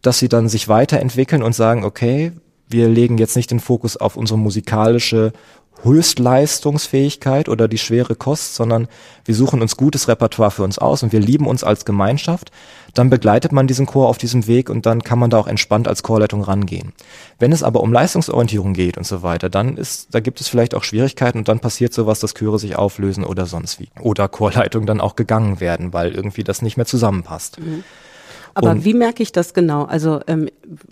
dass 0.02 0.20
sie 0.20 0.28
dann 0.28 0.50
sich 0.50 0.68
weiterentwickeln 0.68 1.44
und 1.44 1.56
sagen, 1.56 1.86
okay, 1.86 2.34
wir 2.68 2.89
legen 2.89 3.18
jetzt 3.18 3.36
nicht 3.36 3.52
den 3.52 3.60
Fokus 3.60 3.96
auf 3.96 4.18
unsere 4.18 4.39
musikalische 4.39 5.32
Höchstleistungsfähigkeit 5.84 7.50
oder 7.50 7.67
die 7.67 7.78
schwere 7.78 8.15
Kost, 8.15 8.56
sondern 8.56 8.88
wir 9.26 9.36
suchen 9.36 9.62
uns 9.62 9.78
gutes 9.78 10.08
Repertoire 10.08 10.52
für 10.52 10.63
uns 10.63 10.80
aus 10.80 11.04
und 11.04 11.12
wir 11.12 11.19
lieben 11.19 11.48
uns 11.48 11.63
als 11.63 11.86
Gemeinschaft, 11.86 12.52
dann 12.93 13.10
begleitet 13.10 13.52
man 13.52 13.67
diesen 13.67 13.86
Chor 13.86 14.08
auf 14.08 14.17
diesem 14.17 14.48
Weg 14.48 14.69
und 14.69 14.86
dann 14.86 15.04
kann 15.04 15.19
man 15.19 15.30
da 15.30 15.39
auch 15.39 15.48
entspannt 15.48 15.88
als 15.88 16.04
Chorleitung 16.04 16.41
rangehen. 16.41 16.93
Wenn 17.39 17.52
es 17.52 17.63
aber 17.63 17.82
um 17.82 17.91
Leistungsorientierung 17.91 18.74
geht 18.74 18.98
und 18.98 19.06
so 19.06 19.24
weiter, 19.24 19.50
dann 19.50 19.78
ist, 19.78 20.13
da 20.13 20.19
gibt 20.19 20.41
es 20.41 20.48
vielleicht 20.48 20.76
auch 20.76 20.84
Schwierigkeiten 20.84 21.39
und 21.39 21.48
dann 21.48 21.60
passiert 21.60 21.93
sowas, 21.93 22.19
dass 22.19 22.34
Chöre 22.34 22.60
sich 22.60 22.76
auflösen 22.76 23.24
oder 23.24 23.46
sonst 23.46 23.80
wie. 23.80 23.89
Oder 24.00 24.28
Chorleitungen 24.28 24.88
dann 24.88 25.02
auch 25.02 25.15
gegangen 25.15 25.60
werden, 25.60 25.93
weil 25.93 26.12
irgendwie 26.12 26.43
das 26.43 26.62
nicht 26.62 26.78
mehr 26.78 26.86
zusammenpasst. 26.86 27.60
Mhm. 27.60 27.84
Aber 28.56 28.72
und 28.72 28.86
wie 28.86 28.94
merke 28.94 29.24
ich 29.24 29.32
das 29.32 29.54
genau? 29.54 29.84
Also 29.84 30.22
ähm, 30.28 30.48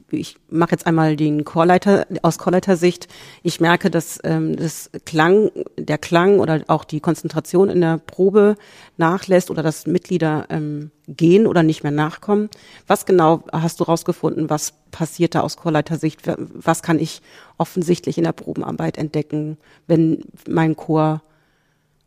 ich 0.10 0.38
mache 0.50 0.72
jetzt 0.72 0.88
einmal 0.88 1.16
den 1.16 1.46
Chorleiter 1.46 2.08
aus 2.24 2.40
Chorleitersicht. 2.40 3.08
Ich 3.44 3.60
merke, 3.60 3.92
dass 3.92 4.20
ähm, 4.24 4.56
das 4.56 4.90
Klang, 5.06 5.52
der 5.78 5.98
Klang 6.00 6.40
oder 6.40 6.64
auch 6.68 6.84
die 6.84 7.00
Konzentration 7.00 7.70
in 7.70 7.82
der 7.82 8.00
Probe 8.00 8.56
nachlässt 8.98 9.52
oder 9.52 9.62
dass 9.62 9.86
Mitglieder 9.86 10.48
ähm, 10.50 10.92
gehen 11.08 11.46
oder 11.46 11.62
nicht 11.62 11.84
mehr 11.84 11.92
nachkommen. 11.92 12.50
Was 12.88 13.06
genau 13.06 13.44
hast 13.52 13.80
du 13.80 13.84
rausgefunden? 13.84 14.50
Was 14.50 14.74
passiert 14.90 15.36
da 15.36 15.42
aus 15.42 15.58
Chorleitersicht? 15.58 16.22
Was 16.38 16.82
kann 16.82 16.98
ich 16.98 17.22
offensichtlich 17.58 18.18
in 18.18 18.24
der 18.24 18.32
Probenarbeit 18.34 18.98
entdecken, 18.98 19.58
wenn 19.88 20.24
mein 20.48 20.76
Chor 20.76 21.22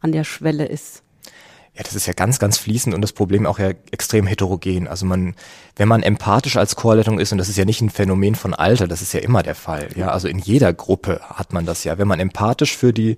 an 0.01 0.11
der 0.11 0.25
Schwelle 0.25 0.67
ist? 0.67 1.05
Ja, 1.77 1.83
das 1.83 1.97
ist 1.97 2.07
ja 2.07 2.13
ganz, 2.13 2.39
ganz 2.39 2.57
fließend 2.57 2.95
und 2.95 3.03
das 3.03 3.13
Problem 3.13 3.47
auch 3.47 3.59
ja 3.59 3.71
extrem 3.91 4.29
heterogen. 4.29 4.87
Also 4.87 5.07
man, 5.07 5.35
wenn 5.75 5.89
man 5.89 6.05
empathisch 6.05 6.57
als 6.57 6.77
Chorleitung 6.77 7.19
ist, 7.19 7.33
und 7.33 7.39
das 7.39 7.49
ist 7.49 7.59
ja 7.59 7.65
nicht 7.65 7.81
ein 7.81 7.91
Phänomen 7.91 8.37
von 8.37 8.55
Alter, 8.55 8.87
das 8.87 9.03
ist 9.03 9.13
ja 9.13 9.21
immer 9.21 9.43
der 9.43 9.57
Fall. 9.57 9.89
Ja, 9.97 10.09
also 10.11 10.29
in 10.29 10.39
jeder 10.39 10.73
Gruppe 10.73 11.21
hat 11.29 11.53
man 11.53 11.67
das 11.67 11.83
ja. 11.83 11.99
Wenn 11.99 12.07
man 12.07 12.21
empathisch 12.21 12.77
für 12.77 12.93
die, 12.93 13.17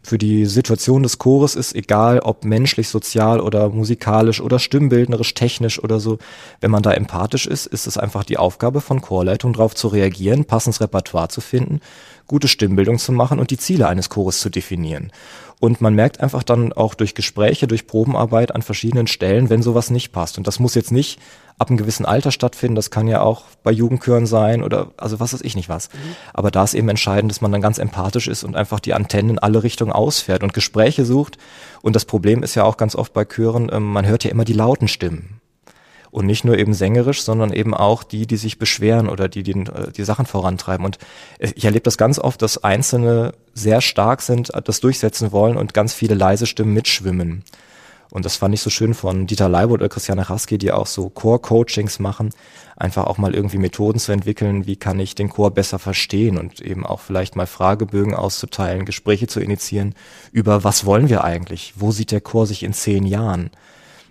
für 0.00 0.16
die 0.16 0.46
Situation 0.46 1.02
des 1.02 1.18
Chores 1.18 1.56
ist, 1.56 1.74
egal 1.74 2.20
ob 2.20 2.44
menschlich, 2.44 2.88
sozial 2.88 3.40
oder 3.40 3.68
musikalisch 3.70 4.40
oder 4.40 4.60
stimmbildnerisch, 4.60 5.34
technisch 5.34 5.82
oder 5.82 5.98
so, 5.98 6.18
wenn 6.60 6.70
man 6.70 6.84
da 6.84 6.92
empathisch 6.92 7.48
ist, 7.48 7.66
ist 7.66 7.88
es 7.88 7.98
einfach 7.98 8.22
die 8.22 8.38
Aufgabe 8.38 8.80
von 8.80 9.00
Chorleitung, 9.00 9.54
darauf 9.54 9.74
zu 9.74 9.88
reagieren, 9.88 10.44
passendes 10.44 10.80
Repertoire 10.80 11.30
zu 11.30 11.40
finden, 11.40 11.80
gute 12.28 12.46
Stimmbildung 12.46 12.98
zu 12.98 13.10
machen 13.10 13.40
und 13.40 13.50
die 13.50 13.58
Ziele 13.58 13.88
eines 13.88 14.08
Chores 14.08 14.38
zu 14.38 14.50
definieren. 14.50 15.10
Und 15.60 15.80
man 15.80 15.94
merkt 15.94 16.20
einfach 16.20 16.44
dann 16.44 16.72
auch 16.72 16.94
durch 16.94 17.14
Gespräche, 17.14 17.66
durch 17.66 17.86
Probenarbeit 17.88 18.54
an 18.54 18.62
verschiedenen 18.62 19.08
Stellen, 19.08 19.50
wenn 19.50 19.62
sowas 19.62 19.90
nicht 19.90 20.12
passt. 20.12 20.38
Und 20.38 20.46
das 20.46 20.60
muss 20.60 20.76
jetzt 20.76 20.92
nicht 20.92 21.18
ab 21.58 21.68
einem 21.68 21.76
gewissen 21.76 22.06
Alter 22.06 22.30
stattfinden. 22.30 22.76
Das 22.76 22.90
kann 22.90 23.08
ja 23.08 23.20
auch 23.20 23.44
bei 23.64 23.72
Jugendchören 23.72 24.26
sein 24.26 24.62
oder 24.62 24.92
also 24.96 25.18
was 25.18 25.32
weiß 25.32 25.40
ich 25.42 25.56
nicht 25.56 25.68
was. 25.68 25.88
Mhm. 25.88 26.16
Aber 26.32 26.52
da 26.52 26.62
ist 26.62 26.74
eben 26.74 26.88
entscheidend, 26.88 27.32
dass 27.32 27.40
man 27.40 27.50
dann 27.50 27.60
ganz 27.60 27.78
empathisch 27.78 28.28
ist 28.28 28.44
und 28.44 28.54
einfach 28.54 28.78
die 28.78 28.94
Antennen 28.94 29.30
in 29.30 29.38
alle 29.40 29.64
Richtungen 29.64 29.92
ausfährt 29.92 30.44
und 30.44 30.54
Gespräche 30.54 31.04
sucht. 31.04 31.38
Und 31.82 31.96
das 31.96 32.04
Problem 32.04 32.44
ist 32.44 32.54
ja 32.54 32.62
auch 32.62 32.76
ganz 32.76 32.94
oft 32.94 33.12
bei 33.12 33.24
Chören, 33.24 33.68
ähm, 33.72 33.84
man 33.92 34.06
hört 34.06 34.22
ja 34.22 34.30
immer 34.30 34.44
die 34.44 34.52
lauten 34.52 34.86
Stimmen. 34.86 35.37
Und 36.10 36.26
nicht 36.26 36.44
nur 36.44 36.56
eben 36.58 36.72
sängerisch, 36.72 37.22
sondern 37.22 37.52
eben 37.52 37.74
auch 37.74 38.02
die, 38.02 38.26
die 38.26 38.36
sich 38.36 38.58
beschweren 38.58 39.08
oder 39.08 39.28
die 39.28 39.42
die, 39.42 39.52
äh, 39.52 39.92
die 39.92 40.04
Sachen 40.04 40.26
vorantreiben. 40.26 40.84
Und 40.84 40.98
ich 41.38 41.64
erlebe 41.64 41.82
das 41.82 41.98
ganz 41.98 42.18
oft, 42.18 42.40
dass 42.42 42.64
Einzelne 42.64 43.34
sehr 43.54 43.80
stark 43.80 44.22
sind, 44.22 44.50
das 44.64 44.80
durchsetzen 44.80 45.32
wollen 45.32 45.56
und 45.56 45.74
ganz 45.74 45.92
viele 45.92 46.14
leise 46.14 46.46
Stimmen 46.46 46.74
mitschwimmen. 46.74 47.44
Und 48.10 48.24
das 48.24 48.36
fand 48.36 48.54
ich 48.54 48.62
so 48.62 48.70
schön 48.70 48.94
von 48.94 49.26
Dieter 49.26 49.48
Leibold 49.48 49.82
oder 49.82 49.90
Christiane 49.90 50.28
Raski, 50.30 50.56
die 50.56 50.72
auch 50.72 50.86
so 50.86 51.10
Core-Coachings 51.10 51.98
machen, 51.98 52.30
einfach 52.76 53.04
auch 53.04 53.18
mal 53.18 53.34
irgendwie 53.34 53.58
Methoden 53.58 53.98
zu 53.98 54.12
entwickeln, 54.12 54.66
wie 54.66 54.76
kann 54.76 54.98
ich 54.98 55.14
den 55.14 55.28
Chor 55.28 55.50
besser 55.50 55.78
verstehen 55.78 56.38
und 56.38 56.60
eben 56.60 56.86
auch 56.86 57.00
vielleicht 57.00 57.36
mal 57.36 57.46
Fragebögen 57.46 58.14
auszuteilen, 58.14 58.86
Gespräche 58.86 59.26
zu 59.26 59.40
initiieren 59.40 59.94
über 60.32 60.64
was 60.64 60.86
wollen 60.86 61.10
wir 61.10 61.24
eigentlich, 61.24 61.74
wo 61.76 61.92
sieht 61.92 62.10
der 62.10 62.22
Chor 62.22 62.46
sich 62.46 62.62
in 62.62 62.72
zehn 62.72 63.04
Jahren 63.04 63.50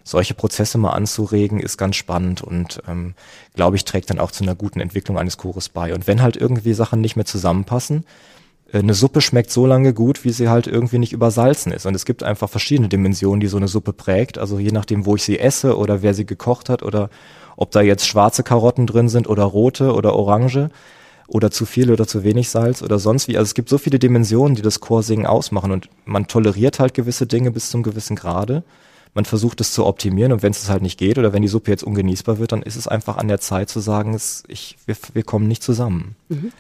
solche 0.08 0.34
Prozesse 0.34 0.78
mal 0.78 0.92
anzuregen, 0.92 1.60
ist 1.60 1.78
ganz 1.78 1.98
spannend 1.98 2.42
und 2.42 2.82
ähm, 2.88 3.14
glaube 3.56 3.76
ich, 3.76 3.84
trägt 3.84 4.10
dann 4.10 4.20
auch 4.20 4.32
zu 4.32 4.44
einer 4.44 4.56
guten 4.56 4.80
Entwicklung 4.80 5.18
eines 5.18 5.38
Chores 5.38 5.68
bei. 5.70 5.94
Und 5.94 6.08
wenn 6.08 6.22
halt 6.22 6.38
irgendwie 6.38 6.74
Sachen 6.74 7.02
nicht 7.02 7.18
mehr 7.18 7.26
zusammenpassen, 7.26 8.06
äh, 8.72 8.80
eine 8.80 8.94
Suppe 8.94 9.20
schmeckt 9.20 9.52
so 9.52 9.66
lange 9.66 9.94
gut, 9.94 10.24
wie 10.24 10.32
sie 10.32 10.48
halt 10.48 10.66
irgendwie 10.66 10.98
nicht 10.98 11.12
übersalzen 11.12 11.74
ist. 11.74 11.86
Und 11.86 11.94
es 11.94 12.06
gibt 12.06 12.24
einfach 12.24 12.50
verschiedene 12.50 12.88
Dimensionen, 12.88 13.42
die 13.42 13.48
so 13.48 13.58
eine 13.58 13.68
Suppe 13.68 13.92
prägt. 13.92 14.38
Also 14.38 14.60
je 14.60 14.72
nachdem, 14.72 15.06
wo 15.06 15.16
ich 15.16 15.24
sie 15.24 15.40
esse 15.40 15.78
oder 15.78 16.02
wer 16.02 16.14
sie 16.14 16.26
gekocht 16.26 16.70
hat 16.70 16.84
oder 16.84 17.10
ob 17.58 17.72
da 17.72 17.82
jetzt 17.82 18.08
schwarze 18.08 18.44
Karotten 18.44 18.88
drin 18.88 19.10
sind 19.10 19.28
oder 19.28 19.44
rote 19.44 19.94
oder 19.94 20.16
orange 20.16 20.70
oder 21.28 21.52
zu 21.52 21.66
viel 21.66 21.92
oder 21.92 22.08
zu 22.08 22.24
wenig 22.24 22.50
Salz 22.50 22.82
oder 22.82 22.98
sonst 22.98 23.28
wie. 23.28 23.38
Also 23.38 23.50
es 23.50 23.56
gibt 23.56 23.68
so 23.68 23.78
viele 23.78 24.00
Dimensionen, 24.00 24.56
die 24.56 24.62
das 24.62 24.80
Chorsingen 24.80 25.26
ausmachen 25.26 25.72
und 25.72 25.90
man 26.06 26.28
toleriert 26.28 26.80
halt 26.80 26.94
gewisse 26.94 27.28
Dinge 27.28 27.52
bis 27.52 27.70
zum 27.70 27.84
gewissen 27.84 28.16
Grade 28.16 28.64
man 29.14 29.26
versucht 29.26 29.62
es 29.62 29.74
zu 29.74 29.86
optimieren 29.86 30.32
und 30.32 30.44
wenn 30.44 30.52
es 30.52 30.70
halt 30.70 30.82
nicht 30.82 30.98
geht 30.98 31.18
oder 31.18 31.34
wenn 31.34 31.42
die 31.42 31.48
Suppe 31.48 31.72
jetzt 31.72 31.84
ungenießbar 31.84 32.40
wird, 32.40 32.52
dann 32.52 32.62
ist 32.62 32.76
es 32.76 32.88
einfach 32.88 33.18
an 33.18 33.28
der 33.28 33.40
Zeit 33.40 33.70
zu 33.70 33.80
sagen, 33.80 34.14
es, 34.14 34.44
ich, 34.48 34.78
wir, 34.86 34.96
wir 35.14 35.24
kommen 35.24 35.48
nicht 35.48 35.64
zusammen. 35.64 36.16
Mhm. 36.30 36.52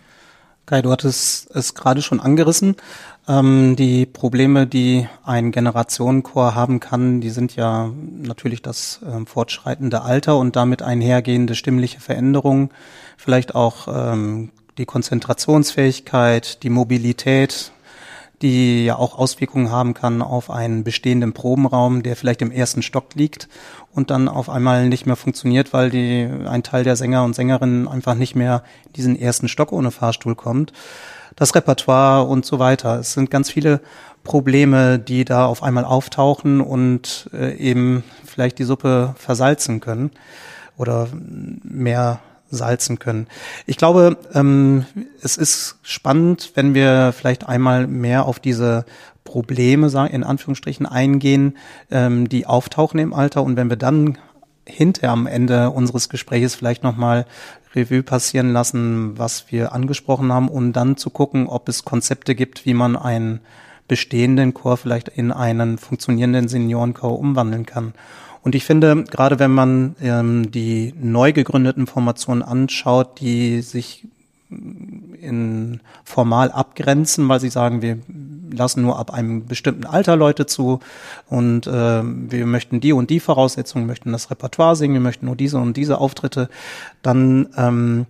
Kai, 0.67 0.81
du 0.81 0.91
hattest 0.91 1.49
es 1.55 1.75
gerade 1.75 2.01
schon 2.01 2.19
angerissen. 2.19 2.75
Ähm, 3.25 3.77
die 3.77 4.05
Probleme, 4.05 4.67
die 4.67 5.07
ein 5.23 5.53
Generationenchor 5.53 6.55
haben 6.55 6.81
kann, 6.81 7.21
die 7.21 7.29
sind 7.29 7.55
ja 7.55 7.89
natürlich 8.21 8.61
das 8.61 8.99
äh, 9.01 9.25
fortschreitende 9.25 10.01
Alter 10.01 10.37
und 10.37 10.57
damit 10.57 10.81
einhergehende 10.81 11.55
stimmliche 11.55 12.01
Veränderungen, 12.01 12.69
vielleicht 13.15 13.55
auch 13.55 13.87
ähm, 13.87 14.51
die 14.77 14.85
Konzentrationsfähigkeit, 14.85 16.63
die 16.63 16.69
Mobilität, 16.69 17.71
die 18.41 18.85
ja 18.85 18.97
auch 18.97 19.17
Auswirkungen 19.17 19.71
haben 19.71 19.93
kann 19.93 20.21
auf 20.21 20.49
einen 20.49 20.83
bestehenden 20.83 21.33
Probenraum, 21.33 22.03
der 22.03 22.15
vielleicht 22.15 22.41
im 22.41 22.51
ersten 22.51 22.81
Stock 22.81 23.15
liegt 23.15 23.47
und 23.91 24.11
dann 24.11 24.27
auf 24.27 24.49
einmal 24.49 24.87
nicht 24.87 25.05
mehr 25.05 25.15
funktioniert, 25.15 25.73
weil 25.73 25.89
die, 25.89 26.29
ein 26.47 26.63
Teil 26.63 26.83
der 26.83 26.95
Sänger 26.95 27.23
und 27.23 27.35
Sängerinnen 27.35 27.87
einfach 27.87 28.15
nicht 28.15 28.35
mehr 28.35 28.63
in 28.87 28.93
diesen 28.93 29.19
ersten 29.19 29.47
Stock 29.47 29.71
ohne 29.71 29.91
Fahrstuhl 29.91 30.35
kommt. 30.35 30.71
Das 31.35 31.55
Repertoire 31.55 32.27
und 32.27 32.45
so 32.45 32.59
weiter. 32.59 32.99
Es 32.99 33.13
sind 33.13 33.29
ganz 33.31 33.49
viele 33.49 33.81
Probleme, 34.23 34.99
die 34.99 35.25
da 35.25 35.45
auf 35.45 35.63
einmal 35.63 35.85
auftauchen 35.85 36.61
und 36.61 37.29
äh, 37.33 37.55
eben 37.55 38.03
vielleicht 38.25 38.59
die 38.59 38.65
Suppe 38.65 39.15
versalzen 39.17 39.79
können 39.79 40.11
oder 40.77 41.07
mehr 41.13 42.19
salzen 42.49 42.99
können. 42.99 43.27
Ich 43.65 43.77
glaube, 43.77 44.17
ähm, 44.33 44.85
es 45.21 45.37
ist 45.37 45.77
spannend, 45.81 46.51
wenn 46.55 46.73
wir 46.73 47.13
vielleicht 47.15 47.47
einmal 47.47 47.87
mehr 47.87 48.25
auf 48.25 48.39
diese 48.39 48.85
Probleme 49.23 49.87
in 50.09 50.23
Anführungsstrichen 50.23 50.85
eingehen, 50.85 51.57
ähm, 51.91 52.29
die 52.29 52.45
auftauchen 52.45 52.99
im 52.99 53.13
Alter 53.13 53.43
und 53.43 53.57
wenn 53.57 53.69
wir 53.69 53.77
dann 53.77 54.17
hinter 54.65 55.09
am 55.09 55.27
Ende 55.27 55.69
unseres 55.69 56.09
Gespräches 56.09 56.55
vielleicht 56.55 56.83
nochmal 56.83 57.25
Revue 57.75 58.03
passieren 58.03 58.51
lassen, 58.51 59.17
was 59.17 59.51
wir 59.51 59.73
angesprochen 59.73 60.31
haben, 60.31 60.49
um 60.49 60.73
dann 60.73 60.97
zu 60.97 61.09
gucken, 61.09 61.47
ob 61.47 61.69
es 61.69 61.85
Konzepte 61.85 62.35
gibt, 62.35 62.65
wie 62.65 62.73
man 62.73 62.95
einen 62.95 63.41
bestehenden 63.87 64.53
Chor 64.53 64.77
vielleicht 64.77 65.09
in 65.09 65.31
einen 65.31 65.77
funktionierenden 65.77 66.47
Seniorenchor 66.47 67.17
umwandeln 67.17 67.65
kann. 67.65 67.93
Und 68.41 68.55
ich 68.55 68.65
finde, 68.65 69.03
gerade 69.03 69.39
wenn 69.39 69.51
man 69.51 69.95
ähm, 70.01 70.51
die 70.51 70.93
neu 70.99 71.33
gegründeten 71.33 71.87
Formationen 71.87 72.43
anschaut, 72.43 73.19
die 73.19 73.61
sich 73.61 74.07
in 74.49 75.81
formal 76.05 76.51
abgrenzen, 76.51 77.27
weil 77.27 77.39
sie 77.39 77.49
sagen, 77.49 77.81
wir 77.81 77.99
lassen 78.49 78.81
nur 78.81 78.97
ab 78.97 79.13
einem 79.13 79.45
bestimmten 79.45 79.85
Alter 79.85 80.15
Leute 80.15 80.45
zu 80.45 80.79
und 81.27 81.67
äh, 81.67 82.01
wir 82.03 82.45
möchten 82.45 82.79
die 82.79 82.93
und 82.93 83.09
die 83.09 83.19
Voraussetzungen, 83.19 83.87
möchten 83.87 84.13
das 84.13 84.31
Repertoire 84.31 84.75
singen, 84.75 84.93
wir 84.93 85.01
möchten 85.01 85.25
nur 85.25 85.35
diese 85.35 85.57
und 85.57 85.75
diese 85.75 85.97
Auftritte, 85.97 86.49
dann 87.01 87.49
ähm, 87.57 88.05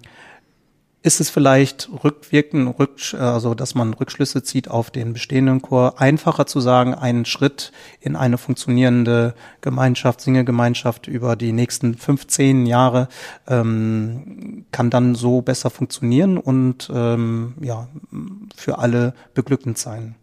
ist 1.08 1.22
es 1.22 1.30
vielleicht 1.30 1.89
rückwirkend, 2.04 2.78
rück, 2.78 3.13
also 3.13 3.56
dass 3.56 3.76
man 3.76 3.93
Rückschlüsse 3.93 4.43
zieht 4.43 4.70
auf 4.70 4.91
den 4.91 5.13
bestehenden 5.13 5.62
Chor, 5.62 6.02
einfacher 6.02 6.46
zu 6.46 6.60
sagen, 6.60 6.93
einen 6.93 7.24
Schritt 7.24 7.72
in 8.02 8.17
eine 8.17 8.38
funktionierende 8.38 9.34
Gemeinschaft, 9.62 10.20
Singegemeinschaft 10.20 11.08
über 11.08 11.38
die 11.38 11.54
nächsten 11.54 11.96
15 11.96 12.65
Jahre 12.65 13.08
ähm, 13.48 14.65
kann 14.74 14.89
dann 14.89 15.15
so 15.15 15.41
besser 15.41 15.70
funktionieren 15.70 16.38
und 16.38 16.91
ähm, 16.93 17.54
ja 17.62 17.88
für 18.54 18.78
alle 18.80 19.13
beglückend 19.34 19.78
sein. 19.78 20.15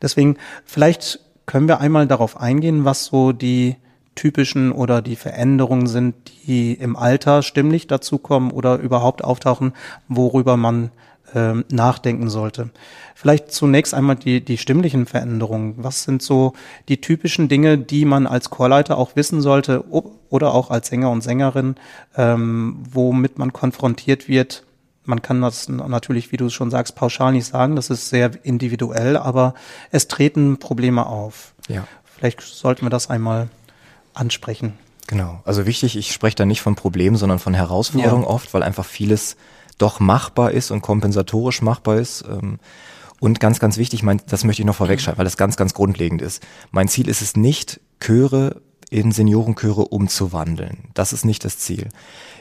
Deswegen 0.00 0.36
vielleicht 0.64 1.18
können 1.44 1.66
wir 1.66 1.80
einmal 1.80 2.06
darauf 2.06 2.40
eingehen, 2.40 2.84
was 2.84 3.06
so 3.06 3.32
die 3.32 3.74
typischen 4.14 4.72
oder 4.72 5.02
die 5.02 5.16
Veränderungen 5.16 5.86
sind, 5.86 6.14
die 6.46 6.74
im 6.74 6.96
Alter 6.96 7.42
stimmlich 7.42 7.86
dazukommen 7.86 8.50
oder 8.50 8.78
überhaupt 8.78 9.24
auftauchen, 9.24 9.72
worüber 10.08 10.56
man 10.56 10.90
äh, 11.34 11.54
nachdenken 11.70 12.30
sollte. 12.30 12.70
Vielleicht 13.14 13.52
zunächst 13.52 13.94
einmal 13.94 14.16
die, 14.16 14.44
die 14.44 14.58
stimmlichen 14.58 15.06
Veränderungen. 15.06 15.74
Was 15.78 16.04
sind 16.04 16.22
so 16.22 16.52
die 16.88 17.00
typischen 17.00 17.48
Dinge, 17.48 17.78
die 17.78 18.04
man 18.04 18.26
als 18.26 18.50
Chorleiter 18.50 18.98
auch 18.98 19.16
wissen 19.16 19.40
sollte 19.40 19.84
oder 20.30 20.54
auch 20.54 20.70
als 20.70 20.88
Sänger 20.88 21.10
und 21.10 21.22
Sängerin, 21.22 21.76
ähm, 22.16 22.76
womit 22.90 23.38
man 23.38 23.52
konfrontiert 23.52 24.28
wird? 24.28 24.64
Man 25.06 25.22
kann 25.22 25.42
das 25.42 25.68
natürlich, 25.68 26.32
wie 26.32 26.38
du 26.38 26.48
schon 26.48 26.70
sagst, 26.70 26.94
pauschal 26.94 27.32
nicht 27.32 27.46
sagen. 27.46 27.76
Das 27.76 27.90
ist 27.90 28.08
sehr 28.08 28.30
individuell, 28.42 29.16
aber 29.16 29.54
es 29.90 30.08
treten 30.08 30.58
Probleme 30.58 31.06
auf. 31.06 31.54
Ja. 31.68 31.86
Vielleicht 32.04 32.40
sollten 32.40 32.86
wir 32.86 32.90
das 32.90 33.10
einmal 33.10 33.48
ansprechen. 34.14 34.74
Genau. 35.06 35.42
Also 35.44 35.66
wichtig, 35.66 35.96
ich 35.96 36.12
spreche 36.12 36.36
da 36.36 36.46
nicht 36.46 36.62
von 36.62 36.76
Problemen, 36.76 37.16
sondern 37.16 37.38
von 37.38 37.54
Herausforderungen 37.54 38.22
ja. 38.22 38.28
oft, 38.28 38.54
weil 38.54 38.62
einfach 38.62 38.86
vieles 38.86 39.36
doch 39.78 40.00
machbar 40.00 40.52
ist 40.52 40.70
und 40.70 40.80
kompensatorisch 40.80 41.60
machbar 41.60 41.96
ist. 41.96 42.24
Ähm, 42.28 42.58
und 43.20 43.40
ganz, 43.40 43.58
ganz 43.60 43.76
wichtig, 43.76 44.02
mein, 44.02 44.20
das 44.28 44.44
möchte 44.44 44.62
ich 44.62 44.66
noch 44.66 44.74
vorwegschreiben, 44.76 45.18
weil 45.18 45.24
das 45.24 45.36
ganz, 45.36 45.56
ganz 45.56 45.74
grundlegend 45.74 46.22
ist. 46.22 46.42
Mein 46.70 46.88
Ziel 46.88 47.08
ist 47.08 47.22
es 47.22 47.36
nicht, 47.36 47.80
Chöre 48.00 48.60
in 48.94 49.10
Seniorenchöre 49.10 49.86
umzuwandeln. 49.86 50.84
Das 50.94 51.12
ist 51.12 51.24
nicht 51.24 51.44
das 51.44 51.58
Ziel. 51.58 51.88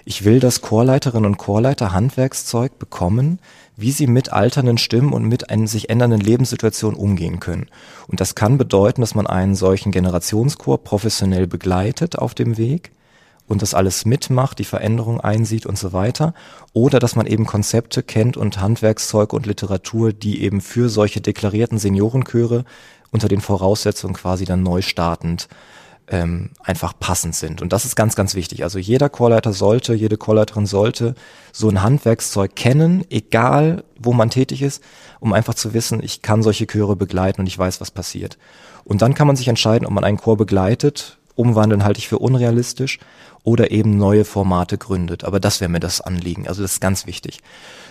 Ich 0.05 0.23
will, 0.23 0.39
dass 0.39 0.61
Chorleiterinnen 0.61 1.25
und 1.25 1.37
Chorleiter 1.37 1.93
Handwerkszeug 1.93 2.77
bekommen, 2.77 3.39
wie 3.75 3.91
sie 3.91 4.05
mit 4.05 4.31
alternden 4.31 4.77
Stimmen 4.77 5.13
und 5.13 5.25
mit 5.25 5.49
einer 5.49 5.65
sich 5.65 5.89
ändernden 5.89 6.21
Lebenssituation 6.21 6.93
umgehen 6.93 7.39
können. 7.39 7.65
Und 8.07 8.21
das 8.21 8.35
kann 8.35 8.59
bedeuten, 8.59 9.01
dass 9.01 9.15
man 9.15 9.25
einen 9.25 9.55
solchen 9.55 9.91
Generationschor 9.91 10.83
professionell 10.83 11.47
begleitet 11.47 12.19
auf 12.19 12.35
dem 12.35 12.55
Weg 12.55 12.91
und 13.47 13.63
das 13.63 13.73
alles 13.73 14.05
mitmacht, 14.05 14.59
die 14.59 14.63
Veränderung 14.63 15.19
einsieht 15.19 15.65
und 15.65 15.79
so 15.79 15.91
weiter. 15.91 16.35
Oder 16.73 16.99
dass 16.99 17.15
man 17.15 17.25
eben 17.25 17.47
Konzepte 17.47 18.03
kennt 18.03 18.37
und 18.37 18.61
Handwerkszeug 18.61 19.33
und 19.33 19.47
Literatur, 19.47 20.13
die 20.13 20.43
eben 20.43 20.61
für 20.61 20.87
solche 20.87 21.19
deklarierten 21.19 21.79
Seniorenchöre 21.79 22.63
unter 23.09 23.27
den 23.27 23.41
Voraussetzungen 23.41 24.13
quasi 24.13 24.45
dann 24.45 24.61
neu 24.61 24.83
startend 24.83 25.47
ähm, 26.13 26.52
einfach 26.63 26.93
passend 26.97 27.34
sind. 27.36 27.62
Und 27.62 27.73
das 27.73 27.86
ist 27.86 27.95
ganz, 27.95 28.15
ganz 28.15 28.36
wichtig. 28.36 28.63
Also 28.63 28.78
jeder 28.78 29.10
Chorleiter 29.10 29.52
sollte, 29.52 29.95
jede 29.95 30.15
Chorleiterin 30.15 30.67
sollte 30.67 31.15
so 31.52 31.67
ein 31.69 31.82
Handwerkszeug 31.82 32.56
kennen, 32.56 33.04
egal 33.10 33.84
wo 33.99 34.13
man 34.13 34.30
tätig 34.30 34.62
ist, 34.62 34.84
um 35.19 35.34
einfach 35.34 35.56
zu 35.56 35.73
wissen, 35.73 36.04
ich 36.04 36.21
kann 36.21 36.43
solche 36.43 36.67
Chöre 36.67 36.95
begleiten 36.95 37.41
und 37.41 37.47
ich 37.47 37.58
weiß, 37.58 37.82
was 37.82 37.89
passiert. 37.89 38.38
Und 38.84 39.02
dann 39.02 39.15
kann 39.15 39.28
man 39.28 39.36
sich 39.36 39.47
entscheiden, 39.47 39.88
ob 39.88 39.93
man 39.93 40.04
einen 40.04 40.17
Chor 40.17 40.38
begleitet 40.38 41.17
umwandeln 41.36 41.84
halte 41.84 41.99
ich 41.99 42.08
für 42.08 42.19
unrealistisch 42.19 42.99
oder 43.43 43.71
eben 43.71 43.97
neue 43.97 44.26
Formate 44.26 44.78
gründet. 44.78 45.23
Aber 45.23 45.39
das 45.39 45.62
wäre 45.62 45.69
mir 45.69 45.80
das 45.80 46.02
Anliegen. 46.02 46.47
Also 46.47 46.62
das 46.62 46.73
ist 46.73 46.82
ganz 46.82 47.08
wichtig. 47.08 47.41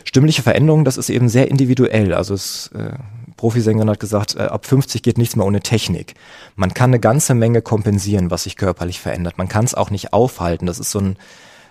Stimmliche 0.05 0.43
Veränderung, 0.43 0.85
das 0.85 0.97
ist 0.97 1.11
eben 1.11 1.29
sehr 1.29 1.49
individuell. 1.49 2.15
Also 2.15 2.35
es, 2.35 2.71
äh, 2.75 2.95
Profisängerin 3.43 3.91
hat 3.91 3.99
gesagt, 3.99 4.37
äh, 4.37 4.43
ab 4.43 4.67
50 4.67 5.03
geht 5.03 5.19
nichts 5.19 5.35
mehr 5.35 5.45
ohne 5.45 5.59
Technik. 5.59 6.15
Man 6.55 6.75
kann 6.75 6.91
eine 6.91 7.01
ganze 7.01 7.35
Menge 7.35 7.61
kompensieren, 7.61 8.31
was 8.31 8.45
sich 8.45 8.55
körperlich 8.55 9.01
verändert. 9.01 9.37
Man 9.37 9.49
kann 9.49 9.65
es 9.65 9.75
auch 9.75 9.91
nicht 9.91 10.13
aufhalten. 10.13 10.67
Das 10.67 10.79
ist 10.79 10.93
so 10.93 11.01
ein 11.01 11.17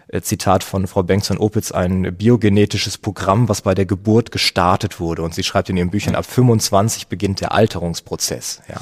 äh, 0.10 0.20
Zitat 0.20 0.66
von 0.66 0.86
Frau 0.86 1.02
Bengtson-Opitz, 1.02 1.72
ein 1.72 2.14
biogenetisches 2.14 2.98
Programm, 2.98 3.48
was 3.48 3.62
bei 3.62 3.74
der 3.74 3.86
Geburt 3.86 4.34
gestartet 4.34 5.00
wurde. 5.00 5.22
Und 5.22 5.34
sie 5.34 5.44
schreibt 5.44 5.70
in 5.70 5.78
ihren 5.78 5.92
Büchern, 5.92 6.16
ab 6.16 6.26
25 6.26 7.08
beginnt 7.08 7.40
der 7.40 7.54
Alterungsprozess. 7.54 8.62
Ja. 8.68 8.82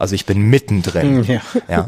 Also 0.00 0.14
ich 0.14 0.24
bin 0.24 0.48
mittendrin. 0.48 1.24
Ja. 1.24 1.40
ja. 1.68 1.86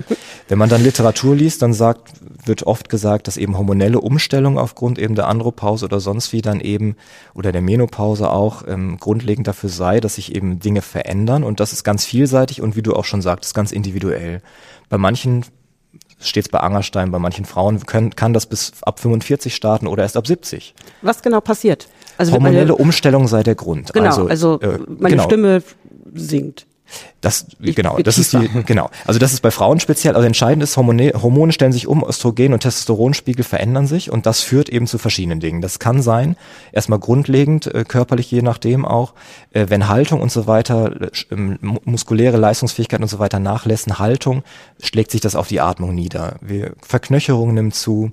Wenn 0.48 0.58
man 0.58 0.68
dann 0.68 0.82
Literatur 0.82 1.34
liest, 1.34 1.62
dann 1.62 1.72
sagt, 1.72 2.12
wird 2.44 2.64
oft 2.64 2.90
gesagt, 2.90 3.26
dass 3.26 3.38
eben 3.38 3.56
hormonelle 3.56 4.00
Umstellungen 4.00 4.58
aufgrund 4.58 4.98
eben 4.98 5.14
der 5.14 5.28
Andropause 5.28 5.86
oder 5.86 5.98
sonst 5.98 6.32
wie 6.34 6.42
dann 6.42 6.60
eben 6.60 6.96
oder 7.32 7.52
der 7.52 7.62
Menopause 7.62 8.30
auch 8.30 8.64
ähm, 8.68 8.98
grundlegend 8.98 9.48
dafür 9.48 9.70
sei, 9.70 10.00
dass 10.00 10.16
sich 10.16 10.34
eben 10.34 10.60
Dinge 10.60 10.82
verändern 10.82 11.42
und 11.42 11.58
das 11.58 11.72
ist 11.72 11.84
ganz 11.84 12.04
vielseitig 12.04 12.60
und 12.60 12.76
wie 12.76 12.82
du 12.82 12.92
auch 12.92 13.06
schon 13.06 13.22
sagtest, 13.22 13.54
ganz 13.54 13.72
individuell. 13.72 14.42
Bei 14.90 14.98
manchen 14.98 15.46
steht 16.20 16.50
bei 16.50 16.60
Angerstein, 16.60 17.10
bei 17.10 17.18
manchen 17.18 17.46
Frauen 17.46 17.80
können, 17.86 18.14
kann 18.14 18.34
das 18.34 18.44
bis 18.44 18.72
ab 18.82 19.00
45 19.00 19.54
starten 19.54 19.86
oder 19.86 20.02
erst 20.02 20.18
ab 20.18 20.26
70. 20.26 20.74
Was 21.00 21.22
genau 21.22 21.40
passiert? 21.40 21.88
Also 22.18 22.32
Hormonelle 22.32 22.74
Umstellung 22.74 23.26
sei 23.26 23.42
der 23.42 23.54
Grund. 23.54 23.94
Genau, 23.94 24.06
also, 24.06 24.26
also 24.28 24.60
äh, 24.60 24.78
meine 24.86 25.16
genau. 25.16 25.24
Stimme 25.24 25.62
sinkt. 26.12 26.66
Das, 27.20 27.46
genau, 27.60 27.98
das 27.98 28.18
ist 28.18 28.32
die, 28.32 28.48
genau. 28.66 28.90
Also 29.06 29.20
das 29.20 29.32
ist 29.32 29.40
bei 29.40 29.50
Frauen 29.50 29.78
speziell. 29.78 30.16
Also 30.16 30.26
entscheidend 30.26 30.62
ist, 30.62 30.76
Hormone, 30.76 31.12
Hormone 31.14 31.52
stellen 31.52 31.72
sich 31.72 31.86
um, 31.86 32.04
Östrogen 32.04 32.52
und 32.52 32.60
Testosteronspiegel 32.60 33.44
verändern 33.44 33.86
sich 33.86 34.10
und 34.10 34.26
das 34.26 34.40
führt 34.40 34.68
eben 34.68 34.86
zu 34.86 34.98
verschiedenen 34.98 35.38
Dingen. 35.38 35.60
Das 35.60 35.78
kann 35.78 36.02
sein, 36.02 36.36
erstmal 36.72 36.98
grundlegend, 36.98 37.72
äh, 37.72 37.84
körperlich 37.86 38.30
je 38.30 38.42
nachdem 38.42 38.84
auch, 38.84 39.14
äh, 39.52 39.66
wenn 39.68 39.88
Haltung 39.88 40.20
und 40.20 40.32
so 40.32 40.46
weiter, 40.46 41.10
äh, 41.30 41.36
muskuläre 41.84 42.36
Leistungsfähigkeit 42.36 43.00
und 43.00 43.08
so 43.08 43.18
weiter 43.18 43.38
nachlässt, 43.38 43.82
Haltung, 43.98 44.42
schlägt 44.82 45.10
sich 45.10 45.20
das 45.20 45.36
auf 45.36 45.48
die 45.48 45.60
Atmung 45.60 45.94
nieder. 45.94 46.36
Wir, 46.40 46.72
Verknöcherung 46.82 47.54
nimmt 47.54 47.74
zu, 47.74 48.12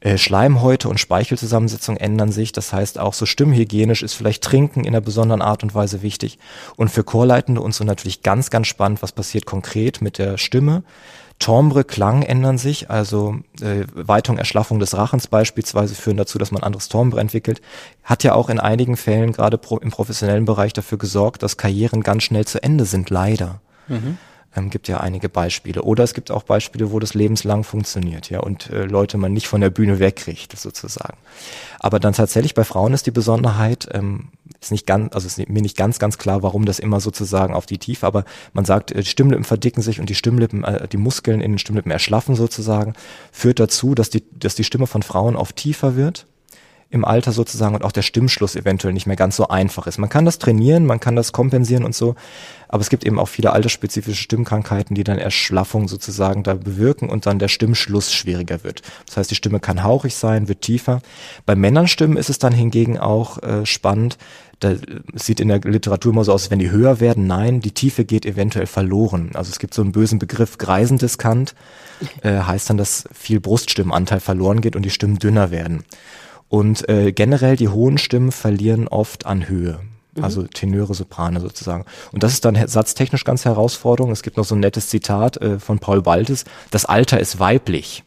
äh, 0.00 0.16
Schleimhäute 0.16 0.88
und 0.88 0.98
Speichelzusammensetzung 0.98 1.96
ändern 1.96 2.32
sich. 2.32 2.52
Das 2.52 2.72
heißt, 2.72 2.98
auch 2.98 3.14
so 3.14 3.26
stimmhygienisch 3.26 4.02
ist 4.02 4.14
vielleicht 4.14 4.42
Trinken 4.42 4.80
in 4.80 4.88
einer 4.88 5.02
besonderen 5.02 5.42
Art 5.42 5.62
und 5.62 5.74
Weise 5.74 6.02
wichtig. 6.02 6.38
Und 6.76 6.88
für 6.88 7.04
Chorleitende 7.04 7.60
und 7.60 7.74
so 7.74 7.84
natürlich 7.84 8.22
ganz, 8.22 8.50
ganz 8.50 8.66
spannend, 8.66 9.02
was 9.02 9.12
passiert 9.12 9.44
konkret 9.44 10.00
mit 10.00 10.18
der 10.18 10.38
Stimme. 10.38 10.82
Timbre, 11.38 11.84
Klang 11.84 12.22
ändern 12.22 12.58
sich, 12.58 12.90
also 12.90 13.36
äh, 13.62 13.86
Weitung, 13.94 14.36
Erschlaffung 14.36 14.78
des 14.78 14.96
Rachens 14.96 15.26
beispielsweise 15.26 15.94
führen 15.94 16.18
dazu, 16.18 16.38
dass 16.38 16.50
man 16.50 16.62
anderes 16.62 16.88
Timbre 16.88 17.20
entwickelt. 17.20 17.62
Hat 18.04 18.22
ja 18.24 18.34
auch 18.34 18.50
in 18.50 18.60
einigen 18.60 18.96
Fällen 18.96 19.32
gerade 19.32 19.56
pro, 19.56 19.78
im 19.78 19.90
professionellen 19.90 20.44
Bereich 20.44 20.74
dafür 20.74 20.98
gesorgt, 20.98 21.42
dass 21.42 21.56
Karrieren 21.56 22.02
ganz 22.02 22.24
schnell 22.24 22.46
zu 22.46 22.62
Ende 22.62 22.84
sind, 22.84 23.08
leider. 23.08 23.60
Mhm. 23.88 24.18
Ähm, 24.56 24.68
gibt 24.70 24.88
ja 24.88 24.98
einige 24.98 25.28
Beispiele. 25.28 25.82
Oder 25.82 26.02
es 26.02 26.12
gibt 26.12 26.30
auch 26.30 26.42
Beispiele, 26.42 26.90
wo 26.90 26.98
das 26.98 27.14
lebenslang 27.14 27.62
funktioniert, 27.62 28.30
ja, 28.30 28.40
und 28.40 28.70
äh, 28.70 28.84
Leute 28.84 29.16
man 29.16 29.32
nicht 29.32 29.46
von 29.46 29.60
der 29.60 29.70
Bühne 29.70 30.00
wegkriegt, 30.00 30.58
sozusagen. 30.58 31.16
Aber 31.78 32.00
dann 32.00 32.14
tatsächlich 32.14 32.54
bei 32.54 32.64
Frauen 32.64 32.92
ist 32.92 33.06
die 33.06 33.12
Besonderheit, 33.12 33.88
ähm, 33.92 34.30
ist 34.60 34.72
nicht 34.72 34.86
ganz, 34.86 35.14
also 35.14 35.26
ist 35.26 35.38
mir 35.38 35.62
nicht 35.62 35.76
ganz, 35.76 36.00
ganz 36.00 36.18
klar, 36.18 36.42
warum 36.42 36.64
das 36.64 36.80
immer 36.80 37.00
sozusagen 37.00 37.54
auf 37.54 37.66
die 37.66 37.78
Tiefe, 37.78 38.06
aber 38.06 38.24
man 38.52 38.64
sagt, 38.64 38.90
äh, 38.90 39.02
die 39.02 39.08
Stimmlippen 39.08 39.44
verdicken 39.44 39.82
sich 39.82 40.00
und 40.00 40.10
die 40.10 40.16
Stimmlippen, 40.16 40.64
äh, 40.64 40.88
die 40.88 40.96
Muskeln 40.96 41.40
in 41.40 41.52
den 41.52 41.58
Stimmlippen 41.58 41.92
erschlaffen 41.92 42.34
sozusagen, 42.34 42.94
führt 43.30 43.60
dazu, 43.60 43.94
dass 43.94 44.10
die, 44.10 44.24
dass 44.36 44.56
die 44.56 44.64
Stimme 44.64 44.88
von 44.88 45.02
Frauen 45.02 45.36
oft 45.36 45.54
tiefer 45.54 45.94
wird 45.94 46.26
im 46.90 47.04
Alter 47.04 47.32
sozusagen 47.32 47.74
und 47.74 47.84
auch 47.84 47.92
der 47.92 48.02
Stimmschluss 48.02 48.56
eventuell 48.56 48.92
nicht 48.92 49.06
mehr 49.06 49.16
ganz 49.16 49.36
so 49.36 49.48
einfach 49.48 49.86
ist. 49.86 49.98
Man 49.98 50.08
kann 50.08 50.24
das 50.24 50.38
trainieren, 50.38 50.86
man 50.86 50.98
kann 50.98 51.14
das 51.14 51.32
kompensieren 51.32 51.84
und 51.84 51.94
so, 51.94 52.16
aber 52.68 52.80
es 52.80 52.90
gibt 52.90 53.04
eben 53.04 53.18
auch 53.18 53.28
viele 53.28 53.52
altersspezifische 53.52 54.20
Stimmkrankheiten, 54.20 54.96
die 54.96 55.04
dann 55.04 55.18
Erschlaffung 55.18 55.86
sozusagen 55.86 56.42
da 56.42 56.54
bewirken 56.54 57.08
und 57.08 57.26
dann 57.26 57.38
der 57.38 57.48
Stimmschluss 57.48 58.12
schwieriger 58.12 58.64
wird. 58.64 58.82
Das 59.06 59.16
heißt, 59.16 59.30
die 59.30 59.36
Stimme 59.36 59.60
kann 59.60 59.84
hauchig 59.84 60.16
sein, 60.16 60.48
wird 60.48 60.62
tiefer. 60.62 61.00
Bei 61.46 61.54
Männerstimmen 61.54 62.16
ist 62.16 62.28
es 62.28 62.38
dann 62.38 62.52
hingegen 62.52 62.98
auch 62.98 63.40
äh, 63.42 63.64
spannend, 63.66 64.18
da 64.60 64.74
sieht 65.14 65.40
in 65.40 65.48
der 65.48 65.60
Literatur 65.60 66.12
immer 66.12 66.24
so 66.24 66.34
aus, 66.34 66.50
wenn 66.50 66.58
die 66.58 66.70
höher 66.70 67.00
werden. 67.00 67.26
Nein, 67.26 67.60
die 67.60 67.72
Tiefe 67.72 68.04
geht 68.04 68.26
eventuell 68.26 68.66
verloren. 68.66 69.30
Also 69.32 69.50
es 69.50 69.58
gibt 69.58 69.72
so 69.72 69.80
einen 69.80 69.92
bösen 69.92 70.18
Begriff, 70.18 70.58
Greisendiskant, 70.58 71.54
äh, 72.22 72.40
heißt 72.40 72.68
dann, 72.68 72.76
dass 72.76 73.08
viel 73.10 73.40
Bruststimmenanteil 73.40 74.20
verloren 74.20 74.60
geht 74.60 74.76
und 74.76 74.82
die 74.82 74.90
Stimmen 74.90 75.18
dünner 75.18 75.50
werden. 75.50 75.84
Und 76.50 76.86
äh, 76.88 77.12
generell 77.12 77.56
die 77.56 77.68
hohen 77.68 77.96
Stimmen 77.96 78.32
verlieren 78.32 78.88
oft 78.88 79.24
an 79.24 79.48
Höhe. 79.48 79.80
Mhm. 80.14 80.24
Also 80.24 80.42
Tenöre, 80.42 80.94
Soprane 80.94 81.40
sozusagen. 81.40 81.84
Und 82.12 82.22
das 82.24 82.32
ist 82.32 82.44
dann 82.44 82.58
satztechnisch 82.66 83.24
ganz 83.24 83.44
herausfordernd. 83.44 84.12
Es 84.12 84.22
gibt 84.22 84.36
noch 84.36 84.44
so 84.44 84.56
ein 84.56 84.60
nettes 84.60 84.88
Zitat 84.88 85.36
äh, 85.38 85.58
von 85.60 85.78
Paul 85.78 86.02
Baltes. 86.02 86.44
Das 86.72 86.84
Alter 86.84 87.20
ist 87.20 87.38
weiblich. 87.38 88.02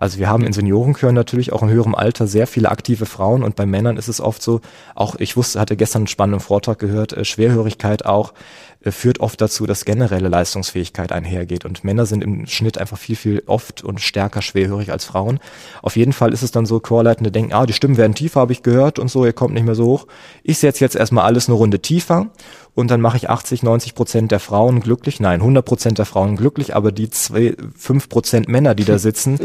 Also 0.00 0.18
wir 0.18 0.28
haben 0.28 0.44
in 0.44 0.52
Seniorenchören 0.52 1.14
natürlich 1.14 1.52
auch 1.52 1.62
in 1.64 1.70
höherem 1.70 1.96
Alter 1.96 2.28
sehr 2.28 2.46
viele 2.46 2.70
aktive 2.70 3.04
Frauen 3.04 3.42
und 3.42 3.56
bei 3.56 3.66
Männern 3.66 3.96
ist 3.96 4.06
es 4.06 4.20
oft 4.20 4.40
so, 4.40 4.60
auch 4.94 5.16
ich 5.16 5.36
wusste, 5.36 5.58
hatte 5.58 5.76
gestern 5.76 6.02
einen 6.02 6.06
spannenden 6.06 6.40
Vortrag 6.40 6.78
gehört, 6.78 7.12
äh, 7.12 7.24
Schwerhörigkeit 7.24 8.06
auch 8.06 8.32
äh, 8.80 8.92
führt 8.92 9.18
oft 9.18 9.40
dazu, 9.40 9.66
dass 9.66 9.84
generelle 9.84 10.28
Leistungsfähigkeit 10.28 11.10
einhergeht. 11.10 11.64
Und 11.64 11.82
Männer 11.82 12.06
sind 12.06 12.22
im 12.22 12.46
Schnitt 12.46 12.78
einfach 12.78 12.96
viel, 12.96 13.16
viel 13.16 13.42
oft 13.46 13.82
und 13.82 14.00
stärker 14.00 14.40
schwerhörig 14.40 14.92
als 14.92 15.04
Frauen. 15.04 15.40
Auf 15.82 15.96
jeden 15.96 16.12
Fall 16.12 16.32
ist 16.32 16.42
es 16.42 16.52
dann 16.52 16.64
so, 16.64 16.78
Chorleitende 16.78 17.32
denken, 17.32 17.52
ah, 17.52 17.66
die 17.66 17.72
Stimmen 17.72 17.96
werden 17.96 18.14
tiefer, 18.14 18.40
habe 18.40 18.52
ich 18.52 18.62
gehört 18.62 19.00
und 19.00 19.10
so, 19.10 19.24
ihr 19.24 19.32
kommt 19.32 19.54
nicht 19.54 19.66
mehr 19.66 19.74
so 19.74 19.86
hoch. 19.86 20.06
Ich 20.44 20.58
setze 20.58 20.84
jetzt 20.84 20.94
erstmal 20.94 21.24
alles 21.24 21.48
eine 21.48 21.56
Runde 21.56 21.80
tiefer 21.80 22.30
und 22.74 22.90
dann 22.90 23.00
mache 23.00 23.16
ich 23.16 23.28
80, 23.28 23.62
90 23.62 23.94
Prozent 23.94 24.30
der 24.30 24.40
Frauen 24.40 24.80
glücklich. 24.80 25.20
Nein, 25.20 25.40
100 25.40 25.64
Prozent 25.64 25.98
der 25.98 26.06
Frauen 26.06 26.36
glücklich, 26.36 26.76
aber 26.76 26.92
die 26.92 27.10
zwei, 27.10 27.56
5 27.76 28.08
Prozent 28.08 28.48
Männer, 28.48 28.74
die 28.74 28.84
da 28.84 28.98
sitzen, 28.98 29.38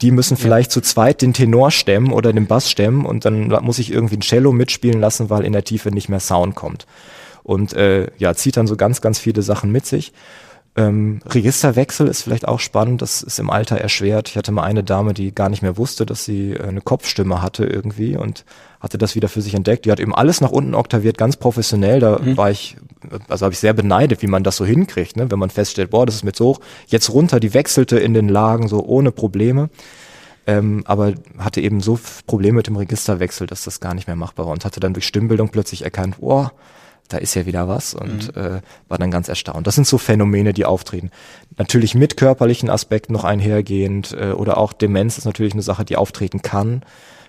die 0.00 0.10
müssen 0.10 0.36
vielleicht 0.36 0.70
ja. 0.70 0.74
zu 0.74 0.80
zweit 0.80 1.22
den 1.22 1.32
Tenor 1.34 1.70
stemmen 1.70 2.12
oder 2.12 2.32
den 2.32 2.46
Bass 2.46 2.70
stemmen 2.70 3.04
und 3.04 3.24
dann 3.24 3.48
muss 3.62 3.78
ich 3.78 3.92
irgendwie 3.92 4.16
ein 4.16 4.22
Cello 4.22 4.52
mitspielen 4.52 5.00
lassen, 5.00 5.30
weil 5.30 5.44
in 5.44 5.52
der 5.52 5.64
Tiefe 5.64 5.90
nicht 5.90 6.08
mehr 6.08 6.20
Sound 6.20 6.54
kommt 6.54 6.86
und 7.48 7.72
äh, 7.72 8.08
ja, 8.18 8.34
zieht 8.34 8.58
dann 8.58 8.66
so 8.66 8.76
ganz, 8.76 9.00
ganz 9.00 9.18
viele 9.18 9.40
Sachen 9.40 9.72
mit 9.72 9.86
sich. 9.86 10.12
Ähm, 10.76 11.20
Registerwechsel 11.26 12.06
ist 12.06 12.22
vielleicht 12.22 12.46
auch 12.46 12.60
spannend, 12.60 13.00
das 13.00 13.22
ist 13.22 13.38
im 13.38 13.48
Alter 13.48 13.78
erschwert. 13.78 14.28
Ich 14.28 14.36
hatte 14.36 14.52
mal 14.52 14.64
eine 14.64 14.84
Dame, 14.84 15.14
die 15.14 15.34
gar 15.34 15.48
nicht 15.48 15.62
mehr 15.62 15.78
wusste, 15.78 16.04
dass 16.04 16.26
sie 16.26 16.52
äh, 16.52 16.62
eine 16.62 16.82
Kopfstimme 16.82 17.40
hatte 17.40 17.64
irgendwie 17.64 18.18
und 18.18 18.44
hatte 18.80 18.98
das 18.98 19.14
wieder 19.14 19.28
für 19.28 19.42
sich 19.42 19.54
entdeckt. 19.54 19.84
Die 19.84 19.92
hat 19.92 20.00
eben 20.00 20.14
alles 20.14 20.40
nach 20.40 20.50
unten 20.50 20.74
oktaviert, 20.74 21.18
ganz 21.18 21.36
professionell. 21.36 22.00
Da 22.00 22.18
mhm. 22.18 22.36
war 22.36 22.50
ich, 22.50 22.76
also 23.28 23.44
habe 23.44 23.52
ich 23.52 23.58
sehr 23.58 23.72
beneidet, 23.72 24.22
wie 24.22 24.26
man 24.26 24.44
das 24.44 24.56
so 24.56 24.64
hinkriegt, 24.64 25.16
ne? 25.16 25.30
wenn 25.30 25.38
man 25.38 25.50
feststellt, 25.50 25.90
boah, 25.90 26.06
das 26.06 26.16
ist 26.16 26.24
mir 26.24 26.32
zu 26.32 26.44
hoch. 26.44 26.60
Jetzt 26.86 27.10
runter, 27.10 27.40
die 27.40 27.54
wechselte 27.54 27.98
in 27.98 28.14
den 28.14 28.28
Lagen 28.28 28.68
so 28.68 28.84
ohne 28.84 29.12
Probleme. 29.12 29.70
Ähm, 30.46 30.82
aber 30.86 31.12
hatte 31.38 31.60
eben 31.60 31.80
so 31.80 32.00
Probleme 32.26 32.56
mit 32.56 32.68
dem 32.68 32.76
Registerwechsel, 32.76 33.46
dass 33.46 33.64
das 33.64 33.80
gar 33.80 33.92
nicht 33.92 34.06
mehr 34.06 34.16
machbar 34.16 34.46
war 34.46 34.52
und 34.52 34.64
hatte 34.64 34.80
dann 34.80 34.94
durch 34.94 35.06
Stimmbildung 35.06 35.50
plötzlich 35.50 35.82
erkannt, 35.82 36.20
boah, 36.20 36.52
da 37.08 37.18
ist 37.18 37.34
ja 37.34 37.46
wieder 37.46 37.68
was 37.68 37.94
und 37.94 38.34
mhm. 38.34 38.42
äh, 38.42 38.60
war 38.88 38.98
dann 38.98 39.10
ganz 39.10 39.28
erstaunt. 39.28 39.66
Das 39.66 39.74
sind 39.74 39.86
so 39.86 39.98
Phänomene, 39.98 40.52
die 40.52 40.64
auftreten. 40.64 41.10
Natürlich 41.56 41.94
mit 41.94 42.16
körperlichen 42.16 42.70
Aspekten 42.70 43.12
noch 43.12 43.24
einhergehend 43.24 44.16
äh, 44.18 44.32
oder 44.32 44.58
auch 44.58 44.72
Demenz 44.72 45.18
ist 45.18 45.24
natürlich 45.24 45.54
eine 45.54 45.62
Sache, 45.62 45.84
die 45.84 45.96
auftreten 45.96 46.40
kann, 46.42 46.82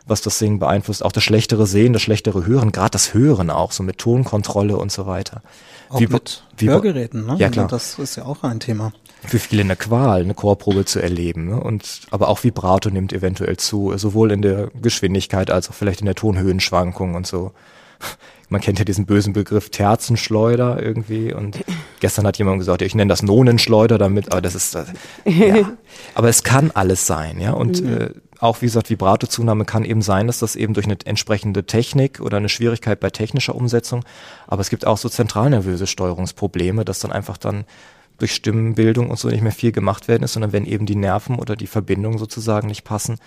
was 0.05 0.21
das 0.21 0.39
Singen 0.39 0.59
beeinflusst. 0.59 1.03
Auch 1.03 1.11
das 1.11 1.23
schlechtere 1.23 1.67
Sehen, 1.67 1.93
das 1.93 2.01
schlechtere 2.01 2.45
Hören, 2.45 2.71
gerade 2.71 2.91
das 2.91 3.13
Hören 3.13 3.49
auch, 3.49 3.71
so 3.71 3.83
mit 3.83 3.97
Tonkontrolle 3.97 4.77
und 4.77 4.91
so 4.91 5.05
weiter. 5.05 5.41
Auch 5.89 5.99
wie, 5.99 6.07
mit 6.07 6.43
wie, 6.57 6.69
Hörgeräten, 6.69 7.25
ne? 7.25 7.35
Ja, 7.37 7.49
klar. 7.49 7.67
Das 7.67 7.97
ist 7.97 8.15
ja 8.15 8.25
auch 8.25 8.43
ein 8.43 8.59
Thema. 8.59 8.91
Für 9.25 9.39
viele 9.39 9.63
eine 9.63 9.75
Qual, 9.75 10.21
eine 10.21 10.33
Chorprobe 10.33 10.85
zu 10.85 11.01
erleben. 11.01 11.49
Ne? 11.49 11.59
Und 11.59 12.01
aber 12.11 12.29
auch 12.29 12.43
Vibrato 12.43 12.89
nimmt 12.89 13.11
eventuell 13.11 13.57
zu, 13.57 13.91
sowohl 13.97 14.31
in 14.31 14.41
der 14.41 14.69
Geschwindigkeit 14.81 15.51
als 15.51 15.69
auch 15.69 15.73
vielleicht 15.73 15.99
in 15.99 16.05
der 16.05 16.15
Tonhöhenschwankung 16.15 17.15
und 17.15 17.27
so 17.27 17.51
man 18.49 18.61
kennt 18.61 18.79
ja 18.79 18.85
diesen 18.85 19.05
bösen 19.05 19.33
Begriff 19.33 19.69
Terzenschleuder 19.69 20.81
irgendwie 20.81 21.33
und 21.33 21.59
gestern 21.99 22.25
hat 22.25 22.37
jemand 22.37 22.59
gesagt, 22.59 22.81
ich 22.81 22.95
nenne 22.95 23.09
das 23.09 23.23
Nonenschleuder 23.23 23.97
damit, 23.97 24.31
aber 24.31 24.41
das 24.41 24.55
ist, 24.55 24.75
äh, 24.75 24.85
ja. 25.25 25.71
aber 26.15 26.29
es 26.29 26.43
kann 26.43 26.71
alles 26.71 27.05
sein, 27.05 27.39
ja, 27.39 27.51
und 27.51 27.81
mhm. 27.83 27.97
äh, 27.97 28.09
auch 28.39 28.61
wie 28.61 28.65
gesagt, 28.65 28.89
Vibrato-Zunahme 28.89 29.65
kann 29.65 29.83
eben 29.83 30.01
sein, 30.01 30.27
dass 30.27 30.39
das 30.39 30.55
eben 30.55 30.73
durch 30.73 30.85
eine 30.85 30.97
entsprechende 31.05 31.65
Technik 31.65 32.21
oder 32.21 32.37
eine 32.37 32.49
Schwierigkeit 32.49 32.99
bei 32.99 33.09
technischer 33.09 33.55
Umsetzung, 33.55 34.05
aber 34.47 34.61
es 34.61 34.69
gibt 34.69 34.87
auch 34.87 34.97
so 34.97 35.09
zentralnervöse 35.09 35.87
Steuerungsprobleme, 35.87 36.85
dass 36.85 36.99
dann 36.99 37.11
einfach 37.11 37.37
dann 37.37 37.65
durch 38.17 38.33
Stimmenbildung 38.33 39.09
und 39.09 39.19
so 39.19 39.29
nicht 39.29 39.41
mehr 39.41 39.51
viel 39.51 39.71
gemacht 39.71 40.07
werden 40.07 40.23
ist, 40.23 40.33
sondern 40.33 40.51
wenn 40.51 40.65
eben 40.65 40.85
die 40.85 40.95
Nerven 40.95 41.37
oder 41.37 41.55
die 41.55 41.67
Verbindungen 41.67 42.17
sozusagen 42.17 42.67
nicht 42.67 42.83
passen, 42.83 43.17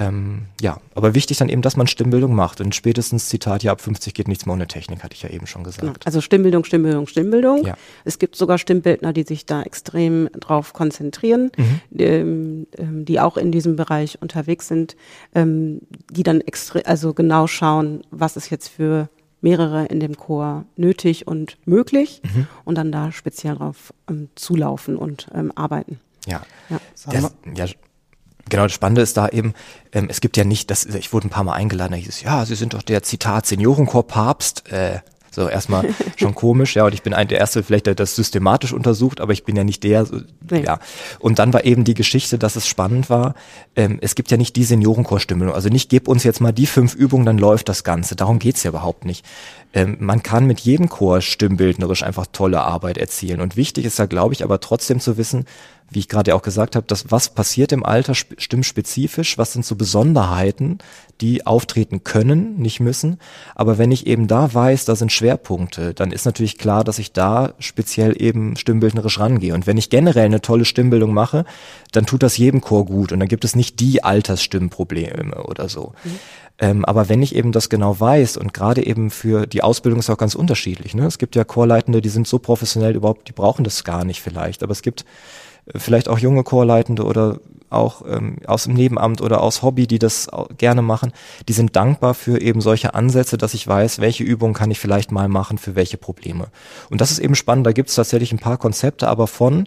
Ähm, 0.00 0.46
ja, 0.60 0.80
aber 0.94 1.14
wichtig 1.14 1.36
dann 1.36 1.50
eben, 1.50 1.60
dass 1.60 1.76
man 1.76 1.86
Stimmbildung 1.86 2.34
macht. 2.34 2.60
Und 2.62 2.74
spätestens 2.74 3.28
Zitat, 3.28 3.62
ja, 3.62 3.72
ab 3.72 3.82
50 3.82 4.14
geht 4.14 4.28
nichts 4.28 4.46
mehr 4.46 4.54
ohne 4.54 4.66
Technik, 4.66 5.04
hatte 5.04 5.14
ich 5.14 5.22
ja 5.22 5.28
eben 5.28 5.46
schon 5.46 5.62
gesagt. 5.62 5.82
Genau. 5.82 5.92
Also 6.04 6.22
Stimmbildung, 6.22 6.64
Stimmbildung, 6.64 7.06
Stimmbildung. 7.06 7.64
Ja. 7.66 7.76
Es 8.04 8.18
gibt 8.18 8.34
sogar 8.34 8.56
Stimmbildner, 8.56 9.12
die 9.12 9.24
sich 9.24 9.44
da 9.44 9.62
extrem 9.62 10.30
drauf 10.32 10.72
konzentrieren, 10.72 11.52
mhm. 11.56 11.80
die, 11.90 12.04
ähm, 12.04 12.66
ähm, 12.78 13.04
die, 13.04 13.20
auch 13.20 13.36
in 13.36 13.52
diesem 13.52 13.76
Bereich 13.76 14.20
unterwegs 14.22 14.68
sind, 14.68 14.96
ähm, 15.34 15.82
die 16.10 16.22
dann 16.22 16.40
extra, 16.40 16.80
also 16.80 17.12
genau 17.12 17.46
schauen, 17.46 18.02
was 18.10 18.36
ist 18.36 18.48
jetzt 18.48 18.68
für 18.68 19.10
mehrere 19.42 19.86
in 19.86 20.00
dem 20.00 20.16
Chor 20.16 20.64
nötig 20.76 21.26
und 21.26 21.58
möglich 21.66 22.22
mhm. 22.24 22.46
und 22.64 22.76
dann 22.76 22.90
da 22.90 23.12
speziell 23.12 23.56
drauf 23.56 23.92
ähm, 24.08 24.28
zulaufen 24.34 24.96
und 24.96 25.28
ähm, 25.34 25.52
arbeiten. 25.54 26.00
Ja. 26.26 26.42
Ja. 26.70 26.80
Das, 27.04 27.34
ja. 27.54 27.66
Genau, 28.50 28.64
das 28.64 28.72
Spannende 28.72 29.00
ist 29.00 29.16
da 29.16 29.28
eben, 29.28 29.54
ähm, 29.92 30.08
es 30.10 30.20
gibt 30.20 30.36
ja 30.36 30.44
nicht, 30.44 30.70
das, 30.70 30.84
ich 30.84 31.12
wurde 31.12 31.28
ein 31.28 31.30
paar 31.30 31.44
Mal 31.44 31.54
eingeladen, 31.54 31.92
da 31.92 31.96
hieß 31.96 32.08
es, 32.08 32.22
ja, 32.22 32.44
Sie 32.44 32.56
sind 32.56 32.74
doch 32.74 32.82
der 32.82 33.02
Zitat 33.02 33.46
Seniorenchor 33.46 34.06
Papst, 34.06 34.70
äh, 34.70 34.98
so 35.30 35.48
erstmal 35.48 35.86
schon 36.16 36.34
komisch, 36.34 36.76
ja, 36.76 36.84
und 36.84 36.92
ich 36.92 37.02
bin 37.02 37.14
ein 37.14 37.28
der 37.28 37.38
Erste, 37.38 37.62
vielleicht 37.62 37.86
der 37.86 37.94
das 37.94 38.16
systematisch 38.16 38.72
untersucht, 38.72 39.20
aber 39.20 39.32
ich 39.32 39.44
bin 39.44 39.56
ja 39.56 39.64
nicht 39.64 39.84
der, 39.84 40.04
so, 40.04 40.20
nee. 40.50 40.64
ja. 40.64 40.80
Und 41.20 41.38
dann 41.38 41.52
war 41.52 41.64
eben 41.64 41.84
die 41.84 41.94
Geschichte, 41.94 42.38
dass 42.38 42.56
es 42.56 42.66
spannend 42.66 43.08
war, 43.08 43.34
ähm, 43.76 43.98
es 44.00 44.14
gibt 44.14 44.30
ja 44.30 44.36
nicht 44.36 44.56
die 44.56 44.64
Seniorenchorstimmung, 44.64 45.52
also 45.52 45.68
nicht, 45.68 45.88
gib 45.88 46.08
uns 46.08 46.24
jetzt 46.24 46.40
mal 46.40 46.52
die 46.52 46.66
fünf 46.66 46.94
Übungen, 46.94 47.24
dann 47.24 47.38
läuft 47.38 47.68
das 47.68 47.84
Ganze, 47.84 48.16
darum 48.16 48.38
geht's 48.38 48.64
ja 48.64 48.70
überhaupt 48.70 49.04
nicht. 49.04 49.24
Ähm, 49.72 49.96
man 50.00 50.22
kann 50.24 50.46
mit 50.46 50.58
jedem 50.60 50.88
Chor 50.88 51.20
stimmbildnerisch 51.20 52.02
einfach 52.02 52.26
tolle 52.32 52.62
Arbeit 52.62 52.98
erzielen 52.98 53.40
und 53.40 53.56
wichtig 53.56 53.84
ist 53.84 53.98
da, 53.98 54.06
glaube 54.06 54.34
ich, 54.34 54.42
aber 54.42 54.58
trotzdem 54.58 54.98
zu 54.98 55.16
wissen, 55.16 55.44
wie 55.90 55.98
ich 55.98 56.08
gerade 56.08 56.34
auch 56.34 56.42
gesagt 56.42 56.76
habe, 56.76 56.86
dass 56.86 57.10
was 57.10 57.30
passiert 57.30 57.72
im 57.72 57.84
Alter 57.84 58.14
stimmspezifisch, 58.14 59.38
was 59.38 59.52
sind 59.52 59.64
so 59.64 59.74
Besonderheiten, 59.74 60.78
die 61.20 61.46
auftreten 61.46 62.04
können, 62.04 62.56
nicht 62.56 62.80
müssen. 62.80 63.18
Aber 63.54 63.76
wenn 63.76 63.90
ich 63.90 64.06
eben 64.06 64.26
da 64.26 64.54
weiß, 64.54 64.84
da 64.84 64.96
sind 64.96 65.12
Schwerpunkte, 65.12 65.92
dann 65.92 66.12
ist 66.12 66.24
natürlich 66.24 66.58
klar, 66.58 66.84
dass 66.84 66.98
ich 66.98 67.12
da 67.12 67.52
speziell 67.58 68.20
eben 68.20 68.56
stimmbildnerisch 68.56 69.18
rangehe. 69.18 69.52
Und 69.52 69.66
wenn 69.66 69.76
ich 69.76 69.90
generell 69.90 70.26
eine 70.26 70.40
tolle 70.40 70.64
Stimmbildung 70.64 71.12
mache, 71.12 71.44
dann 71.92 72.06
tut 72.06 72.22
das 72.22 72.38
jedem 72.38 72.60
Chor 72.60 72.86
gut 72.86 73.12
und 73.12 73.20
dann 73.20 73.28
gibt 73.28 73.44
es 73.44 73.56
nicht 73.56 73.80
die 73.80 74.04
Altersstimmprobleme 74.04 75.42
oder 75.44 75.68
so. 75.68 75.92
Mhm. 76.04 76.18
Ähm, 76.60 76.84
aber 76.84 77.08
wenn 77.08 77.22
ich 77.22 77.34
eben 77.34 77.52
das 77.52 77.70
genau 77.70 77.98
weiß 77.98 78.36
und 78.36 78.52
gerade 78.52 78.86
eben 78.86 79.10
für 79.10 79.46
die 79.46 79.62
Ausbildung 79.62 80.00
ist 80.00 80.10
auch 80.10 80.18
ganz 80.18 80.34
unterschiedlich. 80.34 80.94
Ne? 80.94 81.06
Es 81.06 81.18
gibt 81.18 81.34
ja 81.34 81.42
Chorleitende, 81.42 82.02
die 82.02 82.10
sind 82.10 82.28
so 82.28 82.38
professionell 82.38 82.94
überhaupt, 82.94 83.28
die 83.28 83.32
brauchen 83.32 83.64
das 83.64 83.82
gar 83.82 84.04
nicht 84.04 84.20
vielleicht. 84.20 84.62
Aber 84.62 84.72
es 84.72 84.82
gibt 84.82 85.06
vielleicht 85.76 86.08
auch 86.08 86.18
junge 86.18 86.42
Chorleitende 86.42 87.04
oder 87.04 87.38
auch 87.70 88.02
ähm, 88.06 88.38
aus 88.46 88.64
dem 88.64 88.74
Nebenamt 88.74 89.20
oder 89.20 89.40
aus 89.40 89.62
Hobby, 89.62 89.86
die 89.86 89.98
das 89.98 90.28
gerne 90.58 90.82
machen, 90.82 91.12
die 91.48 91.52
sind 91.52 91.76
dankbar 91.76 92.14
für 92.14 92.40
eben 92.40 92.60
solche 92.60 92.94
Ansätze, 92.94 93.38
dass 93.38 93.54
ich 93.54 93.66
weiß, 93.66 94.00
welche 94.00 94.24
Übungen 94.24 94.54
kann 94.54 94.70
ich 94.70 94.80
vielleicht 94.80 95.12
mal 95.12 95.28
machen 95.28 95.56
für 95.56 95.76
welche 95.76 95.96
Probleme. 95.96 96.48
Und 96.90 97.00
das 97.00 97.12
ist 97.12 97.20
eben 97.20 97.36
spannend, 97.36 97.66
da 97.66 97.72
gibt 97.72 97.88
es 97.88 97.94
tatsächlich 97.94 98.32
ein 98.32 98.40
paar 98.40 98.58
Konzepte, 98.58 99.08
aber 99.08 99.26
von 99.26 99.66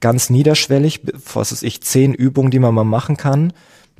ganz 0.00 0.30
niederschwellig, 0.30 1.00
was 1.34 1.52
ist 1.52 1.62
ich, 1.62 1.82
zehn 1.82 2.14
Übungen, 2.14 2.50
die 2.50 2.58
man 2.58 2.74
mal 2.74 2.84
machen 2.84 3.16
kann, 3.16 3.52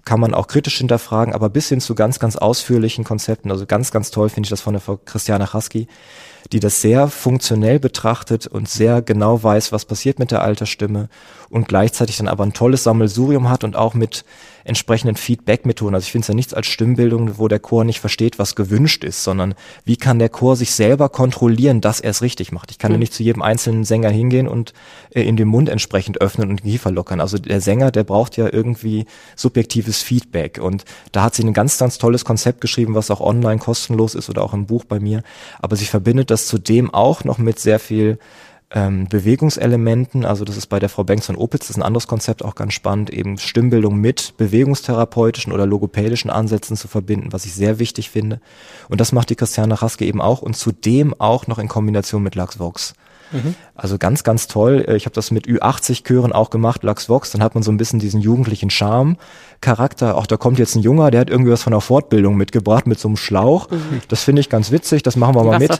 kann 0.04 0.20
man 0.20 0.32
auch 0.32 0.46
kritisch 0.46 0.78
hinterfragen, 0.78 1.34
aber 1.34 1.50
bis 1.50 1.68
hin 1.68 1.80
zu 1.80 1.94
ganz, 1.94 2.18
ganz 2.18 2.36
ausführlichen 2.36 3.04
Konzepten. 3.04 3.50
Also 3.50 3.66
ganz, 3.66 3.90
ganz 3.90 4.10
toll 4.10 4.30
finde 4.30 4.46
ich 4.46 4.50
das 4.50 4.62
von 4.62 4.72
der 4.72 4.80
Frau 4.80 4.96
Christiane 4.96 5.52
Husky, 5.52 5.88
die 6.52 6.60
das 6.60 6.80
sehr 6.80 7.08
funktionell 7.08 7.78
betrachtet 7.78 8.46
und 8.46 8.68
sehr 8.68 9.02
genau 9.02 9.42
weiß, 9.42 9.72
was 9.72 9.84
passiert 9.84 10.18
mit 10.18 10.30
der 10.30 10.42
Altersstimme 10.42 11.08
und 11.50 11.68
gleichzeitig 11.68 12.16
dann 12.18 12.28
aber 12.28 12.44
ein 12.44 12.52
tolles 12.52 12.84
Sammelsurium 12.84 13.48
hat 13.48 13.64
und 13.64 13.76
auch 13.76 13.94
mit 13.94 14.24
entsprechenden 14.64 15.16
Feedback-Methoden. 15.16 15.94
Also 15.94 16.04
ich 16.04 16.12
finde 16.12 16.24
es 16.24 16.28
ja 16.28 16.34
nichts 16.34 16.54
als 16.54 16.66
Stimmbildung, 16.66 17.38
wo 17.38 17.48
der 17.48 17.58
Chor 17.58 17.84
nicht 17.84 18.00
versteht, 18.00 18.38
was 18.38 18.54
gewünscht 18.54 19.04
ist, 19.04 19.24
sondern 19.24 19.54
wie 19.84 19.96
kann 19.96 20.18
der 20.18 20.28
Chor 20.28 20.54
sich 20.54 20.72
selber 20.72 21.08
kontrollieren, 21.08 21.80
dass 21.80 22.00
er 22.00 22.10
es 22.10 22.22
richtig 22.22 22.52
macht. 22.52 22.70
Ich 22.70 22.78
kann 22.78 22.92
mhm. 22.92 22.96
ja 22.96 22.98
nicht 23.00 23.14
zu 23.14 23.22
jedem 23.22 23.42
einzelnen 23.42 23.84
Sänger 23.84 24.10
hingehen 24.10 24.46
und 24.46 24.72
äh, 25.10 25.22
in 25.22 25.36
den 25.36 25.48
Mund 25.48 25.68
entsprechend 25.68 26.20
öffnen 26.20 26.50
und 26.50 26.62
Kiefer 26.62 26.90
lockern. 26.90 27.20
Also 27.20 27.38
der 27.38 27.60
Sänger, 27.60 27.90
der 27.90 28.04
braucht 28.04 28.36
ja 28.36 28.52
irgendwie 28.52 29.06
subjektives 29.34 30.02
Feedback 30.02 30.60
und 30.62 30.84
da 31.12 31.22
hat 31.22 31.34
sie 31.34 31.42
ein 31.42 31.52
ganz, 31.52 31.78
ganz 31.78 31.98
tolles 31.98 32.24
Konzept 32.24 32.60
geschrieben, 32.60 32.94
was 32.94 33.10
auch 33.10 33.20
online 33.20 33.58
kostenlos 33.58 34.14
ist 34.14 34.30
oder 34.30 34.42
auch 34.42 34.54
im 34.54 34.66
Buch 34.66 34.84
bei 34.84 35.00
mir. 35.00 35.22
Aber 35.58 35.76
sie 35.76 35.86
verbindet 35.86 36.29
das 36.30 36.46
zudem 36.46 36.92
auch 36.92 37.24
noch 37.24 37.38
mit 37.38 37.58
sehr 37.58 37.78
viel 37.78 38.18
ähm, 38.72 39.08
Bewegungselementen, 39.08 40.24
also 40.24 40.44
das 40.44 40.56
ist 40.56 40.68
bei 40.68 40.78
der 40.78 40.88
Frau 40.88 41.02
Bengtson-Opitz, 41.02 41.66
das 41.66 41.70
ist 41.70 41.76
ein 41.76 41.82
anderes 41.82 42.06
Konzept, 42.06 42.44
auch 42.44 42.54
ganz 42.54 42.72
spannend, 42.72 43.10
eben 43.10 43.36
Stimmbildung 43.38 43.96
mit 43.96 44.34
bewegungstherapeutischen 44.36 45.52
oder 45.52 45.66
logopädischen 45.66 46.30
Ansätzen 46.30 46.76
zu 46.76 46.86
verbinden, 46.86 47.32
was 47.32 47.44
ich 47.44 47.54
sehr 47.54 47.78
wichtig 47.78 48.10
finde. 48.10 48.40
Und 48.88 49.00
das 49.00 49.12
macht 49.12 49.30
die 49.30 49.36
Christiane 49.36 49.82
Raske 49.82 50.04
eben 50.04 50.20
auch 50.20 50.40
und 50.40 50.56
zudem 50.56 51.14
auch 51.18 51.48
noch 51.48 51.58
in 51.58 51.68
Kombination 51.68 52.22
mit 52.22 52.36
LuxVox. 52.36 52.94
Mhm. 53.32 53.54
Also 53.74 53.98
ganz, 53.98 54.24
ganz 54.24 54.46
toll. 54.46 54.84
Äh, 54.86 54.96
ich 54.96 55.06
habe 55.06 55.14
das 55.14 55.30
mit 55.30 55.46
Ü80-Chören 55.46 56.32
auch 56.32 56.50
gemacht, 56.50 56.82
Lux 56.82 57.08
Vox, 57.08 57.30
dann 57.30 57.42
hat 57.42 57.54
man 57.54 57.62
so 57.62 57.70
ein 57.70 57.76
bisschen 57.76 57.98
diesen 57.98 58.20
jugendlichen 58.20 58.70
Charme. 58.70 59.16
Charakter, 59.60 60.16
auch 60.16 60.26
da 60.26 60.38
kommt 60.38 60.58
jetzt 60.58 60.74
ein 60.74 60.80
Junger, 60.80 61.10
der 61.10 61.20
hat 61.20 61.28
irgendwie 61.28 61.52
was 61.52 61.62
von 61.62 61.72
der 61.72 61.82
Fortbildung 61.82 62.34
mitgebracht 62.34 62.86
mit 62.86 62.98
so 62.98 63.08
einem 63.08 63.18
Schlauch. 63.18 63.70
Mhm. 63.70 64.00
Das 64.08 64.24
finde 64.24 64.40
ich 64.40 64.48
ganz 64.48 64.70
witzig, 64.70 65.02
das 65.02 65.16
machen 65.16 65.34
wir 65.34 65.44
mal 65.44 65.58
mit. 65.58 65.70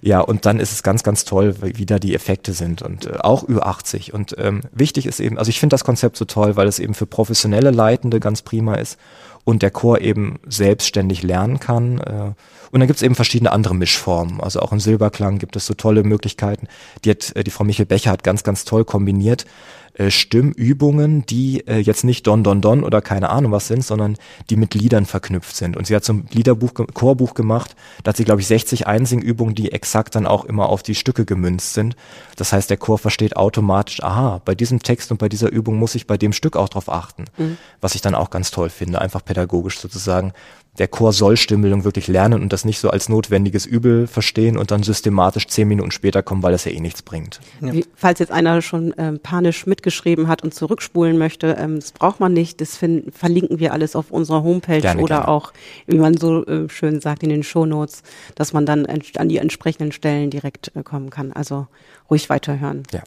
Ja, 0.00 0.20
und 0.20 0.46
dann 0.46 0.58
ist 0.58 0.72
es 0.72 0.82
ganz, 0.82 1.02
ganz 1.02 1.24
toll, 1.26 1.54
wie, 1.60 1.76
wie 1.76 1.86
da 1.86 1.98
die 1.98 2.14
Effekte 2.14 2.54
sind 2.54 2.80
und 2.80 3.06
äh, 3.06 3.18
auch 3.20 3.44
Ü80. 3.44 4.12
Und 4.12 4.36
ähm, 4.38 4.62
wichtig 4.72 5.06
ist 5.06 5.20
eben, 5.20 5.36
also 5.38 5.50
ich 5.50 5.60
finde 5.60 5.74
das 5.74 5.84
Konzept 5.84 6.16
so 6.16 6.24
toll, 6.24 6.56
weil 6.56 6.66
es 6.66 6.78
eben 6.78 6.94
für 6.94 7.06
professionelle 7.06 7.70
Leitende 7.70 8.20
ganz 8.20 8.40
prima 8.40 8.76
ist 8.76 8.98
und 9.44 9.62
der 9.62 9.70
Chor 9.70 10.00
eben 10.00 10.38
selbstständig 10.46 11.22
lernen 11.22 11.60
kann. 11.60 11.98
Äh, 11.98 12.32
und 12.70 12.80
dann 12.80 12.86
gibt 12.86 12.98
es 12.98 13.02
eben 13.02 13.14
verschiedene 13.14 13.52
andere 13.52 13.74
Mischformen. 13.74 14.40
Also 14.40 14.60
auch 14.60 14.72
im 14.72 14.80
Silberklang 14.80 15.38
gibt 15.38 15.56
es 15.56 15.66
so 15.66 15.74
tolle 15.74 16.04
Möglichkeiten. 16.04 16.68
Die 17.04 17.10
hat 17.10 17.34
äh, 17.36 17.44
die 17.44 17.50
Frau 17.50 17.64
Michel 17.64 17.86
Becher 17.86 18.10
hat 18.10 18.22
ganz, 18.22 18.42
ganz 18.42 18.64
toll 18.64 18.84
kombiniert 18.84 19.46
äh, 19.94 20.10
Stimmübungen, 20.10 21.26
die 21.26 21.66
äh, 21.66 21.78
jetzt 21.78 22.04
nicht 22.04 22.26
Don 22.26 22.42
Don 22.44 22.60
Don 22.60 22.84
oder 22.84 23.02
keine 23.02 23.28
Ahnung 23.28 23.52
was 23.52 23.66
sind, 23.66 23.84
sondern 23.84 24.16
die 24.48 24.56
mit 24.56 24.74
Liedern 24.74 25.04
verknüpft 25.04 25.56
sind. 25.56 25.76
Und 25.76 25.86
sie 25.86 25.94
hat 25.94 26.04
so 26.04 26.12
ein 26.14 26.28
Liederbuch, 26.30 26.72
Chorbuch 26.94 27.34
gemacht, 27.34 27.74
da 28.02 28.10
hat 28.10 28.16
sie, 28.16 28.24
glaube 28.24 28.40
ich, 28.40 28.46
60 28.46 28.86
Einsingübungen, 28.86 29.54
die 29.54 29.72
exakt 29.72 30.14
dann 30.14 30.26
auch 30.26 30.44
immer 30.44 30.68
auf 30.68 30.82
die 30.82 30.94
Stücke 30.94 31.24
gemünzt 31.24 31.74
sind. 31.74 31.96
Das 32.36 32.52
heißt, 32.52 32.70
der 32.70 32.76
Chor 32.76 32.98
versteht 32.98 33.36
automatisch, 33.36 34.02
aha, 34.02 34.40
bei 34.44 34.54
diesem 34.54 34.80
Text 34.80 35.10
und 35.10 35.18
bei 35.18 35.28
dieser 35.28 35.50
Übung 35.50 35.76
muss 35.76 35.94
ich 35.94 36.06
bei 36.06 36.16
dem 36.16 36.32
Stück 36.32 36.56
auch 36.56 36.68
drauf 36.68 36.88
achten. 36.88 37.24
Mhm. 37.36 37.58
Was 37.80 37.94
ich 37.94 38.00
dann 38.00 38.14
auch 38.14 38.30
ganz 38.30 38.50
toll 38.50 38.70
finde, 38.70 39.00
einfach 39.00 39.24
pädagogisch 39.24 39.78
sozusagen 39.80 40.32
der 40.78 40.88
Chor 40.88 41.12
soll 41.12 41.36
Stimmbildung 41.36 41.84
wirklich 41.84 42.06
lernen 42.06 42.40
und 42.42 42.52
das 42.52 42.64
nicht 42.64 42.78
so 42.78 42.90
als 42.90 43.08
notwendiges 43.08 43.66
Übel 43.66 44.06
verstehen 44.06 44.56
und 44.56 44.70
dann 44.70 44.82
systematisch 44.82 45.46
zehn 45.48 45.68
Minuten 45.68 45.90
später 45.90 46.22
kommen, 46.22 46.42
weil 46.42 46.52
das 46.52 46.64
ja 46.64 46.70
eh 46.70 46.80
nichts 46.80 47.02
bringt. 47.02 47.40
Ja. 47.60 47.72
Wie, 47.72 47.84
falls 47.94 48.20
jetzt 48.20 48.30
einer 48.30 48.62
schon 48.62 48.94
ähm, 48.96 49.18
panisch 49.20 49.66
mitgeschrieben 49.66 50.28
hat 50.28 50.42
und 50.42 50.54
zurückspulen 50.54 51.18
möchte, 51.18 51.56
ähm, 51.58 51.76
das 51.80 51.92
braucht 51.92 52.20
man 52.20 52.32
nicht. 52.32 52.60
Das 52.60 52.76
find, 52.76 53.14
verlinken 53.14 53.58
wir 53.58 53.72
alles 53.72 53.96
auf 53.96 54.10
unserer 54.10 54.42
Homepage 54.42 54.80
gerne, 54.80 55.02
oder 55.02 55.16
gerne. 55.16 55.28
auch, 55.28 55.52
wie 55.86 55.98
man 55.98 56.16
so 56.16 56.46
äh, 56.46 56.68
schön 56.68 57.00
sagt, 57.00 57.24
in 57.24 57.30
den 57.30 57.42
Shownotes, 57.42 58.02
dass 58.36 58.52
man 58.52 58.64
dann 58.64 58.86
an 58.86 59.28
die 59.28 59.38
entsprechenden 59.38 59.92
Stellen 59.92 60.30
direkt 60.30 60.72
äh, 60.76 60.82
kommen 60.82 61.10
kann. 61.10 61.32
Also 61.32 61.66
ruhig 62.08 62.30
weiterhören. 62.30 62.84
Ja. 62.92 63.02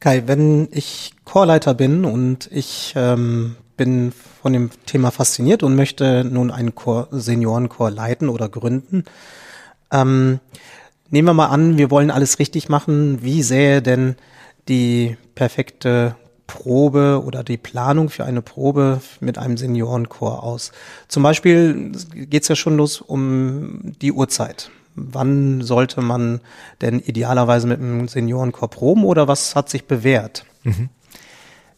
Kai, 0.00 0.24
wenn 0.26 0.68
ich 0.72 1.12
Chorleiter 1.24 1.74
bin 1.74 2.04
und 2.04 2.50
ich 2.50 2.92
ähm, 2.96 3.54
bin 3.82 4.12
von 4.40 4.52
dem 4.52 4.70
Thema 4.86 5.10
fasziniert 5.10 5.64
und 5.64 5.74
möchte 5.74 6.22
nun 6.22 6.52
einen 6.52 6.76
Chor, 6.76 7.08
Seniorenchor 7.10 7.90
leiten 7.90 8.28
oder 8.28 8.48
gründen. 8.48 9.02
Ähm, 9.90 10.38
nehmen 11.10 11.26
wir 11.26 11.34
mal 11.34 11.46
an, 11.46 11.78
wir 11.78 11.90
wollen 11.90 12.12
alles 12.12 12.38
richtig 12.38 12.68
machen. 12.68 13.24
Wie 13.24 13.42
sähe 13.42 13.82
denn 13.82 14.14
die 14.68 15.16
perfekte 15.34 16.14
Probe 16.46 17.24
oder 17.26 17.42
die 17.42 17.56
Planung 17.56 18.08
für 18.08 18.24
eine 18.24 18.40
Probe 18.40 19.00
mit 19.18 19.36
einem 19.36 19.56
Seniorenchor 19.56 20.44
aus? 20.44 20.70
Zum 21.08 21.24
Beispiel 21.24 21.90
geht 22.14 22.42
es 22.42 22.48
ja 22.48 22.54
schon 22.54 22.76
los 22.76 23.00
um 23.00 23.94
die 24.00 24.12
Uhrzeit. 24.12 24.70
Wann 24.94 25.60
sollte 25.60 26.02
man 26.02 26.40
denn 26.82 27.00
idealerweise 27.00 27.66
mit 27.66 27.80
einem 27.80 28.06
Seniorenchor 28.06 28.70
proben 28.70 29.04
oder 29.04 29.26
was 29.26 29.56
hat 29.56 29.68
sich 29.68 29.86
bewährt? 29.86 30.44
Mhm. 30.62 30.88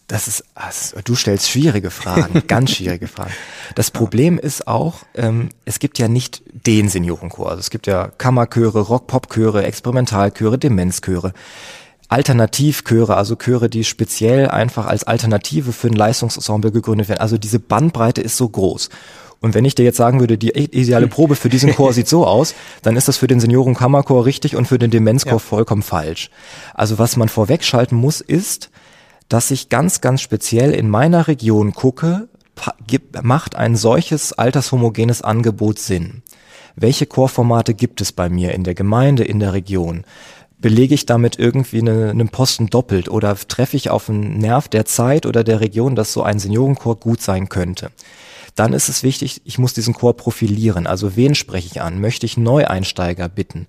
Das 0.06 0.28
ist, 0.28 0.44
du 1.04 1.14
stellst 1.14 1.48
schwierige 1.48 1.90
Fragen, 1.90 2.42
ganz 2.46 2.72
schwierige 2.72 3.08
Fragen. 3.08 3.32
Das 3.74 3.90
Problem 3.90 4.38
ist 4.38 4.68
auch, 4.68 4.96
ähm, 5.14 5.48
es 5.64 5.78
gibt 5.78 5.98
ja 5.98 6.08
nicht 6.08 6.42
den 6.52 6.90
Seniorenchor. 6.90 7.48
Also 7.48 7.60
es 7.60 7.70
gibt 7.70 7.86
ja 7.86 8.08
Kammerchöre, 8.18 8.80
Rock-Pop-Chöre, 8.80 9.64
Experimentalchöre, 9.64 10.58
Demenzchöre. 10.58 11.32
Alternativchöre, 12.08 13.16
also 13.16 13.34
Chöre, 13.36 13.70
die 13.70 13.82
speziell 13.82 14.48
einfach 14.48 14.86
als 14.86 15.04
Alternative 15.04 15.72
für 15.72 15.88
ein 15.88 15.94
Leistungsensemble 15.94 16.70
gegründet 16.70 17.08
werden. 17.08 17.20
Also 17.20 17.38
diese 17.38 17.58
Bandbreite 17.58 18.20
ist 18.20 18.36
so 18.36 18.48
groß. 18.48 18.90
Und 19.40 19.54
wenn 19.54 19.64
ich 19.64 19.74
dir 19.74 19.84
jetzt 19.84 19.96
sagen 19.96 20.20
würde, 20.20 20.38
die 20.38 20.50
ideale 20.50 21.08
Probe 21.08 21.34
für 21.34 21.48
diesen 21.48 21.74
Chor 21.74 21.92
sieht 21.94 22.08
so 22.08 22.26
aus, 22.26 22.54
dann 22.82 22.96
ist 22.96 23.08
das 23.08 23.16
für 23.16 23.26
den 23.26 23.40
Seniorenkammerchor 23.40 24.26
richtig 24.26 24.54
und 24.56 24.66
für 24.66 24.78
den 24.78 24.90
Demenzchor 24.90 25.33
ja. 25.33 25.38
vollkommen 25.38 25.83
falsch. 25.83 26.31
Also 26.72 26.98
was 26.98 27.16
man 27.16 27.29
vorwegschalten 27.29 27.96
muss, 27.96 28.20
ist, 28.20 28.70
dass 29.29 29.50
ich 29.50 29.68
ganz, 29.68 30.00
ganz 30.00 30.20
speziell 30.20 30.72
in 30.72 30.88
meiner 30.88 31.29
Region 31.29 31.72
gucke, 31.72 32.29
macht 33.22 33.56
ein 33.56 33.77
solches 33.77 34.33
altershomogenes 34.33 35.22
Angebot 35.22 35.79
Sinn? 35.79 36.22
Welche 36.77 37.06
Chorformate 37.06 37.75
gibt 37.75 38.00
es 38.00 38.12
bei 38.12 38.29
mir 38.29 38.52
in 38.52 38.64
der 38.64 38.75
Gemeinde, 38.75 39.25
in 39.25 39.38
der 39.40 39.52
Region? 39.52 40.04
Belege 40.58 40.94
ich 40.94 41.06
damit 41.06 41.38
irgendwie 41.38 41.81
eine, 41.81 42.10
einen 42.10 42.29
Posten 42.29 42.68
doppelt 42.68 43.08
oder 43.08 43.37
treffe 43.37 43.77
ich 43.77 43.90
auf 43.90 44.08
einen 44.08 44.38
Nerv 44.38 44.68
der 44.68 44.85
Zeit 44.85 45.27
oder 45.27 45.44
der 45.44 45.60
Region, 45.60 45.94
dass 45.94 46.12
so 46.12 46.22
ein 46.22 46.38
Seniorenchor 46.38 46.96
gut 46.96 47.20
sein 47.20 47.48
könnte? 47.48 47.90
Dann 48.54 48.72
ist 48.72 48.88
es 48.88 49.02
wichtig, 49.02 49.42
ich 49.44 49.58
muss 49.58 49.75
diesen 49.75 49.94
Chor 49.94 50.16
profilieren. 50.16 50.87
Also 50.87 51.16
wen 51.16 51.35
spreche 51.35 51.66
ich 51.66 51.83
an? 51.83 52.00
Möchte 52.00 52.25
ich 52.25 52.37
Neueinsteiger 52.37 53.29
bitten? 53.29 53.66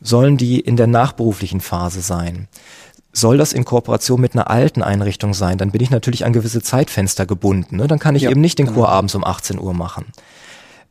Sollen 0.00 0.36
die 0.36 0.60
in 0.60 0.76
der 0.76 0.86
nachberuflichen 0.86 1.60
Phase 1.60 2.00
sein? 2.00 2.46
Soll 3.12 3.38
das 3.38 3.52
in 3.52 3.64
Kooperation 3.64 4.20
mit 4.20 4.34
einer 4.34 4.50
alten 4.50 4.82
Einrichtung 4.82 5.34
sein? 5.34 5.58
Dann 5.58 5.70
bin 5.70 5.80
ich 5.80 5.90
natürlich 5.90 6.24
an 6.24 6.32
gewisse 6.32 6.62
Zeitfenster 6.62 7.26
gebunden. 7.26 7.76
Ne? 7.76 7.86
Dann 7.86 7.98
kann 7.98 8.14
ich 8.14 8.22
ja, 8.22 8.30
eben 8.30 8.40
nicht 8.40 8.58
den 8.58 8.66
genau. 8.66 8.80
Chor 8.80 8.88
abends 8.90 9.14
um 9.14 9.24
18 9.24 9.58
Uhr 9.58 9.74
machen. 9.74 10.06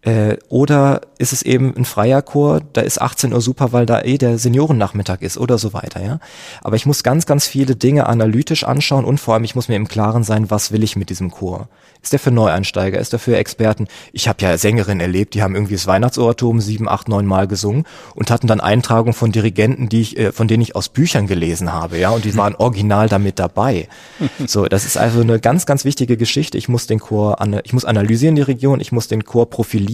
Äh, 0.03 0.37
oder 0.47 1.01
ist 1.17 1.33
es 1.33 1.41
eben 1.41 1.75
ein 1.75 1.83
freier 1.83 2.21
Chor, 2.21 2.61
da 2.73 2.81
ist 2.81 3.01
18 3.01 3.33
Uhr 3.33 3.41
super, 3.41 3.73
weil 3.73 3.87
da 3.87 4.03
eh 4.03 4.19
der 4.19 4.37
Seniorennachmittag 4.37 5.21
ist 5.21 5.37
oder 5.39 5.57
so 5.57 5.73
weiter, 5.73 6.03
ja. 6.03 6.19
Aber 6.61 6.75
ich 6.75 6.85
muss 6.85 7.03
ganz, 7.03 7.25
ganz 7.25 7.47
viele 7.47 7.75
Dinge 7.75 8.05
analytisch 8.05 8.63
anschauen 8.63 9.05
und 9.05 9.19
vor 9.19 9.33
allem 9.33 9.43
ich 9.43 9.55
muss 9.55 9.69
mir 9.69 9.75
im 9.75 9.87
Klaren 9.87 10.23
sein, 10.23 10.51
was 10.51 10.71
will 10.71 10.83
ich 10.83 10.95
mit 10.95 11.09
diesem 11.09 11.31
Chor. 11.31 11.67
Ist 12.03 12.13
der 12.13 12.19
für 12.19 12.31
Neueinsteiger? 12.31 12.99
Ist 12.99 13.11
der 13.11 13.19
für 13.19 13.35
Experten? 13.35 13.87
Ich 14.13 14.27
habe 14.27 14.41
ja 14.43 14.55
Sängerinnen 14.57 15.01
erlebt, 15.01 15.33
die 15.33 15.41
haben 15.41 15.55
irgendwie 15.55 15.73
das 15.73 15.87
Weihnachtsoratorium 15.87 16.61
sieben, 16.61 16.87
acht, 16.87 17.09
neun 17.09 17.25
Mal 17.25 17.47
gesungen 17.47 17.85
und 18.13 18.29
hatten 18.29 18.45
dann 18.45 18.61
Eintragungen 18.61 19.13
von 19.13 19.31
Dirigenten, 19.31 19.89
die 19.89 20.01
ich, 20.01 20.17
äh, 20.17 20.31
von 20.31 20.47
denen 20.47 20.61
ich 20.61 20.75
aus 20.75 20.89
Büchern 20.89 21.25
gelesen 21.25 21.73
habe, 21.73 21.97
ja, 21.97 22.11
und 22.11 22.23
die 22.23 22.35
waren 22.37 22.55
original 22.59 23.09
damit 23.09 23.39
dabei. 23.39 23.87
So, 24.45 24.65
das 24.65 24.85
ist 24.85 24.97
also 24.97 25.21
eine 25.21 25.39
ganz, 25.39 25.65
ganz 25.65 25.83
wichtige 25.83 26.15
Geschichte. 26.15 26.57
Ich 26.57 26.69
muss 26.69 26.87
den 26.87 26.99
Chor, 26.99 27.37
ich 27.63 27.73
muss 27.73 27.85
analysieren 27.85 28.35
die 28.35 28.43
Region, 28.43 28.79
ich 28.79 28.91
muss 28.91 29.07
den 29.07 29.25
Chor 29.25 29.49
profilieren 29.49 29.86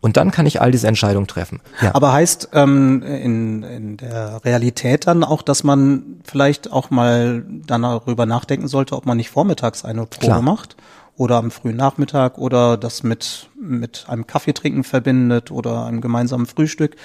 und 0.00 0.16
dann 0.16 0.30
kann 0.30 0.46
ich 0.46 0.60
all 0.60 0.70
diese 0.70 0.86
Entscheidungen 0.86 1.26
treffen. 1.26 1.60
Ja. 1.80 1.94
Aber 1.94 2.12
heißt 2.12 2.50
ähm, 2.52 3.02
in, 3.02 3.62
in 3.62 3.96
der 3.96 4.44
Realität 4.44 5.06
dann 5.06 5.24
auch, 5.24 5.42
dass 5.42 5.64
man 5.64 6.20
vielleicht 6.24 6.70
auch 6.70 6.90
mal 6.90 7.44
dann 7.66 7.82
darüber 7.82 8.26
nachdenken 8.26 8.68
sollte, 8.68 8.94
ob 8.94 9.06
man 9.06 9.16
nicht 9.16 9.30
vormittags 9.30 9.84
eine 9.84 10.06
Probe 10.06 10.26
Klar. 10.26 10.42
macht? 10.42 10.76
oder 11.16 11.36
am 11.36 11.50
frühen 11.50 11.76
Nachmittag 11.76 12.38
oder 12.38 12.76
das 12.76 13.02
mit, 13.02 13.48
mit 13.58 14.04
einem 14.08 14.26
Kaffeetrinken 14.26 14.84
verbindet 14.84 15.50
oder 15.50 15.86
einem 15.86 16.00
gemeinsamen 16.00 16.46
Frühstück. 16.46 16.96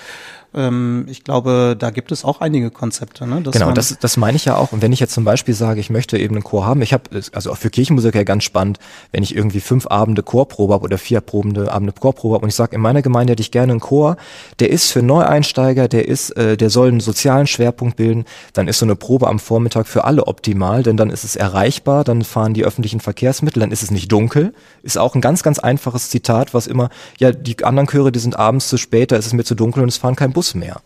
Ähm, 0.53 1.05
ich 1.07 1.23
glaube, 1.23 1.75
da 1.79 1.91
gibt 1.91 2.11
es 2.11 2.25
auch 2.25 2.41
einige 2.41 2.71
Konzepte. 2.71 3.25
Ne? 3.25 3.41
genau, 3.51 3.71
das, 3.71 3.97
das 3.99 4.17
meine 4.17 4.35
ich 4.35 4.45
ja 4.45 4.57
auch. 4.57 4.73
Und 4.73 4.81
wenn 4.81 4.91
ich 4.91 4.99
jetzt 4.99 5.13
zum 5.13 5.23
Beispiel 5.23 5.53
sage, 5.53 5.79
ich 5.79 5.89
möchte 5.89 6.17
eben 6.17 6.35
einen 6.35 6.43
Chor 6.43 6.65
haben, 6.65 6.81
ich 6.81 6.91
habe, 6.91 7.03
also 7.31 7.51
auch 7.51 7.57
für 7.57 7.69
Kirchenmusiker 7.69 8.25
ganz 8.25 8.43
spannend, 8.43 8.79
wenn 9.11 9.23
ich 9.23 9.35
irgendwie 9.35 9.61
fünf 9.61 9.87
Abende 9.87 10.23
Chorprobe 10.23 10.73
habe 10.73 10.83
oder 10.83 10.97
vier 10.97 11.21
Probende 11.21 11.71
Abende 11.71 11.93
Chorprobe 11.93 12.35
habe 12.35 12.43
und 12.43 12.49
ich 12.49 12.55
sage, 12.55 12.75
in 12.75 12.81
meiner 12.81 13.01
Gemeinde 13.01 13.31
hätte 13.31 13.41
ich 13.41 13.51
gerne 13.51 13.71
einen 13.71 13.79
Chor, 13.79 14.17
der 14.59 14.71
ist 14.71 14.91
für 14.91 15.01
Neueinsteiger, 15.01 15.87
der 15.87 16.07
ist, 16.07 16.31
äh, 16.31 16.57
der 16.57 16.69
soll 16.69 16.89
einen 16.89 16.99
sozialen 16.99 17.47
Schwerpunkt 17.47 17.95
bilden, 17.95 18.25
dann 18.51 18.67
ist 18.67 18.79
so 18.79 18.85
eine 18.85 18.97
Probe 18.97 19.27
am 19.27 19.39
Vormittag 19.39 19.87
für 19.87 20.03
alle 20.03 20.27
optimal, 20.27 20.83
denn 20.83 20.97
dann 20.97 21.09
ist 21.09 21.23
es 21.23 21.37
erreichbar, 21.37 22.03
dann 22.03 22.23
fahren 22.23 22.53
die 22.53 22.65
öffentlichen 22.65 22.99
Verkehrsmittel, 22.99 23.61
dann 23.61 23.71
ist 23.71 23.83
es 23.83 23.91
nicht 23.91 24.11
dunkel, 24.11 24.53
ist 24.83 24.97
auch 24.97 25.15
ein 25.15 25.21
ganz, 25.21 25.43
ganz 25.43 25.59
einfaches 25.59 26.09
Zitat, 26.09 26.53
was 26.53 26.67
immer, 26.67 26.89
ja, 27.19 27.31
die 27.31 27.63
anderen 27.63 27.87
Chöre, 27.87 28.11
die 28.11 28.19
sind 28.19 28.37
abends 28.37 28.67
zu 28.67 28.75
spät, 28.75 29.13
da 29.13 29.15
ist 29.15 29.27
es 29.27 29.33
mir 29.33 29.45
zu 29.45 29.55
dunkel 29.55 29.83
und 29.83 29.89
es 29.89 29.97
fahren 29.97 30.15
kein 30.17 30.33
Bus 30.33 30.40
Bus 30.41 30.55
mehr. 30.55 30.81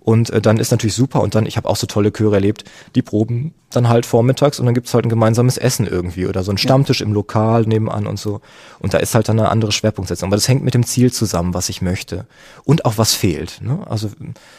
Und 0.00 0.30
äh, 0.30 0.40
dann 0.40 0.58
ist 0.58 0.70
natürlich 0.70 0.94
super 0.94 1.20
und 1.20 1.34
dann, 1.34 1.44
ich 1.44 1.58
habe 1.58 1.68
auch 1.68 1.76
so 1.76 1.86
tolle 1.86 2.12
Chöre 2.12 2.36
erlebt, 2.36 2.64
die 2.94 3.02
proben 3.02 3.52
dann 3.68 3.90
halt 3.90 4.06
vormittags 4.06 4.58
und 4.58 4.64
dann 4.64 4.74
gibt's 4.74 4.94
halt 4.94 5.04
ein 5.04 5.10
gemeinsames 5.10 5.58
Essen 5.58 5.86
irgendwie 5.86 6.26
oder 6.26 6.44
so 6.44 6.50
ein 6.50 6.56
Stammtisch 6.56 7.00
ja. 7.00 7.06
im 7.06 7.12
Lokal 7.12 7.64
nebenan 7.64 8.06
und 8.06 8.18
so. 8.18 8.40
Und 8.78 8.94
da 8.94 8.98
ist 8.98 9.14
halt 9.14 9.28
dann 9.28 9.38
eine 9.38 9.50
andere 9.50 9.72
Schwerpunktsetzung. 9.72 10.28
Aber 10.28 10.36
das 10.36 10.48
hängt 10.48 10.64
mit 10.64 10.72
dem 10.72 10.86
Ziel 10.86 11.12
zusammen, 11.12 11.52
was 11.52 11.68
ich 11.68 11.82
möchte. 11.82 12.26
Und 12.64 12.86
auch 12.86 12.96
was 12.96 13.12
fehlt. 13.14 13.60
Ne? 13.60 13.80
Also 13.86 14.08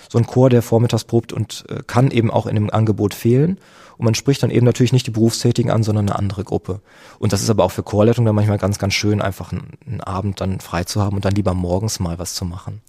so 0.10 0.20
ein 0.20 0.28
Chor, 0.28 0.52
der 0.52 0.62
vormittags 0.62 1.06
probt 1.06 1.34
und 1.34 1.66
äh, 1.70 1.82
kann 1.88 2.12
eben 2.12 2.30
auch 2.30 2.46
in 2.46 2.54
dem 2.54 2.70
Angebot 2.70 3.16
fehlen. 3.16 3.58
Und 3.98 4.06
man 4.06 4.14
spricht 4.14 4.44
dann 4.44 4.52
eben 4.52 4.66
natürlich 4.66 4.94
nicht 4.94 5.08
die 5.08 5.12
Berufstätigen 5.12 5.72
an, 5.72 5.82
sondern 5.82 6.10
eine 6.10 6.20
andere 6.20 6.44
Gruppe. 6.44 6.82
Und 7.18 7.34
das 7.34 7.42
ist 7.42 7.50
aber 7.50 7.64
auch 7.64 7.72
für 7.72 7.82
Chorleitung 7.82 8.26
dann 8.26 8.36
manchmal 8.36 8.60
ganz, 8.60 8.78
ganz 8.78 8.94
schön, 8.94 9.22
einfach 9.22 9.52
einen, 9.52 9.78
einen 9.88 10.02
Abend 10.02 10.40
dann 10.40 10.60
frei 10.60 10.84
zu 10.84 11.02
haben 11.02 11.16
und 11.16 11.26
dann 11.26 11.34
lieber 11.34 11.56
morgens 11.56 12.00
mal 12.00 12.20
was 12.20 12.36
zu 12.36 12.46
machen. 12.46 12.82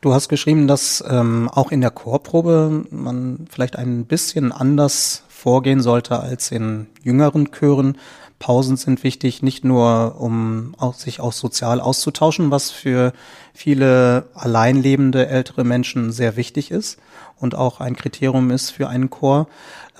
Du 0.00 0.14
hast 0.14 0.30
geschrieben, 0.30 0.66
dass 0.66 1.04
ähm, 1.06 1.50
auch 1.52 1.70
in 1.70 1.82
der 1.82 1.90
Chorprobe 1.90 2.86
man 2.90 3.46
vielleicht 3.50 3.76
ein 3.76 4.06
bisschen 4.06 4.50
anders 4.50 5.24
vorgehen 5.28 5.82
sollte 5.82 6.20
als 6.20 6.50
in 6.50 6.86
jüngeren 7.02 7.50
Chören. 7.52 7.98
Pausen 8.38 8.78
sind 8.78 9.04
wichtig, 9.04 9.42
nicht 9.42 9.62
nur 9.62 10.18
um 10.18 10.74
auch, 10.78 10.94
sich 10.94 11.20
auch 11.20 11.34
sozial 11.34 11.82
auszutauschen, 11.82 12.50
was 12.50 12.70
für 12.70 13.12
viele 13.52 14.28
alleinlebende 14.32 15.26
ältere 15.26 15.64
Menschen 15.64 16.12
sehr 16.12 16.36
wichtig 16.36 16.70
ist 16.70 16.98
und 17.38 17.54
auch 17.54 17.80
ein 17.80 17.94
Kriterium 17.94 18.50
ist 18.50 18.70
für 18.70 18.88
einen 18.88 19.10
Chor. 19.10 19.48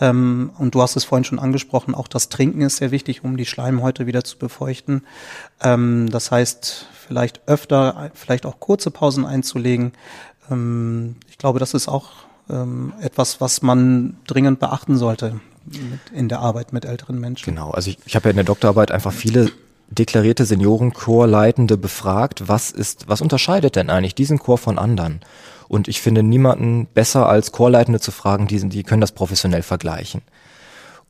Ähm, 0.00 0.50
und 0.56 0.74
du 0.74 0.80
hast 0.80 0.96
es 0.96 1.04
vorhin 1.04 1.24
schon 1.24 1.38
angesprochen, 1.38 1.94
auch 1.94 2.08
das 2.08 2.30
Trinken 2.30 2.62
ist 2.62 2.78
sehr 2.78 2.90
wichtig, 2.90 3.22
um 3.22 3.36
die 3.36 3.44
Schleimhäute 3.44 4.06
wieder 4.06 4.24
zu 4.24 4.38
befeuchten. 4.38 5.02
Ähm, 5.62 6.08
das 6.10 6.30
heißt, 6.30 6.86
vielleicht 7.10 7.40
öfter, 7.48 8.12
vielleicht 8.14 8.46
auch 8.46 8.60
kurze 8.60 8.92
Pausen 8.92 9.26
einzulegen. 9.26 9.90
Ähm, 10.48 11.16
ich 11.28 11.38
glaube, 11.38 11.58
das 11.58 11.74
ist 11.74 11.88
auch 11.88 12.10
ähm, 12.48 12.92
etwas, 13.00 13.40
was 13.40 13.62
man 13.62 14.16
dringend 14.28 14.60
beachten 14.60 14.96
sollte 14.96 15.40
in 16.14 16.28
der 16.28 16.38
Arbeit 16.38 16.72
mit 16.72 16.84
älteren 16.84 17.18
Menschen. 17.18 17.52
Genau, 17.52 17.72
also 17.72 17.90
ich, 17.90 17.98
ich 18.06 18.14
habe 18.14 18.26
ja 18.26 18.30
in 18.30 18.36
der 18.36 18.44
Doktorarbeit 18.44 18.92
einfach 18.92 19.12
viele 19.12 19.50
deklarierte 19.88 20.44
Seniorenchorleitende 20.44 21.76
befragt, 21.76 22.46
was 22.46 22.70
ist, 22.70 23.08
was 23.08 23.20
unterscheidet 23.20 23.74
denn 23.74 23.90
eigentlich 23.90 24.14
diesen 24.14 24.38
Chor 24.38 24.56
von 24.56 24.78
anderen? 24.78 25.20
Und 25.66 25.88
ich 25.88 26.00
finde 26.00 26.22
niemanden 26.22 26.86
besser 26.86 27.28
als 27.28 27.50
Chorleitende 27.50 27.98
zu 27.98 28.12
fragen, 28.12 28.46
die, 28.46 28.68
die 28.68 28.84
können 28.84 29.00
das 29.00 29.10
professionell 29.10 29.62
vergleichen. 29.62 30.22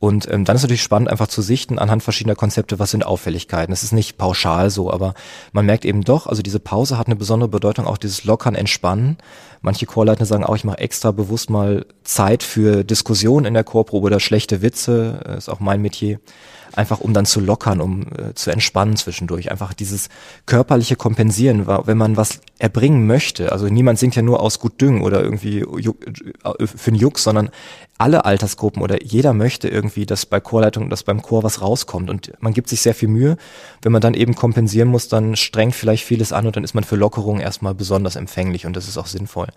Und 0.01 0.27
ähm, 0.31 0.47
dann 0.47 0.57
ist 0.57 0.63
natürlich 0.63 0.83
spannend, 0.83 1.11
einfach 1.11 1.29
zu 1.29 1.43
sichten 1.43 1.79
anhand 1.79 2.03
verschiedener 2.03 2.35
Konzepte, 2.35 2.79
was 2.79 2.91
sind 2.91 3.05
Auffälligkeiten. 3.05 3.71
Es 3.71 3.83
ist 3.83 3.93
nicht 3.93 4.17
pauschal 4.17 4.71
so, 4.71 4.91
aber 4.91 5.13
man 5.53 5.67
merkt 5.67 5.85
eben 5.85 6.03
doch, 6.05 6.27
also 6.27 6.41
diese 6.41 6.59
Pause 6.59 6.97
hat 6.97 7.07
eine 7.07 7.17
besondere 7.17 7.51
Bedeutung, 7.51 7.87
auch 7.87 7.99
dieses 7.99 8.25
Lockern, 8.25 8.55
Entspannen. 8.55 9.19
Manche 9.61 9.85
Chorleiter 9.85 10.25
sagen 10.25 10.43
auch, 10.43 10.57
ich 10.57 10.65
mache 10.65 10.79
extra 10.79 11.13
bewusst 11.13 11.51
mal 11.51 11.85
Zeit 12.03 12.43
für 12.43 12.83
Diskussionen 12.83 13.45
in 13.45 13.53
der 13.53 13.63
Chorprobe 13.63 14.07
oder 14.07 14.21
schlechte 14.21 14.63
Witze, 14.63 15.21
äh, 15.27 15.37
ist 15.37 15.51
auch 15.51 15.61
mein 15.61 15.83
Metier 15.83 16.19
einfach 16.73 17.01
um 17.01 17.13
dann 17.13 17.27
zu 17.27 17.41
lockern, 17.41 17.81
um 17.81 18.03
äh, 18.03 18.35
zu 18.35 18.51
entspannen 18.51 18.97
zwischendurch. 18.97 19.51
Einfach 19.51 19.75
dieses 19.75 20.09
körperliche 20.47 20.97
Kompensieren, 20.97 21.67
wenn 21.67 21.99
man 21.99 22.17
was 22.17 22.41
erbringen 22.59 23.07
möchte. 23.07 23.53
Also 23.53 23.67
niemand 23.67 23.99
singt 23.99 24.17
ja 24.17 24.23
nur 24.23 24.41
aus 24.41 24.61
gut 24.61 24.81
Düngen 24.81 25.03
oder 25.03 25.23
irgendwie 25.23 25.61
äh, 25.61 26.67
für 26.67 26.91
den 26.91 26.99
Juck, 26.99 27.19
sondern 27.19 27.51
alle 28.01 28.25
Altersgruppen 28.25 28.83
oder 28.83 29.05
jeder 29.05 29.35
möchte 29.35 29.69
irgendwie, 29.69 30.07
dass 30.07 30.25
bei 30.25 30.41
Chorleitung, 30.41 30.89
dass 30.89 31.03
beim 31.03 31.21
Chor 31.21 31.43
was 31.43 31.61
rauskommt 31.61 32.09
und 32.09 32.33
man 32.41 32.55
gibt 32.55 32.71
sich 32.71 32.81
sehr 32.81 32.95
viel 32.95 33.09
Mühe. 33.09 33.37
Wenn 33.83 33.93
man 33.93 34.01
dann 34.01 34.15
eben 34.15 34.35
kompensieren 34.35 34.89
muss, 34.89 35.09
dann 35.09 35.37
strengt 35.37 35.75
vielleicht 35.75 36.05
vieles 36.05 36.33
an 36.33 36.47
und 36.47 36.57
dann 36.57 36.65
ist 36.65 36.75
man 36.75 36.85
für 36.85 36.97
Lockerungen 36.97 37.43
erstmal 37.43 37.75
besonders 37.75 38.17
empfänglich 38.17 38.65
und 38.65 38.75
das 38.75 38.89
ist 38.89 38.97
auch 38.97 39.07
sinnvoll. 39.07 39.49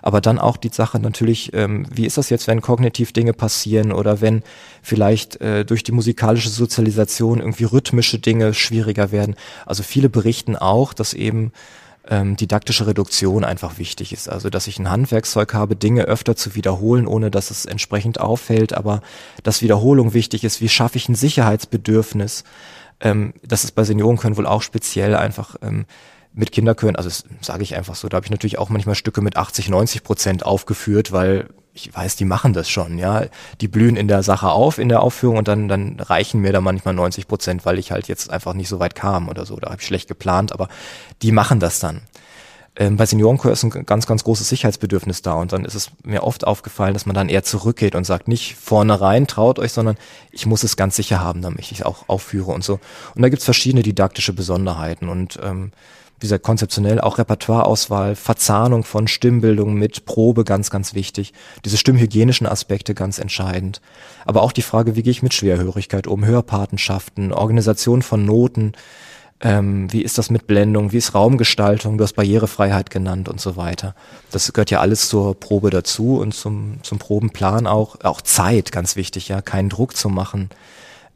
Aber 0.00 0.22
dann 0.22 0.38
auch 0.38 0.56
die 0.56 0.70
Sache 0.70 0.98
natürlich, 1.00 1.52
ähm, 1.52 1.86
wie 1.92 2.06
ist 2.06 2.16
das 2.16 2.30
jetzt, 2.30 2.48
wenn 2.48 2.62
kognitiv 2.62 3.12
Dinge 3.12 3.34
passieren 3.34 3.92
oder 3.92 4.22
wenn 4.22 4.42
vielleicht 4.80 5.40
äh, 5.42 5.66
durch 5.66 5.84
die 5.84 5.92
musikalische 5.92 6.48
Sozialisation 6.48 7.40
irgendwie 7.40 7.64
rhythmische 7.64 8.18
Dinge 8.18 8.54
schwieriger 8.54 9.12
werden. 9.12 9.36
Also 9.66 9.82
viele 9.82 10.08
berichten 10.08 10.56
auch, 10.56 10.94
dass 10.94 11.12
eben 11.12 11.52
ähm, 12.08 12.36
didaktische 12.36 12.86
Reduktion 12.86 13.44
einfach 13.44 13.78
wichtig 13.78 14.12
ist. 14.12 14.28
Also 14.28 14.50
dass 14.50 14.66
ich 14.66 14.78
ein 14.78 14.90
Handwerkszeug 14.90 15.54
habe, 15.54 15.76
Dinge 15.76 16.02
öfter 16.02 16.36
zu 16.36 16.54
wiederholen, 16.54 17.06
ohne 17.06 17.30
dass 17.30 17.50
es 17.50 17.64
entsprechend 17.64 18.20
auffällt, 18.20 18.72
aber 18.72 19.02
dass 19.42 19.62
Wiederholung 19.62 20.14
wichtig 20.14 20.44
ist. 20.44 20.60
Wie 20.60 20.68
schaffe 20.68 20.98
ich 20.98 21.08
ein 21.08 21.14
Sicherheitsbedürfnis? 21.14 22.44
Ähm, 23.00 23.34
das 23.42 23.64
ist 23.64 23.72
bei 23.72 23.84
Seniorenkönnen 23.84 24.36
wohl 24.36 24.46
auch 24.46 24.62
speziell 24.62 25.14
einfach 25.14 25.56
ähm, 25.62 25.86
mit 26.34 26.50
Kinderchören, 26.50 26.96
also 26.96 27.10
sage 27.40 27.62
ich 27.62 27.76
einfach 27.76 27.94
so, 27.94 28.08
da 28.08 28.16
habe 28.16 28.24
ich 28.24 28.30
natürlich 28.30 28.58
auch 28.58 28.70
manchmal 28.70 28.94
Stücke 28.94 29.20
mit 29.20 29.36
80, 29.36 29.68
90 29.68 30.02
Prozent 30.02 30.46
aufgeführt, 30.46 31.12
weil 31.12 31.48
ich 31.74 31.94
weiß, 31.94 32.16
die 32.16 32.24
machen 32.24 32.52
das 32.52 32.68
schon, 32.68 32.98
ja. 32.98 33.24
Die 33.60 33.68
blühen 33.68 33.96
in 33.96 34.08
der 34.08 34.22
Sache 34.22 34.50
auf, 34.50 34.78
in 34.78 34.88
der 34.88 35.02
Aufführung 35.02 35.38
und 35.38 35.48
dann, 35.48 35.68
dann 35.68 35.98
reichen 36.00 36.40
mir 36.40 36.52
da 36.52 36.60
manchmal 36.60 36.94
90 36.94 37.26
Prozent, 37.26 37.64
weil 37.64 37.78
ich 37.78 37.92
halt 37.92 38.08
jetzt 38.08 38.30
einfach 38.30 38.52
nicht 38.52 38.68
so 38.68 38.78
weit 38.78 38.94
kam 38.94 39.28
oder 39.28 39.46
so. 39.46 39.56
Da 39.56 39.70
habe 39.70 39.80
ich 39.80 39.86
schlecht 39.86 40.08
geplant, 40.08 40.52
aber 40.52 40.68
die 41.22 41.32
machen 41.32 41.60
das 41.60 41.80
dann. 41.80 42.02
Ähm, 42.74 42.96
bei 42.96 43.04
Seniorenchor 43.04 43.52
ist 43.52 43.64
ein 43.64 43.86
ganz, 43.86 44.06
ganz 44.06 44.24
großes 44.24 44.48
Sicherheitsbedürfnis 44.48 45.20
da 45.20 45.34
und 45.34 45.52
dann 45.52 45.66
ist 45.66 45.74
es 45.74 45.90
mir 46.04 46.22
oft 46.22 46.46
aufgefallen, 46.46 46.94
dass 46.94 47.04
man 47.04 47.14
dann 47.14 47.28
eher 47.28 47.42
zurückgeht 47.42 47.94
und 47.94 48.04
sagt, 48.04 48.28
nicht 48.28 48.56
vorne 48.56 48.98
rein, 49.00 49.26
traut 49.26 49.58
euch, 49.58 49.72
sondern 49.72 49.96
ich 50.30 50.46
muss 50.46 50.62
es 50.62 50.76
ganz 50.76 50.96
sicher 50.96 51.20
haben, 51.20 51.42
damit 51.42 51.60
ich 51.60 51.72
es 51.72 51.82
auch 51.82 52.08
aufführe 52.08 52.50
und 52.50 52.64
so. 52.64 52.80
Und 53.14 53.22
da 53.22 53.28
gibt's 53.28 53.44
verschiedene 53.44 53.82
didaktische 53.82 54.32
Besonderheiten 54.32 55.10
und 55.10 55.38
ähm, 55.42 55.72
wie 56.22 56.26
gesagt, 56.26 56.44
konzeptionell 56.44 57.00
auch 57.00 57.18
Repertoireauswahl, 57.18 58.14
Verzahnung 58.14 58.84
von 58.84 59.08
Stimmbildung 59.08 59.74
mit 59.74 60.04
Probe 60.04 60.44
ganz, 60.44 60.70
ganz 60.70 60.94
wichtig. 60.94 61.32
Diese 61.64 61.76
stimmhygienischen 61.76 62.46
Aspekte 62.46 62.94
ganz 62.94 63.18
entscheidend. 63.18 63.80
Aber 64.24 64.42
auch 64.42 64.52
die 64.52 64.62
Frage, 64.62 64.94
wie 64.94 65.02
gehe 65.02 65.10
ich 65.10 65.22
mit 65.22 65.34
Schwerhörigkeit 65.34 66.06
um, 66.06 66.24
Hörpatenschaften, 66.24 67.32
Organisation 67.32 68.02
von 68.02 68.24
Noten, 68.24 68.72
ähm, 69.40 69.92
wie 69.92 70.02
ist 70.02 70.18
das 70.18 70.30
mit 70.30 70.46
Blendung, 70.46 70.92
wie 70.92 70.98
ist 70.98 71.14
Raumgestaltung, 71.14 71.98
du 71.98 72.04
hast 72.04 72.14
Barrierefreiheit 72.14 72.90
genannt 72.90 73.28
und 73.28 73.40
so 73.40 73.56
weiter. 73.56 73.96
Das 74.30 74.52
gehört 74.52 74.70
ja 74.70 74.80
alles 74.80 75.08
zur 75.08 75.38
Probe 75.38 75.70
dazu 75.70 76.18
und 76.18 76.32
zum, 76.32 76.78
zum 76.82 76.98
Probenplan 76.98 77.66
auch. 77.66 77.96
Auch 78.04 78.20
Zeit, 78.20 78.70
ganz 78.70 78.94
wichtig, 78.94 79.28
ja, 79.28 79.42
keinen 79.42 79.68
Druck 79.68 79.96
zu 79.96 80.08
machen. 80.08 80.50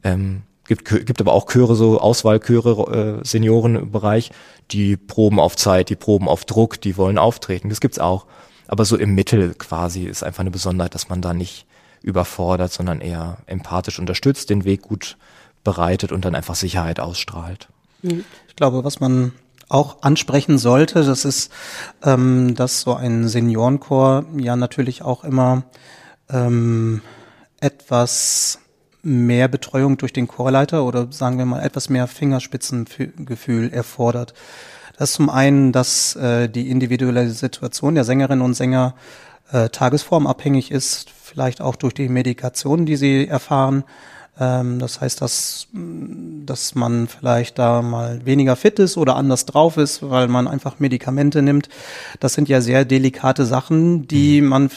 Ähm, 0.03 0.41
gibt, 0.67 1.05
gibt 1.05 1.21
aber 1.21 1.33
auch 1.33 1.47
Chöre, 1.47 1.75
so 1.75 1.99
Auswahlchöre, 1.99 3.19
äh, 3.21 3.25
Seniorenbereich, 3.25 4.31
die 4.71 4.97
proben 4.97 5.39
auf 5.39 5.55
Zeit, 5.55 5.89
die 5.89 5.95
proben 5.95 6.27
auf 6.27 6.45
Druck, 6.45 6.79
die 6.81 6.97
wollen 6.97 7.17
auftreten. 7.17 7.69
Das 7.69 7.81
gibt's 7.81 7.99
auch. 7.99 8.25
Aber 8.67 8.85
so 8.85 8.97
im 8.97 9.15
Mittel 9.15 9.53
quasi 9.53 10.03
ist 10.03 10.23
einfach 10.23 10.41
eine 10.41 10.51
Besonderheit, 10.51 10.93
dass 10.93 11.09
man 11.09 11.21
da 11.21 11.33
nicht 11.33 11.65
überfordert, 12.01 12.71
sondern 12.71 13.01
eher 13.01 13.37
empathisch 13.45 13.99
unterstützt, 13.99 14.49
den 14.49 14.65
Weg 14.65 14.81
gut 14.81 15.17
bereitet 15.63 16.11
und 16.11 16.25
dann 16.25 16.35
einfach 16.35 16.55
Sicherheit 16.55 16.99
ausstrahlt. 16.99 17.69
Ich 18.01 18.55
glaube, 18.55 18.83
was 18.83 18.99
man 18.99 19.33
auch 19.69 20.01
ansprechen 20.01 20.57
sollte, 20.57 21.03
das 21.03 21.25
ist, 21.25 21.51
ähm, 22.03 22.55
dass 22.55 22.81
so 22.81 22.93
ein 22.93 23.27
Seniorenchor 23.27 24.25
ja 24.37 24.55
natürlich 24.55 25.01
auch 25.01 25.23
immer 25.23 25.63
ähm, 26.29 27.01
etwas 27.59 28.59
mehr 29.07 29.47
Betreuung 29.47 29.97
durch 29.97 30.11
den 30.11 30.27
Chorleiter 30.27 30.83
oder 30.83 31.07
sagen 31.11 31.37
wir 31.37 31.45
mal 31.45 31.63
etwas 31.63 31.89
mehr 31.89 32.07
Fingerspitzengefühl 32.07 33.71
erfordert. 33.71 34.33
Das 34.97 35.11
ist 35.11 35.15
zum 35.15 35.29
einen, 35.29 35.71
dass 35.71 36.15
äh, 36.15 36.49
die 36.49 36.69
individuelle 36.69 37.29
Situation 37.29 37.95
der 37.95 38.03
Sängerinnen 38.03 38.43
und 38.43 38.55
Sänger 38.55 38.95
äh, 39.51 39.69
tagesformabhängig 39.69 40.71
ist, 40.71 41.09
vielleicht 41.09 41.61
auch 41.61 41.75
durch 41.75 41.93
die 41.93 42.09
Medikation, 42.09 42.85
die 42.85 42.97
sie 42.97 43.27
erfahren. 43.27 43.83
Ähm, 44.39 44.79
das 44.79 45.01
heißt, 45.01 45.21
dass, 45.21 45.67
dass 45.73 46.75
man 46.75 47.07
vielleicht 47.07 47.59
da 47.59 47.81
mal 47.81 48.25
weniger 48.25 48.55
fit 48.55 48.79
ist 48.79 48.97
oder 48.97 49.15
anders 49.15 49.45
drauf 49.45 49.77
ist, 49.77 50.07
weil 50.07 50.27
man 50.27 50.47
einfach 50.47 50.79
Medikamente 50.79 51.41
nimmt. 51.41 51.69
Das 52.19 52.33
sind 52.33 52.49
ja 52.49 52.61
sehr 52.61 52.85
delikate 52.85 53.45
Sachen, 53.45 54.07
die 54.07 54.41
mhm. 54.41 54.47
man 54.47 54.69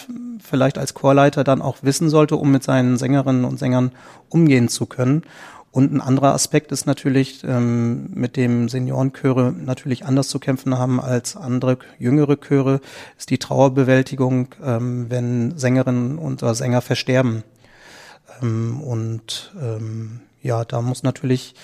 vielleicht 0.43 0.79
als 0.79 0.95
Chorleiter 0.95 1.45
dann 1.45 1.63
auch 1.63 1.79
wissen 1.83 2.11
sollte, 2.11 2.37
um 2.37 2.51
mit 2.51 2.65
seinen 2.65 2.97
Sängerinnen 2.97 3.45
und 3.45 3.59
Sängern 3.59 3.93
umgehen 4.29 4.69
zu 4.69 4.87
können. 4.87 5.23
Und 5.73 5.93
ein 5.93 6.01
anderer 6.01 6.35
Aspekt 6.35 6.73
ist 6.73 6.87
natürlich, 6.87 7.45
ähm, 7.45 8.11
mit 8.13 8.37
dem 8.37 8.69
Seniorenchöre 8.69 9.53
natürlich 9.53 10.05
anders 10.05 10.29
zu 10.29 10.41
kämpfen 10.41 10.77
haben 10.77 11.01
als 11.01 11.37
andere 11.37 11.79
jüngere 11.99 12.41
Chöre, 12.41 12.81
ist 13.17 13.31
die 13.31 13.39
Trauerbewältigung, 13.39 14.49
ähm, 14.65 15.07
wenn 15.11 15.57
Sängerinnen 15.57 16.19
und 16.19 16.41
Sänger 16.41 16.81
versterben. 16.81 17.45
Ähm, 18.43 18.81
und 18.81 19.53
ähm, 19.61 20.21
ja, 20.43 20.65
da 20.65 20.81
muss 20.81 21.03
natürlich 21.03 21.55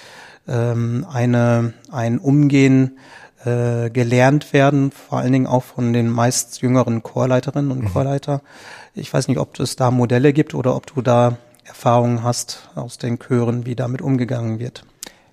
ähm, 0.49 1.07
eine, 1.11 1.73
ein 1.91 2.19
Umgehen 2.19 2.99
äh, 3.45 3.91
gelernt 3.91 4.53
werden, 4.53 4.91
vor 4.91 5.19
allen 5.19 5.33
Dingen 5.33 5.47
auch 5.47 5.65
von 5.65 5.93
den 5.93 6.09
meist 6.09 6.63
jüngeren 6.63 7.03
Chorleiterinnen 7.03 7.71
und 7.71 7.85
mhm. 7.85 7.93
Chorleiter. 7.93 8.43
Ich 8.95 9.13
weiß 9.13 9.29
nicht, 9.29 9.39
ob 9.39 9.59
es 9.61 9.77
da 9.77 9.91
Modelle 9.91 10.33
gibt 10.33 10.55
oder 10.55 10.75
ob 10.75 10.87
du 10.87 11.03
da 11.03 11.39
Erfahrungen 11.65 12.23
hast 12.23 12.69
aus 12.75 12.99
den 12.99 13.19
Chören, 13.19 13.67
wie 13.67 13.75
damit 13.75 14.01
umgegangen 14.03 14.59
wird. 14.59 14.85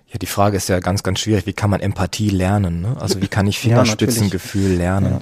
Ja, 0.08 0.18
die 0.18 0.26
Frage 0.26 0.56
ist 0.56 0.68
ja 0.68 0.78
ganz, 0.80 1.02
ganz 1.02 1.20
schwierig. 1.20 1.46
Wie 1.46 1.52
kann 1.52 1.70
man 1.70 1.80
Empathie 1.80 2.30
lernen? 2.30 2.82
Ne? 2.82 2.96
Also 3.00 3.20
wie 3.20 3.28
kann 3.28 3.46
ich 3.46 3.58
Fingerspitzengefühl 3.60 4.72
ja, 4.72 4.78
lernen? 4.78 5.12
Ja. 5.14 5.20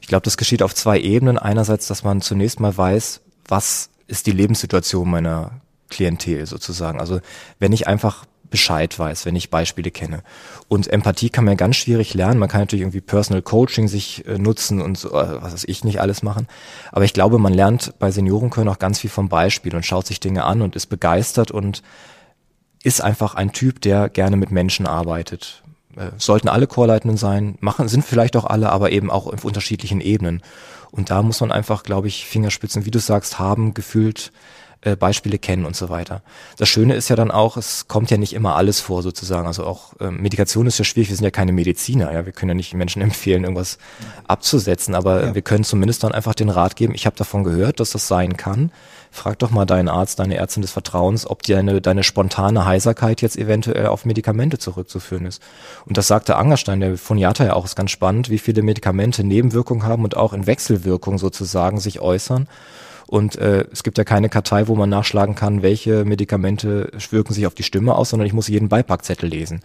Ich 0.00 0.08
glaube, 0.08 0.24
das 0.24 0.36
geschieht 0.36 0.62
auf 0.62 0.74
zwei 0.74 0.98
Ebenen. 0.98 1.38
Einerseits, 1.38 1.86
dass 1.86 2.02
man 2.02 2.20
zunächst 2.20 2.58
mal 2.58 2.76
weiß, 2.76 3.20
was 3.46 3.88
ist 4.12 4.26
die 4.26 4.32
Lebenssituation 4.32 5.10
meiner 5.10 5.62
Klientel 5.88 6.46
sozusagen. 6.46 7.00
Also 7.00 7.20
wenn 7.58 7.72
ich 7.72 7.88
einfach 7.88 8.26
Bescheid 8.50 8.98
weiß, 8.98 9.24
wenn 9.24 9.34
ich 9.34 9.48
Beispiele 9.48 9.90
kenne. 9.90 10.22
Und 10.68 10.86
Empathie 10.86 11.30
kann 11.30 11.46
man 11.46 11.56
ganz 11.56 11.76
schwierig 11.76 12.12
lernen. 12.12 12.38
Man 12.38 12.50
kann 12.50 12.60
natürlich 12.60 12.82
irgendwie 12.82 13.00
Personal 13.00 13.40
Coaching 13.40 13.88
sich 13.88 14.26
äh, 14.26 14.36
nutzen 14.36 14.82
und 14.82 14.98
so, 14.98 15.08
äh, 15.08 15.42
was 15.42 15.54
weiß 15.54 15.64
ich 15.66 15.84
nicht 15.84 16.02
alles 16.02 16.22
machen. 16.22 16.46
Aber 16.92 17.06
ich 17.06 17.14
glaube, 17.14 17.38
man 17.38 17.54
lernt 17.54 17.98
bei 17.98 18.10
Seniorenchören 18.10 18.68
auch 18.68 18.78
ganz 18.78 19.00
viel 19.00 19.08
vom 19.08 19.30
Beispiel 19.30 19.74
und 19.74 19.86
schaut 19.86 20.06
sich 20.06 20.20
Dinge 20.20 20.44
an 20.44 20.60
und 20.60 20.76
ist 20.76 20.86
begeistert 20.86 21.50
und 21.50 21.82
ist 22.82 23.00
einfach 23.00 23.34
ein 23.34 23.52
Typ, 23.52 23.80
der 23.80 24.10
gerne 24.10 24.36
mit 24.36 24.50
Menschen 24.50 24.86
arbeitet. 24.86 25.62
Äh, 25.96 26.10
sollten 26.18 26.48
alle 26.48 26.66
Chorleitenden 26.66 27.16
sein, 27.16 27.56
machen, 27.60 27.88
sind 27.88 28.04
vielleicht 28.04 28.36
auch 28.36 28.44
alle, 28.44 28.70
aber 28.70 28.92
eben 28.92 29.10
auch 29.10 29.26
auf 29.26 29.46
unterschiedlichen 29.46 30.02
Ebenen. 30.02 30.42
Und 30.92 31.10
da 31.10 31.22
muss 31.22 31.40
man 31.40 31.50
einfach, 31.50 31.82
glaube 31.82 32.06
ich, 32.06 32.26
Fingerspitzen, 32.26 32.84
wie 32.84 32.90
du 32.90 33.00
sagst, 33.00 33.38
haben, 33.38 33.74
gefühlt 33.74 34.30
äh, 34.82 34.94
Beispiele 34.96 35.38
kennen 35.38 35.64
und 35.64 35.74
so 35.74 35.88
weiter. 35.88 36.22
Das 36.58 36.68
Schöne 36.68 36.94
ist 36.94 37.08
ja 37.08 37.16
dann 37.16 37.30
auch, 37.30 37.56
es 37.56 37.88
kommt 37.88 38.10
ja 38.10 38.18
nicht 38.18 38.32
immer 38.34 38.56
alles 38.56 38.80
vor 38.80 39.02
sozusagen. 39.02 39.46
Also 39.46 39.64
auch 39.64 39.94
ähm, 40.00 40.20
Medikation 40.20 40.66
ist 40.66 40.78
ja 40.78 40.84
schwierig, 40.84 41.08
wir 41.08 41.16
sind 41.16 41.24
ja 41.24 41.30
keine 41.30 41.52
Mediziner, 41.52 42.12
ja, 42.12 42.26
wir 42.26 42.32
können 42.32 42.50
ja 42.50 42.54
nicht 42.54 42.74
Menschen 42.74 43.00
empfehlen, 43.02 43.44
irgendwas 43.44 43.78
abzusetzen, 44.26 44.94
aber 44.94 45.22
ja. 45.24 45.34
wir 45.34 45.42
können 45.42 45.64
zumindest 45.64 46.02
dann 46.04 46.12
einfach 46.12 46.34
den 46.34 46.50
Rat 46.50 46.76
geben, 46.76 46.94
ich 46.94 47.06
habe 47.06 47.16
davon 47.16 47.44
gehört, 47.44 47.80
dass 47.80 47.90
das 47.90 48.08
sein 48.08 48.36
kann. 48.36 48.70
Frag 49.14 49.38
doch 49.40 49.50
mal 49.50 49.66
deinen 49.66 49.90
Arzt, 49.90 50.18
deine 50.20 50.36
Ärztin 50.36 50.62
des 50.62 50.70
Vertrauens, 50.70 51.28
ob 51.28 51.42
deine, 51.42 51.82
deine 51.82 52.02
spontane 52.02 52.64
Heiserkeit 52.64 53.20
jetzt 53.20 53.36
eventuell 53.36 53.86
auf 53.86 54.06
Medikamente 54.06 54.58
zurückzuführen 54.58 55.26
ist. 55.26 55.42
Und 55.84 55.98
das 55.98 56.08
sagte 56.08 56.36
Angerstein, 56.36 56.80
der 56.80 56.96
von 56.96 57.18
Jata 57.18 57.44
ja 57.44 57.52
auch, 57.52 57.66
ist 57.66 57.76
ganz 57.76 57.90
spannend, 57.90 58.30
wie 58.30 58.38
viele 58.38 58.62
Medikamente 58.62 59.22
Nebenwirkungen 59.22 59.84
haben 59.84 60.04
und 60.04 60.16
auch 60.16 60.32
in 60.32 60.46
Wechselwirkung 60.46 61.18
sozusagen 61.18 61.78
sich 61.78 62.00
äußern. 62.00 62.48
Und 63.06 63.36
äh, 63.36 63.66
es 63.70 63.82
gibt 63.82 63.98
ja 63.98 64.04
keine 64.04 64.30
Kartei, 64.30 64.66
wo 64.66 64.74
man 64.76 64.88
nachschlagen 64.88 65.34
kann, 65.34 65.60
welche 65.60 66.06
Medikamente 66.06 66.90
wirken 67.10 67.34
sich 67.34 67.46
auf 67.46 67.54
die 67.54 67.64
Stimme 67.64 67.94
aus, 67.94 68.08
sondern 68.08 68.26
ich 68.26 68.32
muss 68.32 68.48
jeden 68.48 68.70
Beipackzettel 68.70 69.28
lesen. 69.28 69.60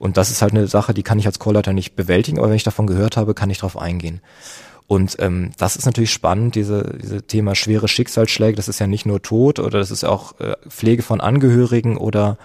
Und 0.00 0.16
das 0.16 0.32
ist 0.32 0.42
halt 0.42 0.52
eine 0.52 0.66
Sache, 0.66 0.94
die 0.94 1.04
kann 1.04 1.20
ich 1.20 1.26
als 1.26 1.38
Chorleiter 1.38 1.72
nicht 1.72 1.94
bewältigen, 1.94 2.38
aber 2.38 2.48
wenn 2.48 2.56
ich 2.56 2.64
davon 2.64 2.88
gehört 2.88 3.16
habe, 3.16 3.34
kann 3.34 3.50
ich 3.50 3.58
darauf 3.58 3.78
eingehen. 3.78 4.20
Und 4.90 5.18
ähm, 5.20 5.52
das 5.56 5.76
ist 5.76 5.86
natürlich 5.86 6.10
spannend, 6.10 6.56
diese, 6.56 6.98
diese 7.00 7.22
Thema 7.22 7.54
schwere 7.54 7.86
Schicksalsschläge, 7.86 8.56
das 8.56 8.66
ist 8.66 8.80
ja 8.80 8.88
nicht 8.88 9.06
nur 9.06 9.22
Tod 9.22 9.60
oder 9.60 9.78
das 9.78 9.92
ist 9.92 10.02
auch 10.02 10.40
äh, 10.40 10.56
Pflege 10.68 11.04
von 11.04 11.20
Angehörigen 11.20 11.96
oder 11.96 12.38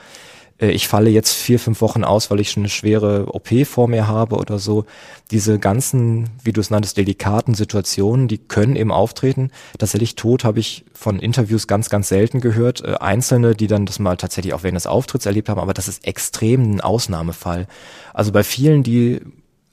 äh, 0.61 0.69
ich 0.69 0.87
falle 0.87 1.09
jetzt 1.09 1.33
vier, 1.33 1.59
fünf 1.59 1.81
Wochen 1.81 2.03
aus, 2.03 2.29
weil 2.29 2.39
ich 2.39 2.51
schon 2.51 2.61
eine 2.61 2.69
schwere 2.69 3.33
OP 3.33 3.49
vor 3.65 3.87
mir 3.87 4.07
habe 4.07 4.35
oder 4.35 4.59
so. 4.59 4.85
Diese 5.31 5.57
ganzen, 5.57 6.29
wie 6.43 6.53
du 6.53 6.61
es 6.61 6.69
nanntest, 6.69 6.97
delikaten 6.97 7.55
Situationen, 7.55 8.27
die 8.27 8.37
können 8.37 8.75
eben 8.75 8.91
auftreten. 8.91 9.49
Tatsächlich 9.79 10.13
Tod 10.13 10.43
habe 10.43 10.59
ich 10.59 10.85
von 10.93 11.17
Interviews 11.17 11.65
ganz, 11.65 11.89
ganz 11.89 12.09
selten 12.09 12.41
gehört. 12.41 12.83
Äh, 12.83 12.97
Einzelne, 12.99 13.55
die 13.55 13.65
dann 13.65 13.87
das 13.87 13.97
mal 13.97 14.17
tatsächlich 14.17 14.53
auch 14.53 14.61
während 14.61 14.75
des 14.75 14.85
Auftritts 14.85 15.25
erlebt 15.25 15.49
haben, 15.49 15.59
aber 15.59 15.73
das 15.73 15.87
ist 15.87 16.05
extrem 16.05 16.75
ein 16.75 16.81
Ausnahmefall. 16.81 17.65
Also 18.13 18.31
bei 18.31 18.43
vielen, 18.43 18.83
die 18.83 19.21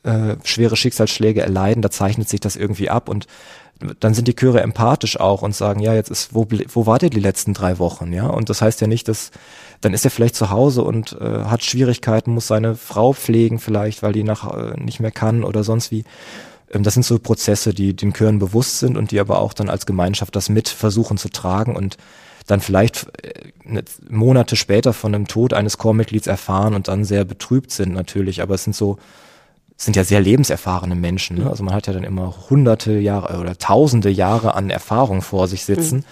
äh, 0.02 0.36
schwere 0.44 0.76
Schicksalsschläge 0.76 1.42
erleiden, 1.42 1.82
da 1.82 1.90
zeichnet 1.90 2.28
sich 2.28 2.40
das 2.40 2.56
irgendwie 2.56 2.90
ab 2.90 3.08
und 3.08 3.26
dann 4.00 4.14
sind 4.14 4.28
die 4.28 4.36
Chöre 4.36 4.60
empathisch 4.60 5.18
auch 5.18 5.42
und 5.42 5.54
sagen, 5.54 5.80
ja, 5.80 5.94
jetzt 5.94 6.10
ist, 6.10 6.34
wo, 6.34 6.46
wo 6.68 6.86
wart 6.86 7.02
ihr 7.02 7.10
die 7.10 7.20
letzten 7.20 7.54
drei 7.54 7.78
Wochen, 7.78 8.12
ja? 8.12 8.26
Und 8.26 8.48
das 8.48 8.62
heißt 8.62 8.80
ja 8.80 8.86
nicht, 8.86 9.08
dass, 9.08 9.30
dann 9.80 9.94
ist 9.94 10.04
er 10.04 10.10
vielleicht 10.10 10.36
zu 10.36 10.50
Hause 10.50 10.82
und 10.82 11.16
äh, 11.20 11.44
hat 11.44 11.64
Schwierigkeiten, 11.64 12.32
muss 12.32 12.46
seine 12.46 12.76
Frau 12.76 13.12
pflegen 13.12 13.58
vielleicht, 13.58 14.02
weil 14.02 14.12
die 14.12 14.22
nach, 14.22 14.56
äh, 14.56 14.80
nicht 14.80 15.00
mehr 15.00 15.10
kann 15.10 15.44
oder 15.44 15.64
sonst 15.64 15.90
wie. 15.90 16.04
Ähm, 16.72 16.82
das 16.82 16.94
sind 16.94 17.04
so 17.04 17.18
Prozesse, 17.18 17.74
die 17.74 17.94
den 17.94 18.12
Chören 18.12 18.38
bewusst 18.38 18.78
sind 18.78 18.96
und 18.96 19.10
die 19.10 19.20
aber 19.20 19.40
auch 19.40 19.52
dann 19.52 19.68
als 19.68 19.86
Gemeinschaft 19.86 20.36
das 20.36 20.48
mit 20.48 20.68
versuchen 20.68 21.18
zu 21.18 21.28
tragen 21.28 21.76
und 21.76 21.96
dann 22.46 22.60
vielleicht 22.60 23.06
äh, 23.24 23.82
Monate 24.08 24.56
später 24.56 24.92
von 24.92 25.12
dem 25.12 25.26
Tod 25.28 25.52
eines 25.52 25.78
Chormitglieds 25.78 26.26
erfahren 26.26 26.74
und 26.74 26.88
dann 26.88 27.04
sehr 27.04 27.24
betrübt 27.24 27.70
sind 27.70 27.92
natürlich, 27.92 28.42
aber 28.42 28.54
es 28.54 28.64
sind 28.64 28.76
so 28.76 28.98
sind 29.76 29.96
ja 29.96 30.04
sehr 30.04 30.20
lebenserfahrene 30.20 30.94
Menschen. 30.94 31.38
Ne? 31.38 31.50
Also 31.50 31.64
man 31.64 31.74
hat 31.74 31.86
ja 31.86 31.92
dann 31.92 32.04
immer 32.04 32.34
hunderte 32.50 32.98
Jahre 32.98 33.38
oder 33.38 33.58
tausende 33.58 34.10
Jahre 34.10 34.54
an 34.54 34.70
Erfahrung 34.70 35.22
vor 35.22 35.48
sich 35.48 35.64
sitzen. 35.64 35.98
Mhm. 35.98 36.04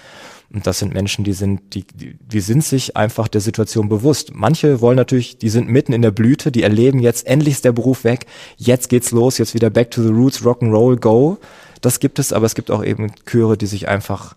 Und 0.52 0.66
das 0.66 0.80
sind 0.80 0.92
Menschen, 0.92 1.24
die 1.24 1.32
sind, 1.32 1.74
die, 1.74 1.84
die, 1.94 2.40
sind 2.40 2.64
sich 2.64 2.96
einfach 2.96 3.28
der 3.28 3.40
Situation 3.40 3.88
bewusst. 3.88 4.34
Manche 4.34 4.80
wollen 4.80 4.96
natürlich, 4.96 5.38
die 5.38 5.48
sind 5.48 5.68
mitten 5.68 5.92
in 5.92 6.02
der 6.02 6.10
Blüte, 6.10 6.50
die 6.50 6.64
erleben 6.64 6.98
jetzt, 6.98 7.28
endlich 7.28 7.54
ist 7.54 7.64
der 7.64 7.70
Beruf 7.70 8.02
weg, 8.02 8.26
jetzt 8.56 8.88
geht's 8.88 9.12
los, 9.12 9.38
jetzt 9.38 9.54
wieder 9.54 9.70
back 9.70 9.92
to 9.92 10.02
the 10.02 10.08
roots, 10.08 10.44
rock 10.44 10.62
and 10.62 10.72
roll, 10.72 10.96
go. 10.96 11.38
Das 11.82 12.00
gibt 12.00 12.18
es, 12.18 12.32
aber 12.32 12.46
es 12.46 12.56
gibt 12.56 12.72
auch 12.72 12.84
eben 12.84 13.12
Chöre, 13.26 13.56
die 13.56 13.66
sich 13.66 13.86
einfach 13.86 14.34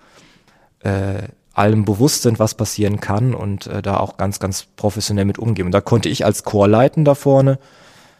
äh, 0.82 1.24
allem 1.54 1.84
bewusst 1.84 2.22
sind, 2.22 2.38
was 2.38 2.54
passieren 2.54 3.00
kann 3.00 3.34
und 3.34 3.66
äh, 3.66 3.82
da 3.82 3.98
auch 3.98 4.18
ganz, 4.18 4.40
ganz 4.40 4.68
professionell 4.76 5.26
mit 5.26 5.40
umgehen. 5.40 5.66
Und 5.66 5.72
da 5.72 5.82
konnte 5.82 6.10
ich 6.10 6.26
als 6.26 6.44
Chorleiten 6.44 7.06
vorne 7.16 7.58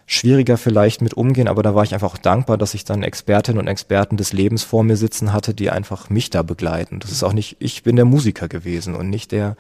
schwieriger 0.06 0.58
vielleicht 0.58 1.02
mit 1.02 1.14
umgehen, 1.14 1.48
aber 1.48 1.64
da 1.64 1.76
war 1.76 1.84
ich 1.84 1.94
einfach 1.94 2.18
dankbar, 2.18 2.58
dass 2.58 2.74
ich 2.74 2.84
dann 2.84 3.04
Expertinnen 3.04 3.60
und 3.60 3.68
Experten 3.68 4.18
des 4.18 4.34
Lebens 4.34 4.64
vor 4.64 4.84
mir 4.84 4.98
sitzen 4.98 5.34
hatte, 5.34 5.54
die 5.54 5.70
einfach 5.70 6.10
mich 6.10 6.30
da 6.30 6.44
begleiten. 6.44 7.00
Das 7.00 7.12
ist 7.12 7.24
auch 7.24 7.34
nicht, 7.34 7.58
ich 7.60 7.84
bin 7.84 7.96
der 7.96 8.06
Musiker 8.06 8.48
gewesen 8.48 8.96
und 8.96 9.10
nicht 9.10 9.32
der, 9.32 9.56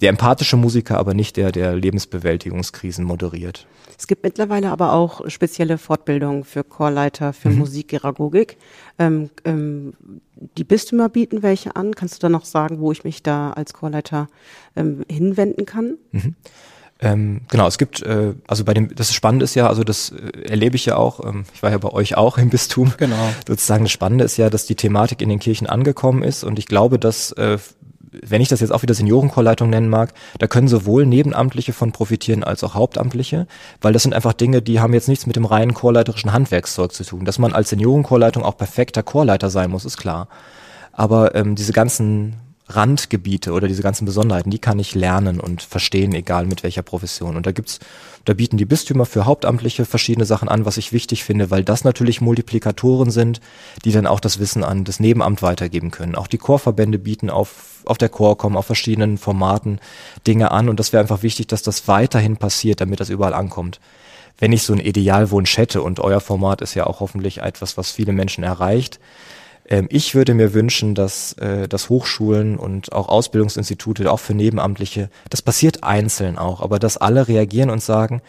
der 0.00 0.10
empathische 0.10 0.56
Musiker, 0.56 0.98
aber 0.98 1.14
nicht 1.14 1.36
der, 1.36 1.52
der 1.52 1.74
Lebensbewältigungskrisen 1.74 3.04
moderiert. 3.04 3.66
Es 3.98 4.06
gibt 4.06 4.22
mittlerweile 4.22 4.70
aber 4.70 4.94
auch 4.94 5.28
spezielle 5.28 5.76
Fortbildungen 5.76 6.44
für 6.44 6.64
Chorleiter 6.64 7.34
für 7.34 7.50
mhm. 7.50 7.58
Musikgeragogik. 7.58 8.56
Ähm, 8.98 9.28
ähm, 9.44 9.92
die 10.56 10.64
Bistümer 10.64 11.10
bieten 11.10 11.42
welche 11.42 11.76
an. 11.76 11.94
Kannst 11.94 12.14
du 12.14 12.20
da 12.20 12.28
noch 12.30 12.46
sagen, 12.46 12.80
wo 12.80 12.92
ich 12.92 13.04
mich 13.04 13.22
da 13.22 13.50
als 13.50 13.74
Chorleiter 13.74 14.28
ähm, 14.74 15.04
hinwenden 15.10 15.66
kann? 15.66 15.98
Mhm. 16.12 16.34
Ähm, 17.02 17.42
genau, 17.48 17.66
es 17.66 17.78
gibt, 17.78 18.02
äh, 18.02 18.34
also 18.46 18.64
bei 18.64 18.74
dem, 18.74 18.94
das 18.94 19.14
Spannende 19.14 19.44
ist 19.44 19.54
ja, 19.54 19.68
also 19.68 19.84
das 19.84 20.10
äh, 20.10 20.48
erlebe 20.48 20.76
ich 20.76 20.84
ja 20.84 20.96
auch, 20.96 21.24
ähm, 21.24 21.44
ich 21.54 21.62
war 21.62 21.70
ja 21.70 21.78
bei 21.78 21.88
euch 21.90 22.16
auch 22.16 22.36
im 22.38 22.50
Bistum. 22.50 22.92
Genau. 22.98 23.16
Sozusagen 23.48 23.84
das 23.84 23.92
Spannende 23.92 24.24
ist 24.24 24.36
ja, 24.36 24.50
dass 24.50 24.66
die 24.66 24.74
Thematik 24.74 25.22
in 25.22 25.30
den 25.30 25.38
Kirchen 25.38 25.66
angekommen 25.66 26.22
ist 26.22 26.44
und 26.44 26.58
ich 26.58 26.66
glaube, 26.66 26.98
dass 26.98 27.32
äh, 27.32 27.58
wenn 28.12 28.42
ich 28.42 28.48
das 28.48 28.60
jetzt 28.60 28.72
auch 28.72 28.82
wieder 28.82 28.94
Seniorenchorleitung 28.94 29.70
nennen 29.70 29.88
mag, 29.88 30.12
da 30.38 30.46
können 30.46 30.68
sowohl 30.68 31.06
Nebenamtliche 31.06 31.72
von 31.72 31.92
profitieren 31.92 32.44
als 32.44 32.64
auch 32.64 32.74
Hauptamtliche, 32.74 33.46
weil 33.80 33.92
das 33.92 34.02
sind 34.02 34.14
einfach 34.14 34.32
Dinge, 34.32 34.62
die 34.62 34.80
haben 34.80 34.92
jetzt 34.92 35.08
nichts 35.08 35.26
mit 35.26 35.36
dem 35.36 35.44
reinen 35.44 35.74
chorleiterischen 35.74 36.32
Handwerkszeug 36.32 36.92
zu 36.92 37.04
tun. 37.04 37.24
Dass 37.24 37.38
man 37.38 37.52
als 37.52 37.70
Seniorenchorleitung 37.70 38.42
auch 38.42 38.56
perfekter 38.56 39.02
Chorleiter 39.02 39.48
sein 39.48 39.70
muss, 39.70 39.84
ist 39.84 39.96
klar. 39.96 40.28
Aber 40.92 41.34
ähm, 41.34 41.54
diese 41.54 41.72
ganzen 41.72 42.34
Randgebiete 42.74 43.52
oder 43.52 43.68
diese 43.68 43.82
ganzen 43.82 44.04
Besonderheiten, 44.04 44.50
die 44.50 44.58
kann 44.58 44.78
ich 44.78 44.94
lernen 44.94 45.40
und 45.40 45.62
verstehen, 45.62 46.14
egal 46.14 46.46
mit 46.46 46.62
welcher 46.62 46.82
Profession. 46.82 47.36
Und 47.36 47.46
da 47.46 47.52
gibt's, 47.52 47.80
da 48.24 48.34
bieten 48.34 48.56
die 48.56 48.64
Bistümer 48.64 49.06
für 49.06 49.24
Hauptamtliche 49.24 49.84
verschiedene 49.84 50.24
Sachen 50.24 50.48
an, 50.48 50.64
was 50.64 50.76
ich 50.76 50.92
wichtig 50.92 51.24
finde, 51.24 51.50
weil 51.50 51.64
das 51.64 51.84
natürlich 51.84 52.20
Multiplikatoren 52.20 53.10
sind, 53.10 53.40
die 53.84 53.92
dann 53.92 54.06
auch 54.06 54.20
das 54.20 54.38
Wissen 54.38 54.64
an 54.64 54.84
das 54.84 55.00
Nebenamt 55.00 55.42
weitergeben 55.42 55.90
können. 55.90 56.14
Auch 56.14 56.26
die 56.26 56.38
Chorverbände 56.38 56.98
bieten 56.98 57.30
auf, 57.30 57.82
auf 57.84 57.98
der 57.98 58.08
Chorcom, 58.08 58.56
auf 58.56 58.66
verschiedenen 58.66 59.18
Formaten 59.18 59.80
Dinge 60.26 60.50
an 60.50 60.68
und 60.68 60.78
das 60.78 60.92
wäre 60.92 61.02
einfach 61.02 61.22
wichtig, 61.22 61.48
dass 61.48 61.62
das 61.62 61.88
weiterhin 61.88 62.36
passiert, 62.36 62.80
damit 62.80 63.00
das 63.00 63.10
überall 63.10 63.34
ankommt. 63.34 63.80
Wenn 64.38 64.52
ich 64.52 64.62
so 64.62 64.72
einen 64.72 64.82
Idealwunsch 64.82 65.58
hätte 65.58 65.82
und 65.82 66.00
euer 66.00 66.20
Format 66.20 66.62
ist 66.62 66.74
ja 66.74 66.86
auch 66.86 67.00
hoffentlich 67.00 67.38
etwas, 67.38 67.76
was 67.76 67.90
viele 67.90 68.12
Menschen 68.12 68.42
erreicht, 68.42 68.98
ich 69.88 70.14
würde 70.14 70.34
mir 70.34 70.52
wünschen, 70.52 70.94
dass, 70.94 71.32
äh, 71.34 71.68
dass 71.68 71.88
Hochschulen 71.88 72.56
und 72.56 72.92
auch 72.92 73.08
Ausbildungsinstitute, 73.08 74.10
auch 74.10 74.18
für 74.18 74.34
Nebenamtliche, 74.34 75.10
das 75.30 75.42
passiert 75.42 75.84
einzeln 75.84 76.38
auch, 76.38 76.60
aber 76.60 76.78
dass 76.78 76.96
alle 76.96 77.28
reagieren 77.28 77.70
und 77.70 77.82
sagen, 77.82 78.20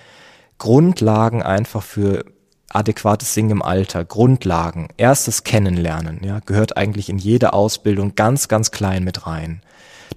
Grundlagen 0.59 1.41
einfach 1.41 1.81
für 1.81 2.23
adäquates 2.69 3.33
Singen 3.33 3.51
im 3.51 3.61
Alter, 3.63 4.05
Grundlagen, 4.05 4.89
erstes 4.97 5.43
Kennenlernen, 5.43 6.21
ja, 6.23 6.39
gehört 6.45 6.77
eigentlich 6.77 7.09
in 7.09 7.17
jede 7.17 7.53
Ausbildung 7.53 8.13
ganz, 8.15 8.47
ganz 8.47 8.69
klein 8.69 9.03
mit 9.03 9.25
rein. 9.25 9.61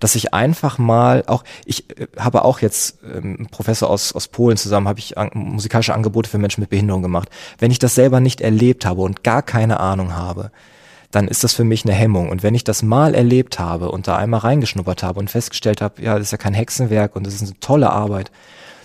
Dass 0.01 0.17
ich 0.17 0.35
einfach 0.35 0.77
mal 0.77 1.25
auch, 1.27 1.45
ich 1.65 1.99
äh, 1.99 2.07
habe 2.19 2.45
auch 2.45 2.61
jetzt 2.61 2.99
ähm, 3.03 3.47
Professor 3.51 3.89
aus, 3.89 4.13
aus 4.13 4.29
Polen 4.29 4.59
zusammen, 4.59 4.89
habe 4.89 4.99
ich 4.99 5.17
an, 5.17 5.31
musikalische 5.33 5.95
Angebote 5.95 6.29
für 6.29 6.39
Menschen 6.39 6.61
mit 6.61 6.71
Behinderung 6.71 7.03
gemacht. 7.03 7.31
Wenn 7.59 7.71
ich 7.71 7.79
das 7.79 7.95
selber 7.95 8.21
nicht 8.21 8.43
erlebt 8.43 8.85
habe 8.85 9.01
und 9.01 9.25
gar 9.25 9.43
keine 9.43 9.81
Ahnung 9.81 10.15
habe, 10.15 10.51
dann 11.15 11.29
ist 11.29 11.45
das 11.45 11.55
für 11.55 11.65
mich 11.65 11.85
eine 11.85 11.95
Hemmung. 11.95 12.29
Und 12.29 12.43
wenn 12.43 12.55
ich 12.55 12.65
das 12.65 12.83
mal 12.83 13.15
erlebt 13.15 13.59
habe 13.59 13.91
und 13.91 14.09
da 14.09 14.17
einmal 14.17 14.41
reingeschnuppert 14.41 15.03
habe 15.03 15.21
und 15.21 15.31
festgestellt 15.31 15.81
habe, 15.81 16.03
ja, 16.03 16.15
das 16.15 16.29
ist 16.29 16.33
ja 16.33 16.39
kein 16.39 16.55
Hexenwerk 16.55 17.15
und 17.15 17.27
das 17.27 17.35
ist 17.35 17.43
eine 17.43 17.61
tolle 17.61 17.91
Arbeit, 17.91 18.33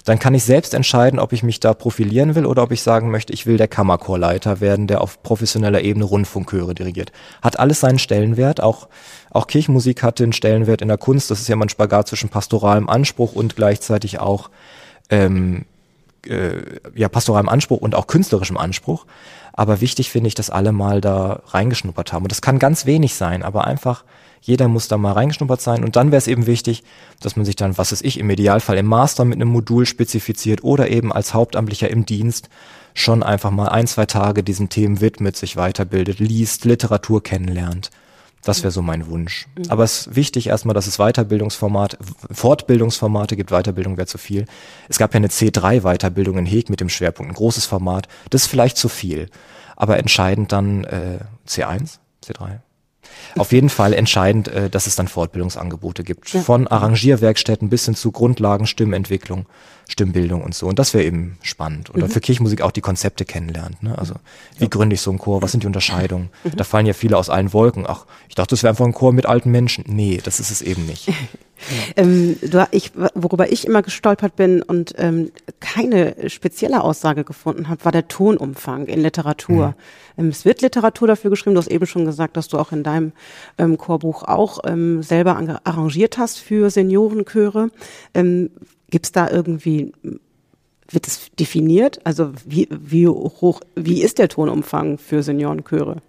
dann 0.06 0.20
kann 0.20 0.34
ich 0.34 0.44
selbst 0.44 0.74
entscheiden, 0.74 1.20
ob 1.20 1.34
ich 1.34 1.44
mich 1.44 1.60
da 1.60 1.74
profilieren 1.74 2.36
will 2.36 2.46
oder 2.46 2.64
ob 2.64 2.72
ich 2.72 2.82
sagen 2.82 3.12
möchte, 3.12 3.34
ich 3.34 3.46
will 3.46 3.58
der 3.58 3.68
Kammerchorleiter 3.68 4.62
werden, 4.62 4.88
der 4.88 5.02
auf 5.02 5.22
professioneller 5.24 5.82
Ebene 5.82 6.06
Rundfunkchöre 6.06 6.74
dirigiert. 6.74 7.12
Hat 7.42 7.60
alles 7.60 7.80
seinen 7.80 8.00
Stellenwert, 8.00 8.62
auch, 8.62 8.88
auch 9.32 9.48
Kirchenmusik 9.48 10.04
hat 10.04 10.20
den 10.20 10.34
Stellenwert 10.34 10.82
in 10.82 10.88
der 10.88 10.98
Kunst, 10.98 11.32
das 11.32 11.42
ist 11.42 11.48
ja 11.48 11.56
mal 11.56 11.66
ein 11.66 11.70
Spagat 11.70 12.08
zwischen 12.08 12.30
pastoralem 12.30 12.90
Anspruch 12.90 13.34
und 13.34 13.56
gleichzeitig 13.56 14.20
auch 14.20 14.50
ähm, 15.10 15.66
äh, 16.26 16.62
ja, 16.96 17.10
pastoralem 17.10 17.50
Anspruch 17.50 17.82
und 17.82 17.96
auch 17.96 18.08
künstlerischem 18.08 18.58
Anspruch. 18.58 19.06
Aber 19.60 19.82
wichtig 19.82 20.10
finde 20.10 20.30
ich, 20.30 20.36
dass 20.36 20.50
alle 20.50 20.72
mal 20.72 21.02
da 21.02 21.42
reingeschnuppert 21.48 22.14
haben. 22.14 22.24
Und 22.24 22.32
das 22.32 22.42
kann 22.42 22.60
ganz 22.60 22.86
wenig 22.86 23.16
sein, 23.16 23.44
aber 23.44 23.68
einfach 23.68 24.06
jeder 24.40 24.70
muss 24.70 24.88
da 24.88 24.98
mal 24.98 25.12
reingeschnuppert 25.12 25.60
sein. 25.60 25.84
Und 25.84 25.98
dann 25.98 26.12
wäre 26.12 26.18
es 26.18 26.28
eben 26.30 26.48
wichtig, 26.48 26.82
dass 27.20 27.36
man 27.36 27.44
sich 27.44 27.58
dann, 27.58 27.78
was 27.78 27.92
ist 27.92 28.06
ich, 28.06 28.22
im 28.22 28.30
Idealfall 28.30 28.78
im 28.78 28.86
Master 28.86 29.26
mit 29.26 29.36
einem 29.36 29.50
Modul 29.50 29.86
spezifiziert 29.86 30.64
oder 30.64 30.90
eben 30.90 31.12
als 31.12 31.34
Hauptamtlicher 31.34 31.90
im 31.90 32.06
Dienst 32.06 32.48
schon 32.94 33.22
einfach 33.22 33.52
mal 33.52 33.68
ein, 33.68 33.86
zwei 33.86 34.06
Tage 34.06 34.44
diesen 34.44 34.70
Themen 34.70 35.02
widmet, 35.02 35.36
sich 35.36 35.58
weiterbildet, 35.58 36.20
liest, 36.20 36.64
Literatur 36.64 37.22
kennenlernt. 37.22 37.92
Das 38.44 38.64
wäre 38.64 38.72
so 38.72 38.82
mein 38.82 39.08
Wunsch. 39.08 39.48
Mhm. 39.58 39.70
Aber 39.70 39.84
es 39.84 40.08
ist 40.08 40.16
wichtig 40.16 40.48
erstmal, 40.48 40.74
dass 40.74 40.88
es 40.88 40.98
Weiterbildungsformat, 40.98 41.98
Fortbildungsformate 42.32 43.36
gibt. 43.36 43.52
Weiterbildung 43.52 43.98
wäre 43.98 44.08
zu 44.08 44.18
viel. 44.18 44.46
Es 44.88 44.98
gab 44.98 45.14
ja 45.14 45.18
eine 45.18 45.28
C3-Weiterbildung 45.28 46.38
in 46.38 46.46
Heg 46.46 46.70
mit 46.70 46.80
dem 46.80 46.90
Schwerpunkt, 46.90 47.32
ein 47.32 47.36
großes 47.36 47.66
Format. 47.66 48.08
Das 48.30 48.44
ist 48.44 48.48
vielleicht 48.48 48.78
zu 48.78 48.90
viel. 48.90 49.30
Aber 49.76 49.98
entscheidend 49.98 50.52
dann 50.52 50.84
äh, 50.86 51.20
C1, 51.48 52.00
C3. 52.24 52.60
Auf 53.38 53.52
jeden 53.52 53.70
Fall 53.70 53.94
entscheidend, 53.94 54.48
äh, 54.48 54.70
dass 54.70 54.88
es 54.88 54.96
dann 54.96 55.08
Fortbildungsangebote 55.08 56.04
gibt. 56.04 56.32
Ja. 56.34 56.42
Von 56.42 56.68
Arrangierwerkstätten 56.68 57.70
bis 57.70 57.86
hin 57.86 57.96
zu 57.96 58.12
Grundlagen, 58.12 58.68
Stimmentwicklung, 58.68 59.46
Stimmbildung 59.88 60.44
und 60.44 60.54
so. 60.54 60.68
Und 60.68 60.80
das 60.80 60.94
wäre 60.94 61.04
eben 61.04 61.38
spannend. 61.42 61.90
Oder 61.94 62.06
mhm. 62.06 62.12
für 62.12 62.20
Kirchenmusik 62.20 62.62
auch 62.62 62.72
die 62.72 62.82
Konzepte 62.82 63.26
kennenlernt. 63.26 63.82
Ne? 63.84 63.98
Also 63.98 64.16
wie 64.58 64.66
ja. 64.66 64.70
gründe 64.70 64.94
ich 64.94 65.02
so 65.02 65.10
einen 65.10 65.20
Chor? 65.20 65.42
Was 65.42 65.52
sind 65.52 65.64
die 65.64 65.68
Unterscheidungen? 65.68 66.30
Mhm. 66.44 66.56
Da 66.56 66.64
fallen 66.64 66.86
ja 66.86 66.94
viele 66.94 67.18
aus 67.18 67.30
allen 67.30 67.54
Wolken. 67.54 67.86
Ach, 67.88 68.06
ich 68.28 68.36
dachte, 68.36 68.52
das 68.52 68.64
wäre 68.64 68.72
einfach 68.72 68.86
ein 68.86 68.94
Chor 68.94 69.14
mit 69.14 69.26
alten 69.26 69.52
Menschen. 69.52 69.84
Nee, 69.88 70.20
das 70.24 70.40
ist 70.40 70.52
es 70.52 70.62
eben 70.62 70.86
nicht. 70.86 71.12
Ähm, 71.98 72.38
du, 72.42 72.66
ich, 72.72 72.94
worüber 73.16 73.52
ich 73.52 73.68
immer 73.68 73.82
gestolpert 73.82 74.38
bin 74.38 74.62
und 74.62 74.94
ähm, 74.98 75.32
keine 75.60 76.30
spezielle 76.30 76.82
Aussage 76.82 77.24
gefunden 77.24 77.68
habe, 77.68 77.84
war 77.84 77.92
der 77.92 78.08
Tonumfang 78.08 78.86
in 78.86 79.02
Literatur. 79.02 79.68
Mhm. 79.68 79.74
Ähm, 80.20 80.28
es 80.28 80.46
wird 80.46 80.62
Literatur 80.62 81.08
dafür 81.08 81.32
geschrieben. 81.32 81.56
Du 81.56 81.62
hast 81.62 81.72
eben 81.72 81.86
schon 81.86 82.06
gesagt, 82.06 82.38
dass 82.38 82.48
du 82.48 82.58
auch 82.58 82.72
in 82.72 82.84
deinem 82.84 83.14
ähm, 83.58 83.78
Chorbuch 83.78 84.24
auch 84.24 84.60
ähm, 84.66 85.02
selber 85.02 85.36
arrangiert 85.64 86.18
hast 86.18 86.40
für 86.40 86.70
Seniorenchöre. 86.70 87.70
Ähm, 88.14 88.52
Gibt 88.90 89.06
es 89.06 89.12
da 89.12 89.30
irgendwie 89.30 89.94
wird 90.92 91.08
es 91.08 91.30
definiert? 91.40 92.00
Also 92.04 92.32
wie, 92.46 92.68
wie 92.72 93.08
hoch, 93.08 93.62
wie 93.76 94.02
ist 94.02 94.18
der 94.18 94.28
Tonumfang 94.28 94.98
für 94.98 95.24
Seniorenchöre? 95.24 96.02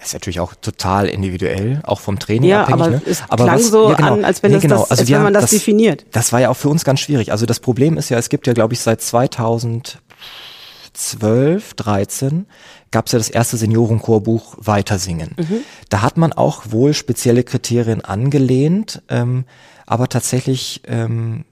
ist 0.00 0.14
natürlich 0.14 0.38
auch 0.38 0.54
total 0.54 1.08
individuell, 1.08 1.80
auch 1.82 2.00
vom 2.00 2.18
Training 2.20 2.50
ja, 2.50 2.62
abhängig. 2.62 2.82
Aber 2.82 2.90
ne? 2.90 3.02
es 3.04 3.22
aber 3.28 3.44
klang 3.44 3.58
was, 3.58 3.68
so 3.68 3.90
ja, 3.90 3.96
genau, 3.96 4.12
an, 4.14 4.24
als 4.24 4.42
wenn, 4.42 4.52
nee, 4.52 4.58
genau. 4.58 4.76
das, 4.76 4.90
also 4.92 5.02
als 5.02 5.10
wenn 5.10 5.22
man 5.22 5.34
das, 5.34 5.42
das, 5.42 5.50
definiert. 5.50 6.06
Das 6.12 6.32
war 6.32 6.40
ja 6.40 6.50
auch 6.50 6.56
für 6.56 6.68
uns 6.68 6.84
ganz 6.84 7.00
schwierig. 7.00 7.32
Also 7.32 7.46
das 7.46 7.58
Problem 7.58 7.96
ist 7.96 8.08
ja, 8.08 8.18
es 8.18 8.28
gibt 8.28 8.46
ja, 8.46 8.52
glaube 8.52 8.74
ich, 8.74 8.80
seit 8.80 9.02
2012, 10.98 11.74
13 11.74 12.46
gab 12.90 13.06
es 13.06 13.12
ja 13.12 13.18
das 13.18 13.30
erste 13.30 13.56
Seniorenchorbuch 13.56 14.56
Weitersingen. 14.58 15.36
Mhm. 15.38 15.60
Da 15.88 16.02
hat 16.02 16.16
man 16.16 16.32
auch 16.32 16.64
wohl 16.70 16.92
spezielle 16.92 17.44
Kriterien 17.44 18.04
angelehnt, 18.04 19.02
ähm, 19.08 19.44
aber 19.86 20.08
tatsächlich 20.08 20.82
ähm, 20.86 21.44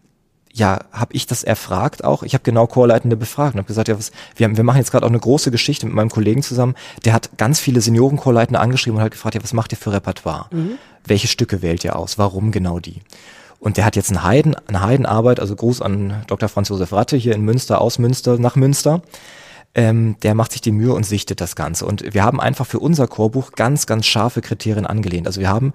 ja, 0.52 0.80
habe 0.90 1.14
ich 1.14 1.26
das 1.26 1.44
erfragt 1.44 2.02
auch. 2.02 2.22
Ich 2.22 2.32
habe 2.32 2.42
genau 2.42 2.66
Chorleitende 2.66 3.16
befragt 3.16 3.54
und 3.54 3.58
habe 3.58 3.68
gesagt, 3.68 3.88
ja, 3.88 3.98
was, 3.98 4.10
wir, 4.36 4.44
haben, 4.44 4.56
wir 4.56 4.64
machen 4.64 4.78
jetzt 4.78 4.90
gerade 4.90 5.04
auch 5.04 5.10
eine 5.10 5.20
große 5.20 5.50
Geschichte 5.50 5.84
mit 5.84 5.94
meinem 5.94 6.08
Kollegen 6.08 6.42
zusammen. 6.42 6.74
Der 7.04 7.12
hat 7.12 7.36
ganz 7.36 7.60
viele 7.60 7.82
Seniorenchorleitende 7.82 8.58
angeschrieben 8.58 8.96
und 8.96 9.04
hat 9.04 9.12
gefragt, 9.12 9.34
ja, 9.34 9.42
was 9.42 9.52
macht 9.52 9.72
ihr 9.72 9.78
für 9.78 9.92
Repertoire? 9.92 10.46
Mhm. 10.50 10.78
Welche 11.04 11.28
Stücke 11.28 11.60
wählt 11.60 11.84
ihr 11.84 11.94
aus? 11.94 12.16
Warum 12.16 12.52
genau 12.52 12.80
die? 12.80 13.02
Und 13.58 13.76
der 13.76 13.84
hat 13.84 13.96
jetzt 13.96 14.10
eine, 14.10 14.22
Heiden, 14.22 14.54
eine 14.66 14.82
Heidenarbeit, 14.82 15.40
also 15.40 15.56
Gruß 15.56 15.82
an 15.82 16.22
Dr. 16.26 16.48
Franz 16.48 16.68
Josef 16.68 16.92
Ratte 16.92 17.16
hier 17.16 17.34
in 17.34 17.42
Münster, 17.42 17.80
aus 17.80 17.98
Münster, 17.98 18.38
nach 18.38 18.56
Münster. 18.56 19.02
Ähm, 19.74 20.16
der 20.22 20.34
macht 20.34 20.52
sich 20.52 20.62
die 20.62 20.72
Mühe 20.72 20.94
und 20.94 21.04
sichtet 21.04 21.40
das 21.40 21.54
Ganze. 21.54 21.84
Und 21.84 22.14
wir 22.14 22.24
haben 22.24 22.40
einfach 22.40 22.66
für 22.66 22.78
unser 22.78 23.06
Chorbuch 23.06 23.52
ganz, 23.52 23.86
ganz 23.86 24.06
scharfe 24.06 24.40
Kriterien 24.40 24.86
angelehnt. 24.86 25.26
Also 25.26 25.40
wir 25.40 25.50
haben 25.50 25.74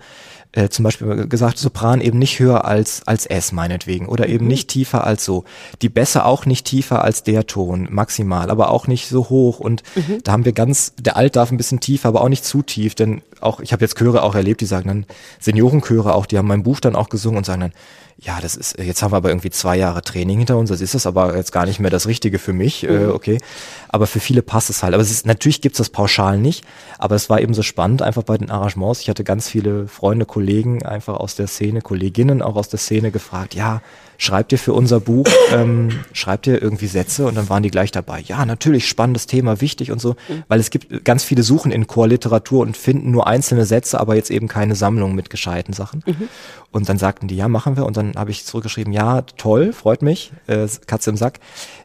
äh, 0.54 0.70
zum 0.70 0.84
Beispiel 0.84 1.28
gesagt, 1.28 1.58
Sopran 1.58 2.02
eben 2.02 2.20
nicht 2.20 2.40
höher 2.40 2.66
als, 2.66 3.08
als 3.08 3.26
S 3.26 3.52
meinetwegen 3.52 4.08
oder 4.08 4.28
eben 4.28 4.46
mhm. 4.46 4.52
nicht 4.52 4.70
tiefer 4.70 5.06
als 5.06 5.24
so. 5.24 5.46
Die 5.82 5.90
Bässe 5.90 6.26
auch 6.26 6.46
nicht 6.46 6.66
tiefer 6.66 7.04
als 7.04 7.24
der 7.24 7.48
Ton, 7.48 7.88
maximal, 7.90 8.50
aber 8.50 8.70
auch 8.70 8.88
nicht 8.88 9.08
so 9.08 9.30
hoch. 9.30 9.60
Und 9.60 9.84
mhm. 9.96 10.20
da 10.24 10.34
haben 10.34 10.46
wir 10.46 10.52
ganz, 10.52 10.94
der 11.00 11.16
Alt 11.16 11.36
darf 11.36 11.52
ein 11.52 11.58
bisschen 11.58 11.80
tiefer, 11.80 12.10
aber 12.10 12.22
auch 12.22 12.30
nicht 12.30 12.44
zu 12.44 12.62
tief, 12.62 12.96
denn 12.96 13.22
auch, 13.40 13.62
ich 13.62 13.72
habe 13.72 13.84
jetzt 13.84 13.98
Chöre 13.98 14.24
auch 14.24 14.36
erlebt, 14.36 14.62
die 14.62 14.66
sagen 14.66 14.88
dann, 14.88 15.06
Seniorenchöre 15.40 16.14
auch, 16.14 16.26
die 16.26 16.38
haben 16.38 16.48
mein 16.48 16.64
Buch 16.64 16.80
dann 16.80 16.96
auch 16.96 17.10
gesungen 17.10 17.38
und 17.38 17.46
sagen 17.46 17.62
dann, 17.62 17.74
ja, 18.24 18.40
das 18.40 18.56
ist, 18.56 18.78
jetzt 18.78 19.02
haben 19.02 19.12
wir 19.12 19.18
aber 19.18 19.30
irgendwie 19.30 19.50
zwei 19.50 19.78
Jahre 19.78 20.04
Training 20.04 20.38
hinter 20.38 20.56
uns, 20.56 20.70
das 20.70 20.80
ist 20.80 20.94
es 20.94 21.08
aber 21.08 21.36
jetzt 21.36 21.52
gar 21.52 21.66
nicht 21.66 21.80
mehr 21.80 21.90
das 21.90 22.06
Richtige 22.06 22.38
für 22.38 22.54
mich, 22.54 22.84
äh, 22.84 22.92
mhm. 22.92 23.10
äh, 23.10 23.12
okay. 23.12 23.38
Aber 23.90 24.06
für 24.06 24.20
viele 24.20 24.44
passt 24.44 24.70
es 24.70 24.84
halt. 24.84 24.94
Aber 24.94 25.02
es 25.02 25.10
ist, 25.10 25.26
natürlich 25.26 25.60
gibt's 25.60 25.80
das 25.80 25.90
pauschal 25.90 26.38
nicht, 26.38 26.64
aber 27.00 27.16
es 27.16 27.32
war 27.32 27.42
eben 27.42 27.56
so 27.56 27.64
spannend, 27.64 28.04
einfach 28.04 28.22
bei 28.22 28.38
den 28.38 28.52
Arrangements. 28.52 29.02
Ich 29.02 29.10
hatte 29.10 29.24
ganz 29.24 29.50
viele 29.50 29.88
Freunde, 29.88 30.28
Kollegen 30.28 30.86
einfach 30.86 31.16
aus 31.16 31.36
der 31.36 31.48
Szene, 31.48 31.82
Kolleginnen 31.82 32.44
auch 32.44 32.56
aus 32.56 32.70
der 32.70 32.80
Szene 32.80 33.10
gefragt, 33.10 33.56
ja, 33.56 33.82
schreibt 34.22 34.52
ihr 34.52 34.60
für 34.60 34.74
unser 34.74 35.00
Buch, 35.00 35.26
ähm, 35.52 35.90
schreibt 36.14 36.46
ihr 36.46 36.62
irgendwie 36.62 36.86
Sätze 36.86 37.26
und 37.26 37.34
dann 37.34 37.50
waren 37.50 37.64
die 37.64 37.72
gleich 37.72 37.90
dabei. 37.90 38.20
Ja, 38.20 38.46
natürlich, 38.46 38.88
spannendes 38.88 39.26
Thema, 39.26 39.62
wichtig 39.62 39.92
und 39.92 40.00
so, 40.00 40.16
weil 40.48 40.60
es 40.60 40.70
gibt 40.70 41.04
ganz 41.04 41.24
viele 41.24 41.42
Suchen 41.42 41.72
in 41.72 41.88
Chorliteratur 41.88 42.62
und 42.62 42.78
finden 42.78 43.10
nur 43.10 43.26
einzelne 43.26 43.66
Sätze, 43.66 44.00
aber 44.00 44.16
jetzt 44.16 44.30
eben 44.30 44.48
keine 44.48 44.76
Sammlung 44.76 45.16
mit 45.16 45.32
gescheiten 45.32 45.74
Sachen. 45.74 46.04
Mhm. 46.06 46.30
Und 46.70 46.88
dann 46.88 47.00
sagten 47.00 47.28
die, 47.28 47.36
ja, 47.36 47.48
machen 47.48 47.76
wir. 47.76 47.86
Und 47.86 47.98
dann 47.98 48.14
habe 48.16 48.30
ich 48.30 48.46
zurückgeschrieben, 48.46 48.94
ja, 48.94 49.24
toll, 49.38 49.74
freut 49.74 50.04
mich, 50.04 50.32
äh, 50.46 50.68
Katze 50.86 51.10
im 51.10 51.18
Sack. 51.18 51.40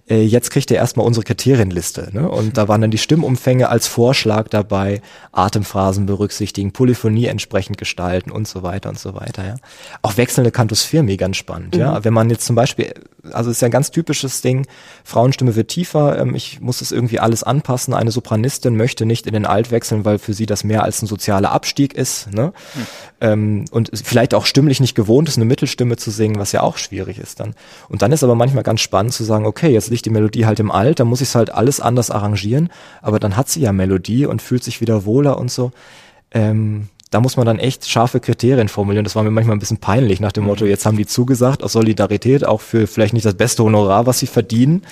Äh, 0.09 0.23
jetzt 0.23 0.51
kriegt 0.51 0.71
ihr 0.71 0.77
erstmal 0.77 1.07
unsere 1.07 1.25
Kriterienliste. 1.25 2.11
Ne? 2.13 2.29
Und 2.29 2.57
da 2.57 2.69
waren 2.69 2.81
dann 2.81 2.91
die 2.91 2.99
Stimmumfänge 2.99 3.69
als 3.69 3.89
Vorschlag 3.89 4.49
dabei, 4.49 5.03
Atemphrasen 5.33 6.07
berücksichtigen, 6.07 6.73
Polyphonie 6.73 7.27
entsprechend 7.27 7.77
gestalten 7.77 8.31
und 8.31 8.47
so 8.47 8.63
weiter 8.63 8.89
und 8.89 8.99
so 8.99 9.15
weiter. 9.15 9.45
Ja? 9.45 9.57
Auch 10.03 10.17
wechselnde 10.17 10.53
Kantus 10.53 10.85
Firmi, 10.85 11.17
ganz 11.17 11.37
spannend. 11.37 11.75
Mhm. 11.75 11.81
Ja? 11.81 12.05
Wenn 12.05 12.15
man 12.15 12.31
jetzt 12.31 12.47
zum 12.47 12.55
Beispiel, 12.55 12.95
also 13.33 13.51
ist 13.51 13.61
ja 13.63 13.67
ein 13.67 13.73
ganz 13.73 13.91
typisches 13.91 14.43
Ding, 14.43 14.67
Frauenstimme 15.03 15.57
wird 15.57 15.69
tiefer, 15.69 16.19
ähm, 16.21 16.37
ich 16.37 16.61
muss 16.61 16.79
das 16.79 16.93
irgendwie 16.93 17.19
alles 17.19 17.43
anpassen. 17.43 17.93
Eine 17.93 18.13
Sopranistin 18.13 18.77
möchte 18.77 19.07
nicht 19.07 19.27
in 19.27 19.33
den 19.33 19.45
Alt 19.45 19.73
wechseln, 19.73 20.05
weil 20.05 20.19
für 20.19 20.35
sie 20.35 20.47
das 20.47 20.63
mehr 20.63 20.85
als 20.85 21.03
ein 21.03 21.07
sozialer 21.07 21.51
Abstieg 21.51 21.95
ist. 21.95 22.33
Ne? 22.33 22.53
Mhm. 22.75 22.87
Ähm, 23.21 23.65
und 23.73 23.91
vielleicht 23.93 24.35
auch 24.35 24.47
stimmlich 24.47 24.79
nicht 24.79 24.95
gewohnt 24.95 25.29
ist, 25.29 25.37
eine 25.37 25.47
Mittelstimme 25.47 25.97
zu 25.97 26.13
singen, 26.13 26.39
was 26.39 26.53
ja 26.53 26.61
auch 26.61 26.77
schwierig 26.77 27.19
ist 27.19 27.41
dann. 27.41 27.55
Und 27.89 28.03
dann 28.03 28.13
ist 28.13 28.23
aber 28.23 28.37
manchmal 28.37 28.63
ganz 28.63 28.83
spannend 28.83 29.13
zu 29.13 29.25
sagen, 29.25 29.47
okay, 29.47 29.73
jetzt 29.73 29.91
liegt 29.97 30.07
die 30.07 30.11
Melodie 30.11 30.47
halt 30.47 30.61
im 30.61 30.71
Alt, 30.71 31.01
dann 31.01 31.09
muss 31.09 31.21
ich 31.21 31.29
es 31.29 31.35
halt 31.35 31.53
alles 31.53 31.81
anders 31.81 32.11
arrangieren, 32.11 32.71
aber 33.03 33.19
dann 33.19 33.37
hat 33.37 33.49
sie 33.49 33.61
ja 33.61 33.73
Melodie 33.73 34.27
und 34.27 34.43
fühlt 34.43 34.63
sich 34.63 34.81
wieder 34.81 35.05
wohler 35.05 35.39
und 35.39 35.51
so. 35.51 35.73
Ähm, 36.31 36.89
da 37.11 37.21
muss 37.21 37.37
man 37.37 37.47
dann 37.47 37.59
echt 37.59 37.89
scharfe 37.89 38.21
Kriterien 38.21 38.69
formulieren. 38.69 39.05
Das 39.05 39.17
war 39.17 39.23
mir 39.23 39.31
manchmal 39.31 39.57
ein 39.57 39.61
bisschen 39.61 39.79
peinlich 39.79 40.21
nach 40.21 40.33
dem 40.33 40.45
Motto, 40.45 40.65
mhm. 40.65 40.71
jetzt 40.71 40.87
haben 40.87 40.97
die 40.97 41.07
zugesagt, 41.07 41.63
aus 41.63 41.73
Solidarität, 41.73 42.45
auch 42.45 42.61
für 42.61 42.87
vielleicht 42.87 43.15
nicht 43.15 43.25
das 43.25 43.35
beste 43.35 43.63
Honorar, 43.63 44.07
was 44.07 44.19
sie 44.19 44.27
verdienen. 44.27 44.83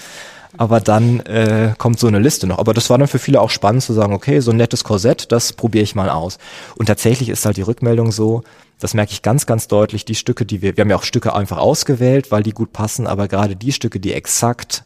Aber 0.56 0.80
dann 0.80 1.18
äh, 1.20 1.74
kommt 1.76 1.98
so 1.98 2.06
eine 2.06 2.20
Liste 2.20 2.46
noch. 2.46 2.58
Aber 2.58 2.74
das 2.74 2.88
war 2.88 2.96
dann 2.96 3.08
für 3.08 3.18
viele 3.18 3.40
auch 3.40 3.50
spannend 3.50 3.82
zu 3.82 3.92
sagen, 3.92 4.14
okay, 4.14 4.38
so 4.38 4.52
ein 4.52 4.56
nettes 4.56 4.84
Korsett, 4.84 5.32
das 5.32 5.52
probiere 5.52 5.82
ich 5.82 5.96
mal 5.96 6.08
aus. 6.08 6.38
Und 6.76 6.86
tatsächlich 6.86 7.28
ist 7.28 7.44
halt 7.44 7.56
die 7.56 7.62
Rückmeldung 7.62 8.12
so, 8.12 8.42
das 8.78 8.94
merke 8.94 9.12
ich 9.12 9.22
ganz, 9.22 9.46
ganz 9.46 9.66
deutlich, 9.66 10.04
die 10.04 10.14
Stücke, 10.14 10.44
die 10.44 10.62
wir, 10.62 10.76
wir 10.76 10.82
haben 10.82 10.90
ja 10.90 10.96
auch 10.96 11.04
Stücke 11.04 11.34
einfach 11.34 11.58
ausgewählt, 11.58 12.30
weil 12.30 12.42
die 12.42 12.52
gut 12.52 12.72
passen, 12.72 13.06
aber 13.06 13.28
gerade 13.28 13.56
die 13.56 13.72
Stücke, 13.72 13.98
die 13.98 14.12
exakt 14.12 14.84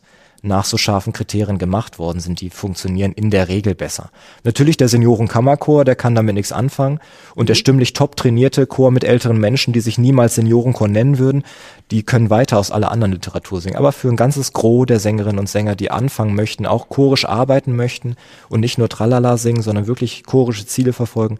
nach 0.48 0.64
so 0.64 0.76
scharfen 0.76 1.12
Kriterien 1.12 1.58
gemacht 1.58 1.98
worden 1.98 2.20
sind, 2.20 2.40
die 2.40 2.50
funktionieren 2.50 3.12
in 3.12 3.30
der 3.30 3.48
Regel 3.48 3.74
besser. 3.74 4.10
Natürlich 4.42 4.76
der 4.76 4.88
Seniorenkammerchor, 4.88 5.84
der 5.84 5.94
kann 5.94 6.14
damit 6.14 6.34
nichts 6.34 6.50
anfangen 6.50 6.98
und 7.34 7.48
der 7.48 7.54
mhm. 7.54 7.60
stimmlich 7.60 7.92
top 7.92 8.16
trainierte 8.16 8.66
Chor 8.66 8.90
mit 8.90 9.04
älteren 9.04 9.38
Menschen, 9.38 9.72
die 9.72 9.80
sich 9.80 9.98
niemals 9.98 10.34
Seniorenchor 10.34 10.88
nennen 10.88 11.18
würden, 11.18 11.44
die 11.90 12.02
können 12.02 12.30
weiter 12.30 12.58
aus 12.58 12.70
aller 12.70 12.90
anderen 12.90 13.12
Literatur 13.12 13.60
singen. 13.60 13.76
Aber 13.76 13.92
für 13.92 14.08
ein 14.08 14.16
ganzes 14.16 14.52
Gros 14.52 14.86
der 14.86 14.98
Sängerinnen 15.00 15.38
und 15.38 15.48
Sänger, 15.48 15.76
die 15.76 15.90
anfangen 15.90 16.34
möchten, 16.34 16.66
auch 16.66 16.88
chorisch 16.88 17.24
arbeiten 17.24 17.76
möchten 17.76 18.16
und 18.48 18.60
nicht 18.60 18.78
nur 18.78 18.88
Tralala 18.88 19.36
singen, 19.36 19.62
sondern 19.62 19.86
wirklich 19.86 20.24
chorische 20.24 20.66
Ziele 20.66 20.92
verfolgen, 20.92 21.38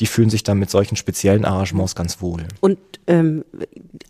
die 0.00 0.06
fühlen 0.06 0.30
sich 0.30 0.42
dann 0.42 0.58
mit 0.58 0.70
solchen 0.70 0.96
speziellen 0.96 1.44
Arrangements 1.44 1.94
ganz 1.94 2.20
wohl. 2.22 2.44
Und 2.60 2.78
ähm, 3.06 3.44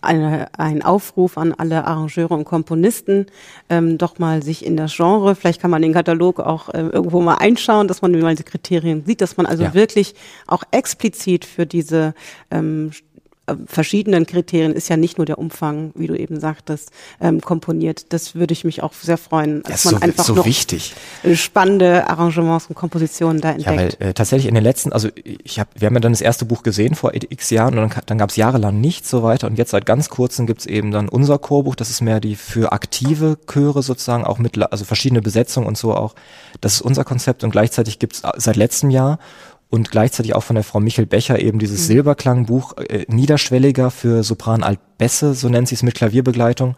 eine, 0.01 0.49
ein 0.59 0.82
Aufruf 0.82 1.36
an 1.36 1.53
alle 1.53 1.84
Arrangeure 1.84 2.34
und 2.34 2.45
Komponisten, 2.45 3.26
ähm, 3.68 3.99
doch 3.99 4.18
mal 4.18 4.43
sich 4.43 4.64
in 4.64 4.76
das 4.76 4.97
Genre, 4.97 5.34
vielleicht 5.34 5.61
kann 5.61 5.70
man 5.70 5.82
den 5.82 5.93
Katalog 5.93 6.41
auch 6.41 6.68
äh, 6.68 6.80
irgendwo 6.80 7.20
mal 7.20 7.34
einschauen, 7.34 7.88
dass 7.88 8.03
man 8.03 8.18
mal 8.20 8.36
die 8.36 8.45
Kriterien 8.45 9.05
sieht, 9.05 9.20
dass 9.20 9.36
man 9.36 9.47
also 9.47 9.64
ja. 9.64 9.74
wirklich 9.74 10.14
auch 10.47 10.62
explizit 10.70 11.45
für 11.45 11.66
diese 11.66 12.14
ähm, 12.51 12.91
äh, 12.91 13.10
verschiedenen 13.66 14.26
Kriterien 14.26 14.72
ist 14.72 14.88
ja 14.88 14.96
nicht 14.96 15.18
nur 15.18 15.26
der 15.26 15.38
Umfang, 15.38 15.92
wie 15.94 16.07
du 16.07 16.16
eben 16.16 16.40
sagtest, 16.40 16.90
ähm, 17.20 17.40
komponiert. 17.40 18.12
Das 18.12 18.34
würde 18.34 18.53
ich 18.53 18.64
mich 18.64 18.82
auch 18.82 18.92
sehr 18.92 19.18
freuen, 19.18 19.62
dass 19.62 19.84
man 19.84 19.94
so, 19.94 20.01
einfach 20.01 20.24
so 20.24 20.34
noch 20.34 20.46
wichtig. 20.46 20.94
spannende 21.34 22.09
Arrangements 22.09 22.66
und 22.66 22.74
Kompositionen 22.74 23.40
da 23.40 23.53
entdeckt. 23.53 23.70
Ja, 23.70 24.01
weil 24.01 24.11
äh, 24.11 24.14
tatsächlich 24.14 24.46
in 24.46 24.55
den 24.55 24.64
letzten, 24.64 24.92
also 24.92 25.09
ich 25.14 25.59
habe, 25.59 25.70
wir 25.76 25.86
haben 25.86 25.94
ja 25.94 26.01
dann 26.01 26.12
das 26.12 26.20
erste 26.20 26.44
Buch 26.44 26.62
gesehen 26.62 26.94
vor 26.94 27.12
x 27.14 27.51
Jahren 27.51 27.78
und 27.78 27.94
dann, 27.94 28.03
dann 28.07 28.18
gab 28.18 28.30
es 28.30 28.36
jahrelang 28.36 28.80
nichts 28.80 29.11
so 29.11 29.22
weiter 29.22 29.46
und 29.46 29.59
jetzt 29.59 29.70
seit 29.70 29.86
ganz 29.86 30.09
kurzem 30.09 30.46
gibt's 30.46 30.66
eben 30.66 30.90
dann 30.90 31.09
unser 31.09 31.38
Chorbuch, 31.38 31.74
das 31.74 31.90
ist 31.90 32.01
mehr 32.01 32.20
die 32.20 32.36
für 32.36 32.72
aktive 32.72 33.38
Chöre 33.46 33.82
sozusagen, 33.82 34.24
auch 34.24 34.38
mit, 34.38 34.61
also 34.61 34.84
verschiedene 34.84 35.22
Besetzungen 35.22 35.66
und 35.66 35.76
so 35.76 35.94
auch. 35.94 36.14
Das 36.61 36.74
ist 36.74 36.82
unser 36.82 37.05
Konzept 37.05 37.44
und 37.44 37.51
gleichzeitig 37.51 37.98
gibt's 37.98 38.22
seit 38.36 38.57
letztem 38.57 38.90
Jahr 38.90 39.18
und 39.71 39.91
gleichzeitig 39.91 40.35
auch 40.35 40.43
von 40.43 40.57
der 40.57 40.64
Frau 40.64 40.81
Michel 40.81 41.07
Becher 41.07 41.39
eben 41.39 41.59
dieses 41.59 41.83
mhm. 41.83 41.85
Silberklangbuch, 41.85 42.77
äh, 42.77 43.07
niederschwelliger 43.09 43.91
für 43.91 44.23
Sopran 44.25 44.62
Altbesse, 44.62 45.35
so 45.35 45.49
nennt 45.49 45.68
sie 45.68 45.77
es 45.77 45.83
mit 45.83 45.95
Klavierbegleitung. 45.95 46.77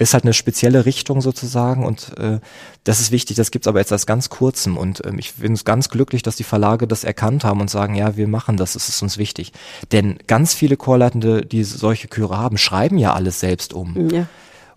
Ist 0.00 0.14
halt 0.14 0.22
eine 0.22 0.32
spezielle 0.32 0.86
Richtung 0.86 1.20
sozusagen 1.20 1.84
und 1.84 2.16
äh, 2.18 2.38
das 2.84 3.00
ist 3.00 3.10
wichtig, 3.10 3.36
das 3.36 3.50
gibt's 3.50 3.66
aber 3.66 3.80
jetzt 3.80 3.90
erst 3.90 4.06
ganz 4.06 4.28
kurzem 4.28 4.76
und 4.76 5.04
ähm, 5.04 5.18
ich 5.18 5.34
bin 5.34 5.56
ganz 5.64 5.88
glücklich, 5.88 6.22
dass 6.22 6.36
die 6.36 6.44
Verlage 6.44 6.86
das 6.86 7.02
erkannt 7.02 7.42
haben 7.42 7.60
und 7.60 7.68
sagen, 7.68 7.96
ja, 7.96 8.16
wir 8.16 8.28
machen 8.28 8.56
das, 8.56 8.76
es 8.76 8.88
ist 8.88 9.02
uns 9.02 9.18
wichtig. 9.18 9.52
Denn 9.90 10.18
ganz 10.28 10.54
viele 10.54 10.76
Chorleitende, 10.76 11.44
die 11.44 11.64
solche 11.64 12.06
Chöre 12.08 12.38
haben, 12.38 12.58
schreiben 12.58 12.96
ja 12.96 13.12
alles 13.14 13.40
selbst 13.40 13.74
um. 13.74 14.08
Ja. 14.10 14.28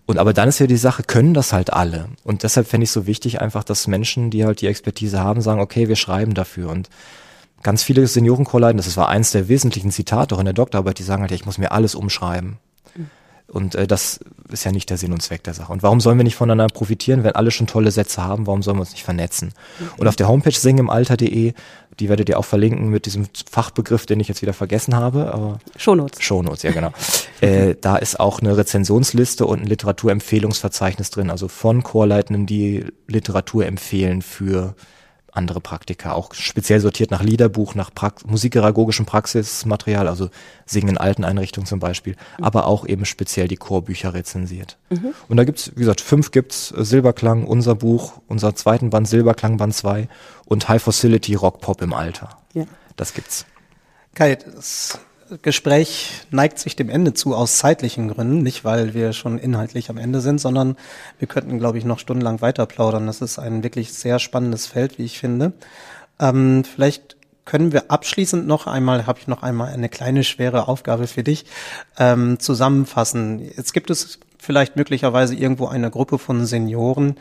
Und 0.06 0.18
aber 0.18 0.32
dann 0.32 0.48
ist 0.48 0.58
ja 0.58 0.66
die 0.66 0.76
Sache, 0.76 1.04
können 1.04 1.34
das 1.34 1.52
halt 1.52 1.72
alle. 1.72 2.08
Und 2.24 2.42
deshalb 2.42 2.66
fände 2.66 2.84
ich 2.84 2.90
so 2.90 3.06
wichtig 3.06 3.40
einfach, 3.40 3.62
dass 3.62 3.86
Menschen, 3.86 4.30
die 4.30 4.44
halt 4.44 4.60
die 4.60 4.66
Expertise 4.66 5.20
haben, 5.20 5.40
sagen, 5.40 5.60
okay, 5.60 5.86
wir 5.86 5.94
schreiben 5.94 6.34
dafür. 6.34 6.70
Und 6.70 6.88
ganz 7.62 7.82
viele 7.82 8.06
Seniorenchorleiten, 8.06 8.76
das 8.76 8.96
war 8.96 9.08
eins 9.08 9.30
der 9.32 9.48
wesentlichen 9.48 9.90
Zitate 9.90 10.34
auch 10.34 10.38
in 10.38 10.44
der 10.44 10.54
Doktorarbeit, 10.54 10.98
die 10.98 11.02
sagen 11.02 11.22
halt, 11.22 11.30
ja, 11.30 11.36
ich 11.36 11.46
muss 11.46 11.58
mir 11.58 11.72
alles 11.72 11.94
umschreiben. 11.94 12.58
Mhm. 12.94 13.10
Und 13.48 13.74
äh, 13.74 13.86
das 13.86 14.20
ist 14.50 14.64
ja 14.64 14.72
nicht 14.72 14.88
der 14.88 14.96
Sinn 14.96 15.12
und 15.12 15.20
Zweck 15.20 15.44
der 15.44 15.52
Sache. 15.52 15.72
Und 15.72 15.82
warum 15.82 16.00
sollen 16.00 16.18
wir 16.18 16.24
nicht 16.24 16.36
voneinander 16.36 16.72
profitieren, 16.72 17.22
wenn 17.22 17.34
alle 17.34 17.50
schon 17.50 17.66
tolle 17.66 17.90
Sätze 17.90 18.24
haben? 18.24 18.46
Warum 18.46 18.62
sollen 18.62 18.78
wir 18.78 18.82
uns 18.82 18.92
nicht 18.92 19.04
vernetzen? 19.04 19.52
Mhm. 19.78 19.90
Und 19.98 20.08
auf 20.08 20.16
der 20.16 20.26
Homepage 20.26 20.52
singimalter.de, 20.52 21.52
die 22.00 22.08
werdet 22.08 22.30
ihr 22.30 22.38
auch 22.38 22.46
verlinken 22.46 22.88
mit 22.88 23.04
diesem 23.04 23.26
Fachbegriff, 23.50 24.06
den 24.06 24.20
ich 24.20 24.28
jetzt 24.28 24.40
wieder 24.40 24.54
vergessen 24.54 24.94
habe. 24.94 25.34
Aber 25.34 25.58
Shownotes. 25.76 26.22
Shownotes, 26.22 26.62
ja 26.62 26.72
genau. 26.72 26.92
äh, 27.42 27.74
da 27.78 27.96
ist 27.96 28.18
auch 28.18 28.40
eine 28.40 28.56
Rezensionsliste 28.56 29.44
und 29.44 29.60
ein 29.60 29.66
Literaturempfehlungsverzeichnis 29.66 31.10
drin, 31.10 31.30
also 31.30 31.48
von 31.48 31.82
Chorleitenden, 31.82 32.46
die 32.46 32.86
Literatur 33.06 33.66
empfehlen 33.66 34.22
für 34.22 34.74
andere 35.32 35.60
Praktika, 35.60 36.12
auch 36.12 36.34
speziell 36.34 36.80
sortiert 36.80 37.10
nach 37.10 37.22
Liederbuch, 37.22 37.74
nach 37.74 37.92
Prax 37.92 38.24
musikpädagogischem 38.24 39.06
Praxismaterial, 39.06 40.06
also 40.06 40.28
Singen 40.66 40.90
in 40.90 40.98
alten 40.98 41.24
Einrichtungen 41.24 41.66
zum 41.66 41.80
Beispiel, 41.80 42.16
mhm. 42.38 42.44
aber 42.44 42.66
auch 42.66 42.86
eben 42.86 43.04
speziell 43.04 43.48
die 43.48 43.56
Chorbücher 43.56 44.14
rezensiert. 44.14 44.76
Mhm. 44.90 45.14
Und 45.28 45.36
da 45.38 45.44
gibt's, 45.44 45.72
wie 45.74 45.80
gesagt, 45.80 46.00
fünf 46.00 46.30
gibt's, 46.30 46.72
äh, 46.72 46.84
Silberklang, 46.84 47.44
unser 47.44 47.74
Buch, 47.74 48.20
unser 48.28 48.54
zweiten 48.54 48.90
Band 48.90 49.08
Silberklang 49.08 49.56
Band 49.56 49.74
2 49.74 50.08
und 50.44 50.68
High 50.68 50.82
Facility 50.82 51.34
Rock 51.34 51.60
Pop 51.60 51.80
im 51.82 51.94
Alter. 51.94 52.38
Ja. 52.52 52.64
Das 52.96 53.14
gibt's. 53.14 53.46
Kai, 54.14 54.36
das 54.36 54.98
Gespräch 55.40 56.22
neigt 56.30 56.58
sich 56.58 56.76
dem 56.76 56.90
Ende 56.90 57.14
zu 57.14 57.34
aus 57.34 57.58
zeitlichen 57.58 58.08
Gründen, 58.08 58.42
nicht 58.42 58.64
weil 58.64 58.94
wir 58.94 59.12
schon 59.12 59.38
inhaltlich 59.38 59.88
am 59.88 59.98
Ende 59.98 60.20
sind, 60.20 60.40
sondern 60.40 60.76
wir 61.18 61.28
könnten, 61.28 61.58
glaube 61.58 61.78
ich, 61.78 61.84
noch 61.84 61.98
stundenlang 61.98 62.40
weiter 62.40 62.66
plaudern. 62.66 63.06
Das 63.06 63.20
ist 63.20 63.38
ein 63.38 63.62
wirklich 63.62 63.92
sehr 63.92 64.18
spannendes 64.18 64.66
Feld, 64.66 64.98
wie 64.98 65.04
ich 65.04 65.18
finde. 65.18 65.52
Ähm, 66.20 66.64
vielleicht 66.64 67.16
können 67.44 67.72
wir 67.72 67.90
abschließend 67.90 68.46
noch 68.46 68.66
einmal, 68.66 69.06
habe 69.06 69.18
ich 69.18 69.26
noch 69.26 69.42
einmal 69.42 69.72
eine 69.72 69.88
kleine 69.88 70.24
schwere 70.24 70.68
Aufgabe 70.68 71.06
für 71.06 71.22
dich, 71.22 71.46
ähm, 71.98 72.38
zusammenfassen. 72.38 73.40
Jetzt 73.56 73.72
gibt 73.72 73.90
es 73.90 74.20
vielleicht 74.38 74.76
möglicherweise 74.76 75.34
irgendwo 75.34 75.66
eine 75.66 75.90
Gruppe 75.90 76.18
von 76.18 76.46
Senioren, 76.46 77.16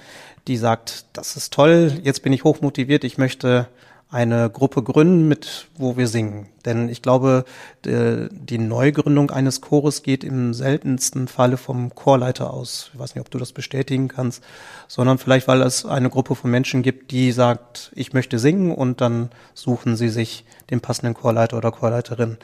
die 0.48 0.58
sagt, 0.58 1.06
das 1.14 1.38
ist 1.38 1.54
toll, 1.54 2.00
jetzt 2.04 2.24
bin 2.24 2.34
ich 2.34 2.44
hochmotiviert, 2.44 3.04
ich 3.04 3.18
möchte 3.18 3.68
eine 4.12 4.50
Gruppe 4.50 4.84
gründen, 4.84 5.30
mit 5.30 5.70
wo 5.78 5.96
wir 5.96 6.08
singen. 6.08 6.48
Denn 6.66 6.90
ich 6.90 7.02
glaube, 7.02 7.46
die 7.86 8.58
Neugründung 8.58 9.32
eines 9.32 9.62
Chores 9.62 10.04
geht 10.04 10.26
im 10.26 10.54
seltensten 10.54 11.30
Falle 11.30 11.56
vom 11.56 11.96
Chorleiter 11.96 12.54
aus. 12.54 12.92
Ich 12.94 13.00
weiß 13.00 13.16
nicht, 13.16 13.22
ob 13.22 13.32
du 13.32 13.38
das 13.38 13.54
bestätigen 13.54 14.10
kannst, 14.10 14.44
sondern 14.90 15.18
vielleicht, 15.18 15.48
weil 15.48 15.62
es 15.62 15.86
eine 15.86 16.10
Gruppe 16.10 16.36
von 16.36 16.52
Menschen 16.52 16.82
gibt, 16.84 17.12
die 17.12 17.32
sagt, 17.32 17.92
ich 17.96 18.12
möchte 18.12 18.38
singen 18.38 18.76
und 18.76 19.00
dann 19.00 19.30
suchen 19.54 19.96
sie 19.96 20.10
sich 20.10 20.44
den 20.70 20.82
passenden 20.82 21.14
Chorleiter 21.14 21.58
oder 21.58 21.72
Chorleiterin. 21.72 22.38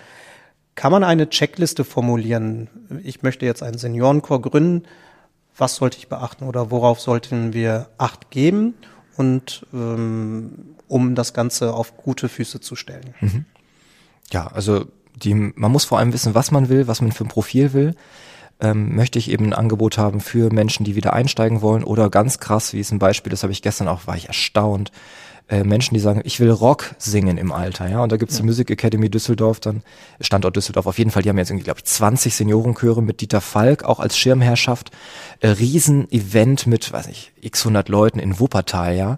Kann 0.76 0.94
man 0.94 1.04
eine 1.04 1.30
Checkliste 1.30 1.84
formulieren? 1.84 2.70
Ich 3.04 3.24
möchte 3.24 3.46
jetzt 3.46 3.62
einen 3.62 3.78
Seniorenchor 3.78 4.42
gründen. 4.42 4.84
Was 5.58 5.76
sollte 5.76 5.98
ich 5.98 6.08
beachten 6.08 6.46
oder 6.46 6.72
worauf 6.72 7.02
sollten 7.02 7.52
wir 7.52 7.90
Acht 7.98 8.30
geben? 8.30 8.76
Und 9.18 9.66
ähm, 9.74 10.76
um 10.88 11.16
das 11.16 11.34
Ganze 11.34 11.74
auf 11.74 11.98
gute 11.98 12.30
Füße 12.30 12.60
zu 12.60 12.76
stellen. 12.76 13.14
Mhm. 13.20 13.46
Ja, 14.32 14.48
also 14.48 14.86
die, 15.16 15.34
man 15.34 15.72
muss 15.72 15.86
vor 15.86 16.00
allem 16.00 16.14
wissen, 16.14 16.36
was 16.36 16.52
man 16.52 16.70
will, 16.70 16.88
was 16.88 17.02
man 17.02 17.12
für 17.12 17.26
ein 17.26 17.30
Profil 17.30 17.74
will. 17.74 17.96
Ähm, 18.60 18.96
möchte 18.96 19.20
ich 19.20 19.30
eben 19.30 19.46
ein 19.46 19.54
Angebot 19.54 20.00
haben 20.00 20.20
für 20.20 20.52
Menschen, 20.52 20.84
die 20.84 20.96
wieder 20.96 21.14
einsteigen 21.14 21.62
wollen 21.62 21.84
oder 21.84 22.10
ganz 22.10 22.40
krass, 22.40 22.74
wie 22.74 22.80
es 22.80 22.92
ein 22.92 22.98
Beispiel, 22.98 23.30
das 23.30 23.44
habe 23.44 23.54
ich 23.54 23.62
gestern 23.62 23.88
auch, 23.88 24.08
war 24.08 24.16
ich 24.16 24.28
erstaunt, 24.28 24.92
äh, 25.50 25.64
Menschen, 25.64 25.94
die 25.94 26.00
sagen, 26.00 26.22
ich 26.26 26.40
will 26.40 26.52
Rock 26.52 26.96
singen 26.98 27.38
im 27.38 27.52
Alter, 27.52 27.88
ja, 27.90 28.02
und 28.02 28.12
da 28.12 28.18
gibt's 28.18 28.36
ja. 28.36 28.42
die 28.42 28.48
Music 28.48 28.70
Academy 28.70 29.10
Düsseldorf, 29.10 29.60
dann 29.60 29.82
Standort 30.20 30.56
Düsseldorf 30.56 30.88
auf 30.88 30.98
jeden 30.98 31.10
Fall, 31.12 31.24
die 31.24 31.30
haben 31.30 31.38
jetzt 31.38 31.50
irgendwie, 31.50 31.64
glaube 31.64 31.80
ich, 31.80 31.86
20 31.86 32.36
Seniorenchöre 32.36 33.02
mit 33.02 33.22
Dieter 33.22 33.40
Falk, 33.40 33.84
auch 33.84 34.00
als 34.00 34.18
Schirmherrschaft, 34.18 34.92
äh, 35.40 35.50
Riesen-Event 35.50 36.68
mit, 36.68 36.92
weiß 36.92 37.08
ich, 37.08 37.32
x 37.40 37.62
100 37.62 37.88
Leuten 37.88 38.20
in 38.20 38.40
Wuppertal, 38.40 38.96
ja, 38.96 39.18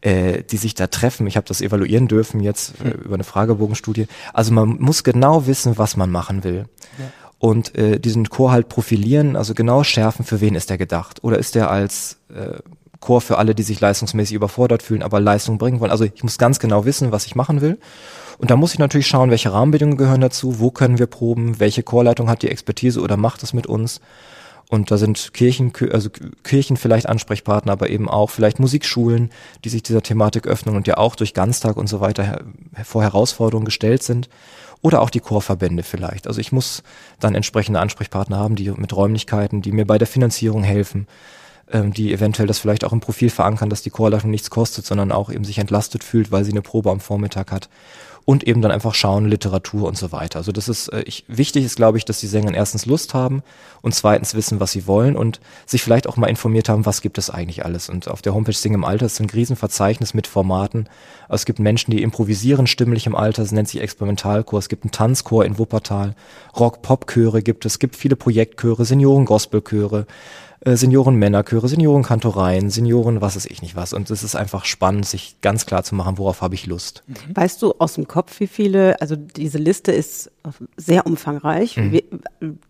äh, 0.00 0.42
die 0.42 0.58
sich 0.58 0.74
da 0.74 0.86
treffen. 0.86 1.26
Ich 1.26 1.36
habe 1.36 1.46
das 1.46 1.60
evaluieren 1.60 2.06
dürfen 2.06 2.40
jetzt 2.40 2.74
äh, 2.84 2.90
über 2.90 3.14
eine 3.14 3.24
Fragebogenstudie. 3.24 4.06
Also 4.32 4.52
man 4.52 4.76
muss 4.78 5.02
genau 5.02 5.46
wissen, 5.46 5.76
was 5.76 5.96
man 5.96 6.10
machen 6.10 6.44
will. 6.44 6.66
Ja. 6.98 7.06
und 7.40 7.74
äh, 7.74 7.98
diesen 7.98 8.28
Chor 8.28 8.52
halt 8.52 8.68
profilieren, 8.68 9.34
also 9.34 9.54
genau 9.54 9.82
schärfen, 9.82 10.24
für 10.24 10.40
wen 10.40 10.54
ist 10.54 10.70
der 10.70 10.78
gedacht? 10.78 11.24
Oder 11.24 11.38
ist 11.38 11.56
der 11.56 11.68
als 11.68 12.18
äh, 12.32 12.58
Chor 13.04 13.20
für 13.20 13.36
alle, 13.36 13.54
die 13.54 13.62
sich 13.62 13.80
leistungsmäßig 13.80 14.34
überfordert 14.34 14.82
fühlen, 14.82 15.02
aber 15.02 15.20
Leistung 15.20 15.58
bringen 15.58 15.78
wollen? 15.78 15.90
Also 15.90 16.04
ich 16.04 16.22
muss 16.22 16.38
ganz 16.38 16.58
genau 16.58 16.86
wissen, 16.86 17.12
was 17.12 17.26
ich 17.26 17.34
machen 17.34 17.60
will. 17.60 17.78
Und 18.38 18.50
da 18.50 18.56
muss 18.56 18.72
ich 18.72 18.78
natürlich 18.78 19.06
schauen, 19.06 19.30
welche 19.30 19.52
Rahmenbedingungen 19.52 19.98
gehören 19.98 20.22
dazu, 20.22 20.58
wo 20.58 20.70
können 20.70 20.98
wir 20.98 21.06
proben, 21.06 21.60
welche 21.60 21.82
Chorleitung 21.82 22.30
hat 22.30 22.42
die 22.42 22.48
Expertise 22.48 23.00
oder 23.00 23.18
macht 23.18 23.42
es 23.42 23.52
mit 23.52 23.66
uns. 23.66 24.00
Und 24.70 24.90
da 24.90 24.96
sind 24.96 25.34
Kirchen, 25.34 25.70
also 25.92 26.08
Kirchen 26.42 26.78
vielleicht 26.78 27.06
Ansprechpartner, 27.06 27.72
aber 27.72 27.90
eben 27.90 28.08
auch 28.08 28.30
vielleicht 28.30 28.58
Musikschulen, 28.58 29.30
die 29.64 29.68
sich 29.68 29.82
dieser 29.82 30.02
Thematik 30.02 30.46
öffnen 30.46 30.74
und 30.74 30.86
ja 30.86 30.96
auch 30.96 31.14
durch 31.14 31.34
Ganztag 31.34 31.76
und 31.76 31.88
so 31.88 32.00
weiter 32.00 32.40
vor 32.82 33.02
Herausforderungen 33.02 33.66
gestellt 33.66 34.02
sind. 34.02 34.30
Oder 34.80 35.02
auch 35.02 35.10
die 35.10 35.20
Chorverbände 35.20 35.82
vielleicht. 35.82 36.26
Also 36.26 36.40
ich 36.40 36.52
muss 36.52 36.82
dann 37.20 37.34
entsprechende 37.34 37.80
Ansprechpartner 37.80 38.38
haben, 38.38 38.56
die 38.56 38.70
mit 38.70 38.94
Räumlichkeiten, 38.96 39.62
die 39.62 39.72
mir 39.72 39.86
bei 39.86 39.98
der 39.98 40.06
Finanzierung 40.06 40.62
helfen, 40.62 41.06
die 41.82 42.12
eventuell 42.12 42.46
das 42.46 42.58
vielleicht 42.58 42.84
auch 42.84 42.92
im 42.92 43.00
Profil 43.00 43.30
verankern, 43.30 43.70
dass 43.70 43.82
die 43.82 43.90
Chorleitung 43.90 44.30
nichts 44.30 44.50
kostet, 44.50 44.86
sondern 44.86 45.12
auch 45.12 45.30
eben 45.30 45.44
sich 45.44 45.58
entlastet 45.58 46.04
fühlt, 46.04 46.30
weil 46.30 46.44
sie 46.44 46.52
eine 46.52 46.62
Probe 46.62 46.90
am 46.90 47.00
Vormittag 47.00 47.50
hat 47.50 47.68
und 48.24 48.44
eben 48.44 48.62
dann 48.62 48.72
einfach 48.72 48.94
schauen, 48.94 49.26
Literatur 49.26 49.86
und 49.86 49.98
so 49.98 50.10
weiter. 50.10 50.38
Also 50.38 50.50
das 50.50 50.68
ist, 50.68 50.88
äh, 50.88 51.02
ich, 51.02 51.24
wichtig 51.28 51.64
ist, 51.64 51.76
glaube 51.76 51.98
ich, 51.98 52.04
dass 52.04 52.20
die 52.20 52.26
Sänger 52.26 52.54
erstens 52.54 52.86
Lust 52.86 53.12
haben 53.12 53.42
und 53.82 53.94
zweitens 53.94 54.34
wissen, 54.34 54.60
was 54.60 54.72
sie 54.72 54.86
wollen 54.86 55.16
und 55.16 55.40
sich 55.66 55.82
vielleicht 55.82 56.08
auch 56.08 56.16
mal 56.16 56.28
informiert 56.28 56.68
haben, 56.68 56.86
was 56.86 57.02
gibt 57.02 57.18
es 57.18 57.28
eigentlich 57.28 57.64
alles. 57.64 57.88
Und 57.88 58.08
auf 58.08 58.22
der 58.22 58.34
Homepage 58.34 58.54
Sing 58.54 58.72
im 58.72 58.84
Alter 58.84 59.06
ist 59.06 59.20
ein 59.20 59.28
Riesenverzeichnis 59.28 60.14
mit 60.14 60.26
Formaten. 60.26 60.88
Also 61.28 61.42
es 61.42 61.44
gibt 61.44 61.58
Menschen, 61.58 61.90
die 61.90 62.02
improvisieren 62.02 62.66
stimmlich 62.66 63.06
im 63.06 63.14
Alter, 63.14 63.42
es 63.42 63.52
nennt 63.52 63.68
sich 63.68 63.80
Experimentalchor, 63.80 64.58
es 64.58 64.68
gibt 64.68 64.84
einen 64.84 64.92
Tanzchor 64.92 65.44
in 65.44 65.58
Wuppertal, 65.58 66.14
Rock-Pop-Chöre 66.58 67.42
gibt 67.42 67.66
es, 67.66 67.74
es 67.74 67.78
gibt 67.78 67.96
viele 67.96 68.16
Projektchöre, 68.16 68.84
Senioren-Gospel-Chöre, 68.84 70.06
äh, 70.60 70.76
Senioren-Männerchöre, 70.76 71.68
Senioren-Kantoreien, 71.68 72.70
Senioren, 72.70 73.20
was 73.20 73.36
weiß 73.36 73.46
ich 73.46 73.62
nicht 73.62 73.76
was. 73.76 73.92
Und 73.92 74.10
es 74.10 74.22
ist 74.22 74.34
einfach 74.34 74.64
spannend, 74.64 75.06
sich 75.06 75.36
ganz 75.40 75.66
klar 75.66 75.84
zu 75.84 75.94
machen, 75.94 76.18
worauf 76.18 76.42
habe 76.42 76.54
ich 76.54 76.66
Lust. 76.66 77.02
Mhm. 77.06 77.14
Weißt 77.34 77.60
du 77.62 77.74
aus 77.78 77.94
dem 77.94 78.08
Kopf, 78.08 78.40
wie 78.40 78.46
viele, 78.46 79.00
also 79.00 79.16
diese 79.16 79.58
Liste 79.58 79.92
ist 79.92 80.30
sehr 80.76 81.06
umfangreich. 81.06 81.76
Mhm. 81.76 81.92
Wie, 81.92 82.04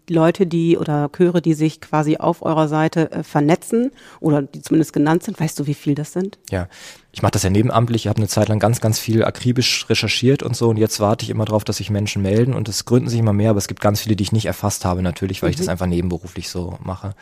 Leute, 0.09 0.47
die 0.47 0.77
oder 0.79 1.11
Chöre, 1.17 1.41
die 1.41 1.55
sich 1.55 1.81
quasi 1.81 2.17
auf 2.17 2.43
eurer 2.43 2.69
Seite 2.69 3.11
äh, 3.11 3.23
vernetzen 3.23 3.91
oder 4.21 4.43
die 4.43 4.63
zumindest 4.63 4.93
genannt 4.93 5.23
sind, 5.23 5.39
weißt 5.41 5.59
du, 5.59 5.67
wie 5.67 5.75
viel 5.75 5.95
das 5.95 6.13
sind? 6.13 6.39
Ja, 6.51 6.69
ich 7.13 7.23
mache 7.23 7.33
das 7.33 7.43
ja 7.43 7.51
nebenamtlich. 7.51 8.05
Ich 8.05 8.09
habe 8.09 8.19
eine 8.19 8.29
Zeit 8.29 8.49
lang 8.49 8.59
ganz, 8.59 8.81
ganz 8.81 8.99
viel 8.99 9.25
akribisch 9.25 9.89
recherchiert 9.89 10.43
und 10.43 10.57
so. 10.57 10.69
Und 10.69 10.77
jetzt 10.77 11.01
warte 11.01 11.25
ich 11.25 11.31
immer 11.31 11.45
darauf, 11.45 11.65
dass 11.65 11.79
sich 11.79 11.91
Menschen 11.91 12.23
melden. 12.23 12.55
Und 12.55 12.69
es 12.69 12.85
gründen 12.85 13.09
sich 13.09 13.21
immer 13.21 13.33
mehr, 13.33 13.51
aber 13.51 13.59
es 13.59 13.69
gibt 13.69 13.81
ganz 13.81 14.01
viele, 14.01 14.17
die 14.17 14.25
ich 14.25 14.33
nicht 14.33 14.47
erfasst 14.47 14.85
habe, 14.85 15.03
natürlich, 15.03 15.43
weil 15.43 15.49
mhm. 15.49 15.53
ich 15.53 15.59
das 15.59 15.69
einfach 15.69 15.87
nebenberuflich 15.87 16.49
so 16.49 16.79
mache 16.83 17.15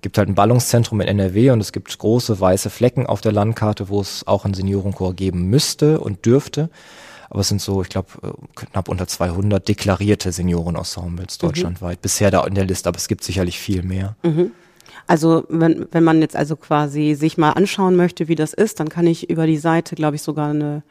gibt 0.00 0.18
halt 0.18 0.28
ein 0.28 0.34
Ballungszentrum 0.34 1.00
in 1.00 1.08
NRW 1.08 1.50
und 1.50 1.60
es 1.60 1.72
gibt 1.72 1.96
große 1.98 2.40
weiße 2.40 2.70
Flecken 2.70 3.06
auf 3.06 3.20
der 3.20 3.32
Landkarte, 3.32 3.88
wo 3.88 4.00
es 4.00 4.26
auch 4.26 4.44
einen 4.44 4.54
Seniorenchor 4.54 5.14
geben 5.14 5.46
müsste 5.48 6.00
und 6.00 6.24
dürfte. 6.26 6.70
Aber 7.28 7.40
es 7.40 7.48
sind 7.48 7.60
so, 7.60 7.80
ich 7.82 7.88
glaube, 7.88 8.08
äh, 8.22 8.30
knapp 8.56 8.88
unter 8.88 9.06
200 9.06 9.66
deklarierte 9.66 10.32
Seniorenensembles 10.32 11.40
mhm. 11.40 11.46
deutschlandweit. 11.46 11.98
Mhm. 11.98 12.02
Bisher 12.02 12.30
da 12.30 12.44
in 12.44 12.54
der 12.54 12.64
Liste, 12.64 12.88
aber 12.88 12.98
es 12.98 13.08
gibt 13.08 13.22
sicherlich 13.22 13.58
viel 13.58 13.82
mehr. 13.82 14.16
Mhm. 14.22 14.50
Also 15.06 15.44
wenn, 15.48 15.86
wenn 15.90 16.04
man 16.04 16.20
jetzt 16.20 16.36
also 16.36 16.56
quasi 16.56 17.14
sich 17.14 17.38
mal 17.38 17.52
anschauen 17.52 17.96
möchte, 17.96 18.28
wie 18.28 18.34
das 18.34 18.52
ist, 18.52 18.80
dann 18.80 18.88
kann 18.88 19.06
ich 19.06 19.28
über 19.28 19.46
die 19.46 19.58
Seite, 19.58 19.94
glaube 19.94 20.16
ich, 20.16 20.22
sogar 20.22 20.50
eine 20.50 20.82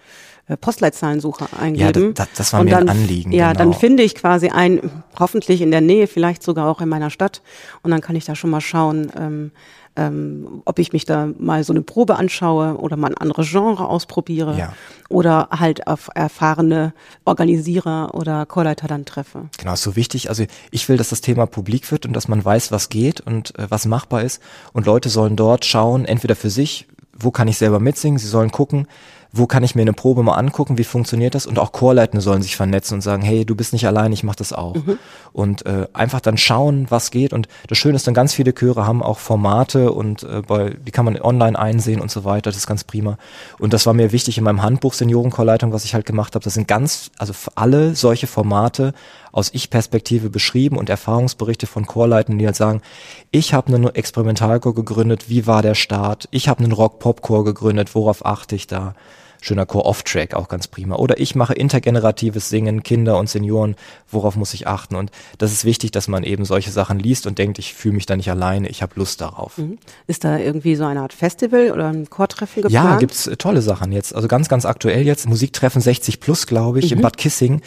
Postleitzahlensuche 0.58 1.48
eingeben. 1.60 2.08
Ja, 2.08 2.12
das, 2.14 2.28
das 2.36 2.54
war 2.54 2.64
mir 2.64 2.72
dann, 2.72 2.90
ein 2.90 2.98
Anliegen. 2.98 3.32
Ja, 3.32 3.54
genau. 3.54 3.66
dann 3.66 3.74
finde 3.74 4.04
ich 4.04 4.16
quasi 4.16 4.50
ein, 4.50 4.92
hoffentlich 5.20 5.62
in 5.62 5.72
der 5.72 5.82
Nähe, 5.82 6.08
vielleicht 6.08 6.44
sogar 6.44 6.68
auch 6.68 6.82
in 6.82 6.90
meiner 6.90 7.10
Stadt. 7.10 7.42
Und 7.84 7.92
dann 7.92 8.02
kann 8.02 8.16
ich 8.16 8.26
da 8.26 8.36
schon 8.36 8.50
mal 8.50 8.62
schauen, 8.62 9.12
ähm, 9.18 9.52
ähm, 10.00 10.62
ob 10.66 10.80
ich 10.80 10.94
mich 10.94 11.06
da 11.06 11.30
mal 11.38 11.64
so 11.64 11.74
eine 11.74 11.82
Probe 11.82 12.16
anschaue 12.16 12.78
oder 12.78 12.96
mal 12.96 13.10
ein 13.10 13.18
anderes 13.18 13.50
Genre 13.50 13.88
ausprobiere 13.88 14.58
ja. 14.58 14.74
oder 15.10 15.50
halt 15.52 15.88
auf 15.88 16.10
erfahrene 16.16 16.94
Organisierer 17.26 18.14
oder 18.14 18.46
Chorleiter 18.46 18.88
dann 18.88 19.06
treffe. 19.06 19.50
Genau, 19.58 19.74
ist 19.74 19.84
so 19.84 19.96
wichtig. 19.96 20.30
Also 20.30 20.46
ich 20.72 20.88
will, 20.88 20.98
dass 20.98 21.10
das 21.10 21.22
Thema 21.22 21.48
publik 21.48 21.92
wird 21.92 22.06
und 22.06 22.14
dass 22.14 22.28
man 22.28 22.44
weiß, 22.44 22.72
was 22.72 22.90
geht 22.90 23.22
und 23.22 23.58
äh, 23.60 23.70
was 23.70 23.86
machbar 23.86 24.24
ist. 24.24 24.42
Und 24.74 24.86
Leute 24.86 25.10
sollen 25.10 25.36
dort 25.36 25.66
schauen, 25.66 26.06
entweder 26.06 26.36
für 26.36 26.50
sich, 26.50 26.88
wo 27.18 27.32
kann 27.32 27.48
ich 27.48 27.58
selber 27.58 27.80
mitsingen, 27.80 28.20
sie 28.20 28.28
sollen 28.28 28.52
gucken, 28.52 28.88
wo 29.32 29.46
kann 29.46 29.64
ich 29.64 29.76
mir 29.76 29.84
eine 29.84 29.94
Probe 29.94 30.24
mal 30.24 30.36
angucken, 30.36 30.78
wie 30.78 30.84
funktioniert 30.84 31.36
das 31.36 31.46
und 31.46 31.60
auch 31.60 31.72
Chorleitende 31.72 32.22
sollen 32.22 32.42
sich 32.42 32.56
vernetzen 32.56 32.96
und 32.96 33.02
sagen, 33.02 33.22
hey, 33.22 33.46
du 33.46 33.56
bist 33.56 33.74
nicht 33.74 33.86
allein, 33.86 34.12
ich 34.12 34.24
mach 34.24 34.36
das 34.36 34.54
auch. 34.54 34.76
Mhm. 34.76 34.98
Und 35.34 35.66
äh, 35.66 35.88
einfach 35.94 36.20
dann 36.20 36.38
schauen, 36.38 36.88
was 36.90 37.12
geht 37.12 37.32
und 37.34 37.48
das 37.68 37.78
Schöne 37.78 37.96
ist 37.96 38.08
dann, 38.08 38.14
ganz 38.14 38.34
viele 38.34 38.54
Chöre 38.54 38.88
haben 38.88 39.04
auch 39.04 39.20
Formate 39.20 39.92
und 39.92 40.24
äh, 40.24 40.42
bei, 40.42 40.72
die 40.72 40.92
kann 40.92 41.06
man 41.06 41.20
online 41.22 41.58
einsehen 41.58 42.02
und 42.02 42.10
so 42.10 42.26
weiter, 42.26 42.50
das 42.50 42.58
ist 42.58 42.68
ganz 42.68 42.84
prima. 42.84 43.18
Und 43.60 43.74
das 43.74 43.86
war 43.86 43.94
mir 43.94 44.12
wichtig 44.12 44.38
in 44.38 44.44
meinem 44.44 44.64
Handbuch 44.64 44.94
Seniorenchorleitung, 44.94 45.72
was 45.72 45.86
ich 45.86 45.94
halt 45.94 46.06
gemacht 46.06 46.34
habe, 46.34 46.44
das 46.44 46.56
sind 46.56 46.68
ganz, 46.68 47.12
also 47.18 47.34
alle 47.56 47.96
solche 47.96 48.28
Formate 48.28 48.94
aus 49.32 49.50
Ich-Perspektive 49.54 50.30
beschrieben 50.30 50.78
und 50.78 50.90
Erfahrungsberichte 50.90 51.68
von 51.68 51.86
Chorleitenden, 51.86 52.40
die 52.40 52.46
halt 52.46 52.56
sagen, 52.56 52.82
ich 53.32 53.54
habe 53.54 53.74
einen 53.74 53.94
Experimentalchor 53.94 54.74
gegründet, 54.74 55.30
wie 55.30 55.48
war 55.48 55.62
der 55.62 55.76
Start? 55.76 56.28
Ich 56.32 56.48
habe 56.48 56.64
einen 56.64 56.72
Rock-Pop-Chor 56.72 57.44
gegründet, 57.46 57.96
worauf 57.96 58.26
achte 58.26 58.56
ich 58.56 58.68
da? 58.68 58.96
Schöner 59.42 59.66
Chor 59.66 59.86
Off-Track, 59.86 60.34
auch 60.34 60.50
ganz 60.50 60.68
prima. 60.68 60.98
Oder 60.98 61.20
ich 61.20 61.34
mache 61.34 61.54
intergeneratives 61.54 62.50
Singen, 62.50 62.84
Kinder 62.84 63.18
und 63.18 63.30
Senioren, 63.30 63.76
worauf 64.10 64.36
muss 64.36 64.54
ich 64.54 64.68
achten? 64.68 64.96
Und 64.96 65.12
das 65.38 65.54
ist 65.54 65.64
wichtig, 65.64 65.92
dass 65.92 66.10
man 66.10 66.24
eben 66.24 66.44
solche 66.44 66.72
Sachen 66.72 67.00
liest 67.00 67.26
und 67.26 67.38
denkt, 67.38 67.58
ich 67.58 67.74
fühle 67.74 67.96
mich 67.96 68.06
da 68.06 68.18
nicht 68.18 68.30
alleine, 68.30 68.68
ich 68.68 68.82
habe 68.82 68.94
Lust 68.96 69.22
darauf. 69.22 69.58
Mhm. 69.58 69.78
Ist 70.08 70.26
da 70.26 70.38
irgendwie 70.38 70.76
so 70.76 70.84
eine 70.84 71.02
Art 71.02 71.14
Festival 71.14 71.72
oder 71.72 71.88
ein 71.88 72.10
Chortreffen 72.10 72.64
geplant? 72.64 72.74
Ja, 72.74 72.98
gibt's 72.98 73.30
tolle 73.38 73.62
Sachen 73.62 73.94
jetzt. 73.94 74.14
Also 74.14 74.28
ganz, 74.28 74.50
ganz 74.50 74.66
aktuell 74.66 75.06
jetzt. 75.06 75.30
Musiktreffen 75.30 75.82
60 75.82 76.20
plus, 76.20 76.46
glaube 76.46 76.80
ich, 76.80 76.92
mhm. 76.92 76.98
in 76.98 77.02
Bad 77.04 77.18
Kissing 77.18 77.62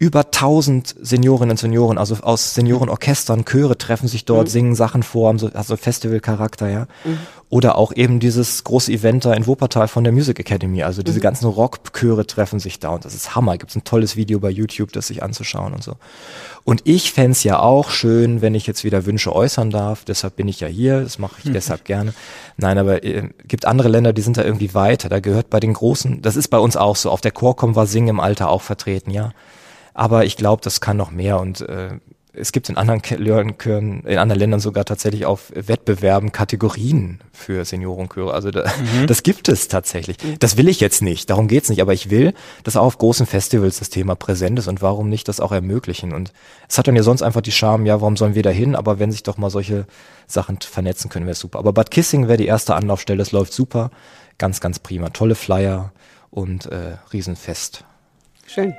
über 0.00 0.20
1000 0.20 0.94
Seniorinnen 1.00 1.50
und 1.50 1.58
Senioren, 1.58 1.98
also 1.98 2.14
aus 2.22 2.54
Seniorenorchestern, 2.54 3.44
Chöre 3.44 3.76
treffen 3.76 4.06
sich 4.06 4.24
dort, 4.24 4.46
mhm. 4.46 4.50
singen 4.50 4.74
Sachen 4.76 5.02
vor, 5.02 5.28
haben 5.28 5.40
so 5.40 5.50
also 5.52 5.76
Festivalcharakter, 5.76 6.68
ja. 6.68 6.86
Mhm. 7.04 7.18
Oder 7.50 7.76
auch 7.76 7.92
eben 7.92 8.20
dieses 8.20 8.62
große 8.62 8.92
Event 8.92 9.24
da 9.24 9.32
in 9.32 9.46
Wuppertal 9.46 9.88
von 9.88 10.04
der 10.04 10.12
Music 10.12 10.38
Academy, 10.38 10.82
also 10.82 11.02
diese 11.02 11.18
mhm. 11.18 11.22
ganzen 11.22 11.46
Rockchöre 11.46 12.26
treffen 12.26 12.60
sich 12.60 12.78
da 12.78 12.90
und 12.90 13.04
das 13.04 13.14
ist 13.14 13.34
Hammer. 13.34 13.56
Gibt's 13.56 13.74
ein 13.74 13.84
tolles 13.84 14.14
Video 14.16 14.38
bei 14.38 14.50
YouTube, 14.50 14.92
das 14.92 15.08
sich 15.08 15.22
anzuschauen 15.22 15.72
und 15.72 15.82
so. 15.82 15.94
Und 16.62 16.82
ich 16.84 17.12
fände 17.12 17.38
ja 17.42 17.58
auch 17.58 17.90
schön, 17.90 18.40
wenn 18.40 18.54
ich 18.54 18.66
jetzt 18.66 18.84
wieder 18.84 19.06
Wünsche 19.06 19.34
äußern 19.34 19.70
darf, 19.70 20.04
deshalb 20.04 20.36
bin 20.36 20.46
ich 20.46 20.60
ja 20.60 20.68
hier, 20.68 21.00
das 21.00 21.18
mache 21.18 21.36
ich 21.38 21.46
mhm. 21.46 21.54
deshalb 21.54 21.84
gerne. 21.84 22.14
Nein, 22.56 22.78
aber 22.78 23.02
äh, 23.02 23.30
gibt 23.48 23.64
andere 23.64 23.88
Länder, 23.88 24.12
die 24.12 24.22
sind 24.22 24.36
da 24.36 24.44
irgendwie 24.44 24.74
weiter. 24.74 25.08
Da 25.08 25.18
gehört 25.18 25.50
bei 25.50 25.58
den 25.58 25.72
großen, 25.72 26.22
das 26.22 26.36
ist 26.36 26.48
bei 26.48 26.58
uns 26.58 26.76
auch 26.76 26.94
so, 26.94 27.10
auf 27.10 27.20
der 27.20 27.32
Chorcom 27.32 27.74
war 27.74 27.86
Singen 27.86 28.08
im 28.08 28.20
Alter 28.20 28.50
auch 28.50 28.62
vertreten, 28.62 29.10
ja. 29.10 29.32
Aber 29.98 30.24
ich 30.24 30.36
glaube, 30.36 30.62
das 30.62 30.80
kann 30.80 30.96
noch 30.96 31.10
mehr 31.10 31.40
und 31.40 31.60
äh, 31.62 31.98
es 32.32 32.52
gibt 32.52 32.68
in 32.68 32.76
anderen 32.76 33.02
in 34.06 34.16
anderen 34.16 34.38
Ländern 34.38 34.60
sogar 34.60 34.84
tatsächlich 34.84 35.26
auf 35.26 35.50
Wettbewerben 35.52 36.30
Kategorien 36.30 37.18
für 37.32 37.64
Seniorenchöre. 37.64 38.32
Also 38.32 38.52
da, 38.52 38.62
mhm. 38.62 39.08
das 39.08 39.24
gibt 39.24 39.48
es 39.48 39.66
tatsächlich. 39.66 40.18
Das 40.38 40.56
will 40.56 40.68
ich 40.68 40.78
jetzt 40.78 41.02
nicht, 41.02 41.30
darum 41.30 41.48
geht's 41.48 41.68
nicht. 41.68 41.82
Aber 41.82 41.94
ich 41.94 42.10
will, 42.10 42.32
dass 42.62 42.76
auch 42.76 42.84
auf 42.84 42.98
großen 42.98 43.26
Festivals 43.26 43.80
das 43.80 43.90
Thema 43.90 44.14
präsent 44.14 44.60
ist 44.60 44.68
und 44.68 44.82
warum 44.82 45.08
nicht 45.08 45.26
das 45.26 45.40
auch 45.40 45.50
ermöglichen. 45.50 46.12
Und 46.12 46.32
es 46.68 46.78
hat 46.78 46.86
dann 46.86 46.94
ja 46.94 47.02
sonst 47.02 47.22
einfach 47.22 47.40
die 47.40 47.50
Charme, 47.50 47.84
ja, 47.84 48.00
warum 48.00 48.16
sollen 48.16 48.36
wir 48.36 48.44
da 48.44 48.50
hin? 48.50 48.76
Aber 48.76 49.00
wenn 49.00 49.10
sich 49.10 49.24
doch 49.24 49.36
mal 49.36 49.50
solche 49.50 49.84
Sachen 50.28 50.60
vernetzen 50.60 51.10
können, 51.10 51.26
wäre 51.26 51.34
super. 51.34 51.58
Aber 51.58 51.72
Bad 51.72 51.90
Kissing 51.90 52.28
wäre 52.28 52.38
die 52.38 52.46
erste 52.46 52.76
Anlaufstelle, 52.76 53.18
das 53.18 53.32
läuft 53.32 53.52
super. 53.52 53.90
Ganz, 54.38 54.60
ganz 54.60 54.78
prima. 54.78 55.10
Tolle 55.10 55.34
Flyer 55.34 55.90
und 56.30 56.66
äh, 56.66 56.98
Riesenfest. 57.12 57.82
Schön. 58.46 58.74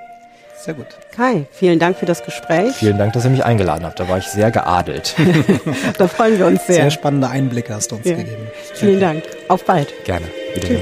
Sehr 0.62 0.74
gut. 0.74 0.88
Kai, 1.16 1.46
vielen 1.52 1.80
Dank 1.80 1.98
für 1.98 2.06
das 2.06 2.24
Gespräch. 2.24 2.76
Vielen 2.76 2.98
Dank, 2.98 3.14
dass 3.14 3.24
ihr 3.24 3.30
mich 3.30 3.46
eingeladen 3.46 3.86
habt. 3.86 3.98
Da 4.00 4.10
war 4.10 4.18
ich 4.18 4.28
sehr 4.28 4.52
geadelt. 4.52 5.16
da 5.98 6.08
freuen 6.08 6.38
wir 6.38 6.48
uns 6.48 6.68
sehr. 6.68 6.76
Sehr 6.76 6.92
spannende 6.92 7.30
Einblicke 7.30 7.74
hast 7.74 7.92
du 7.92 7.96
uns 7.96 8.06
ja. 8.06 8.18
gegeben. 8.18 8.48
Vielen 8.74 9.00
Dank. 9.00 9.24
Auf 9.48 9.64
bald. 9.64 9.94
Gerne. 10.04 10.26
Wiedersehen. 10.54 10.82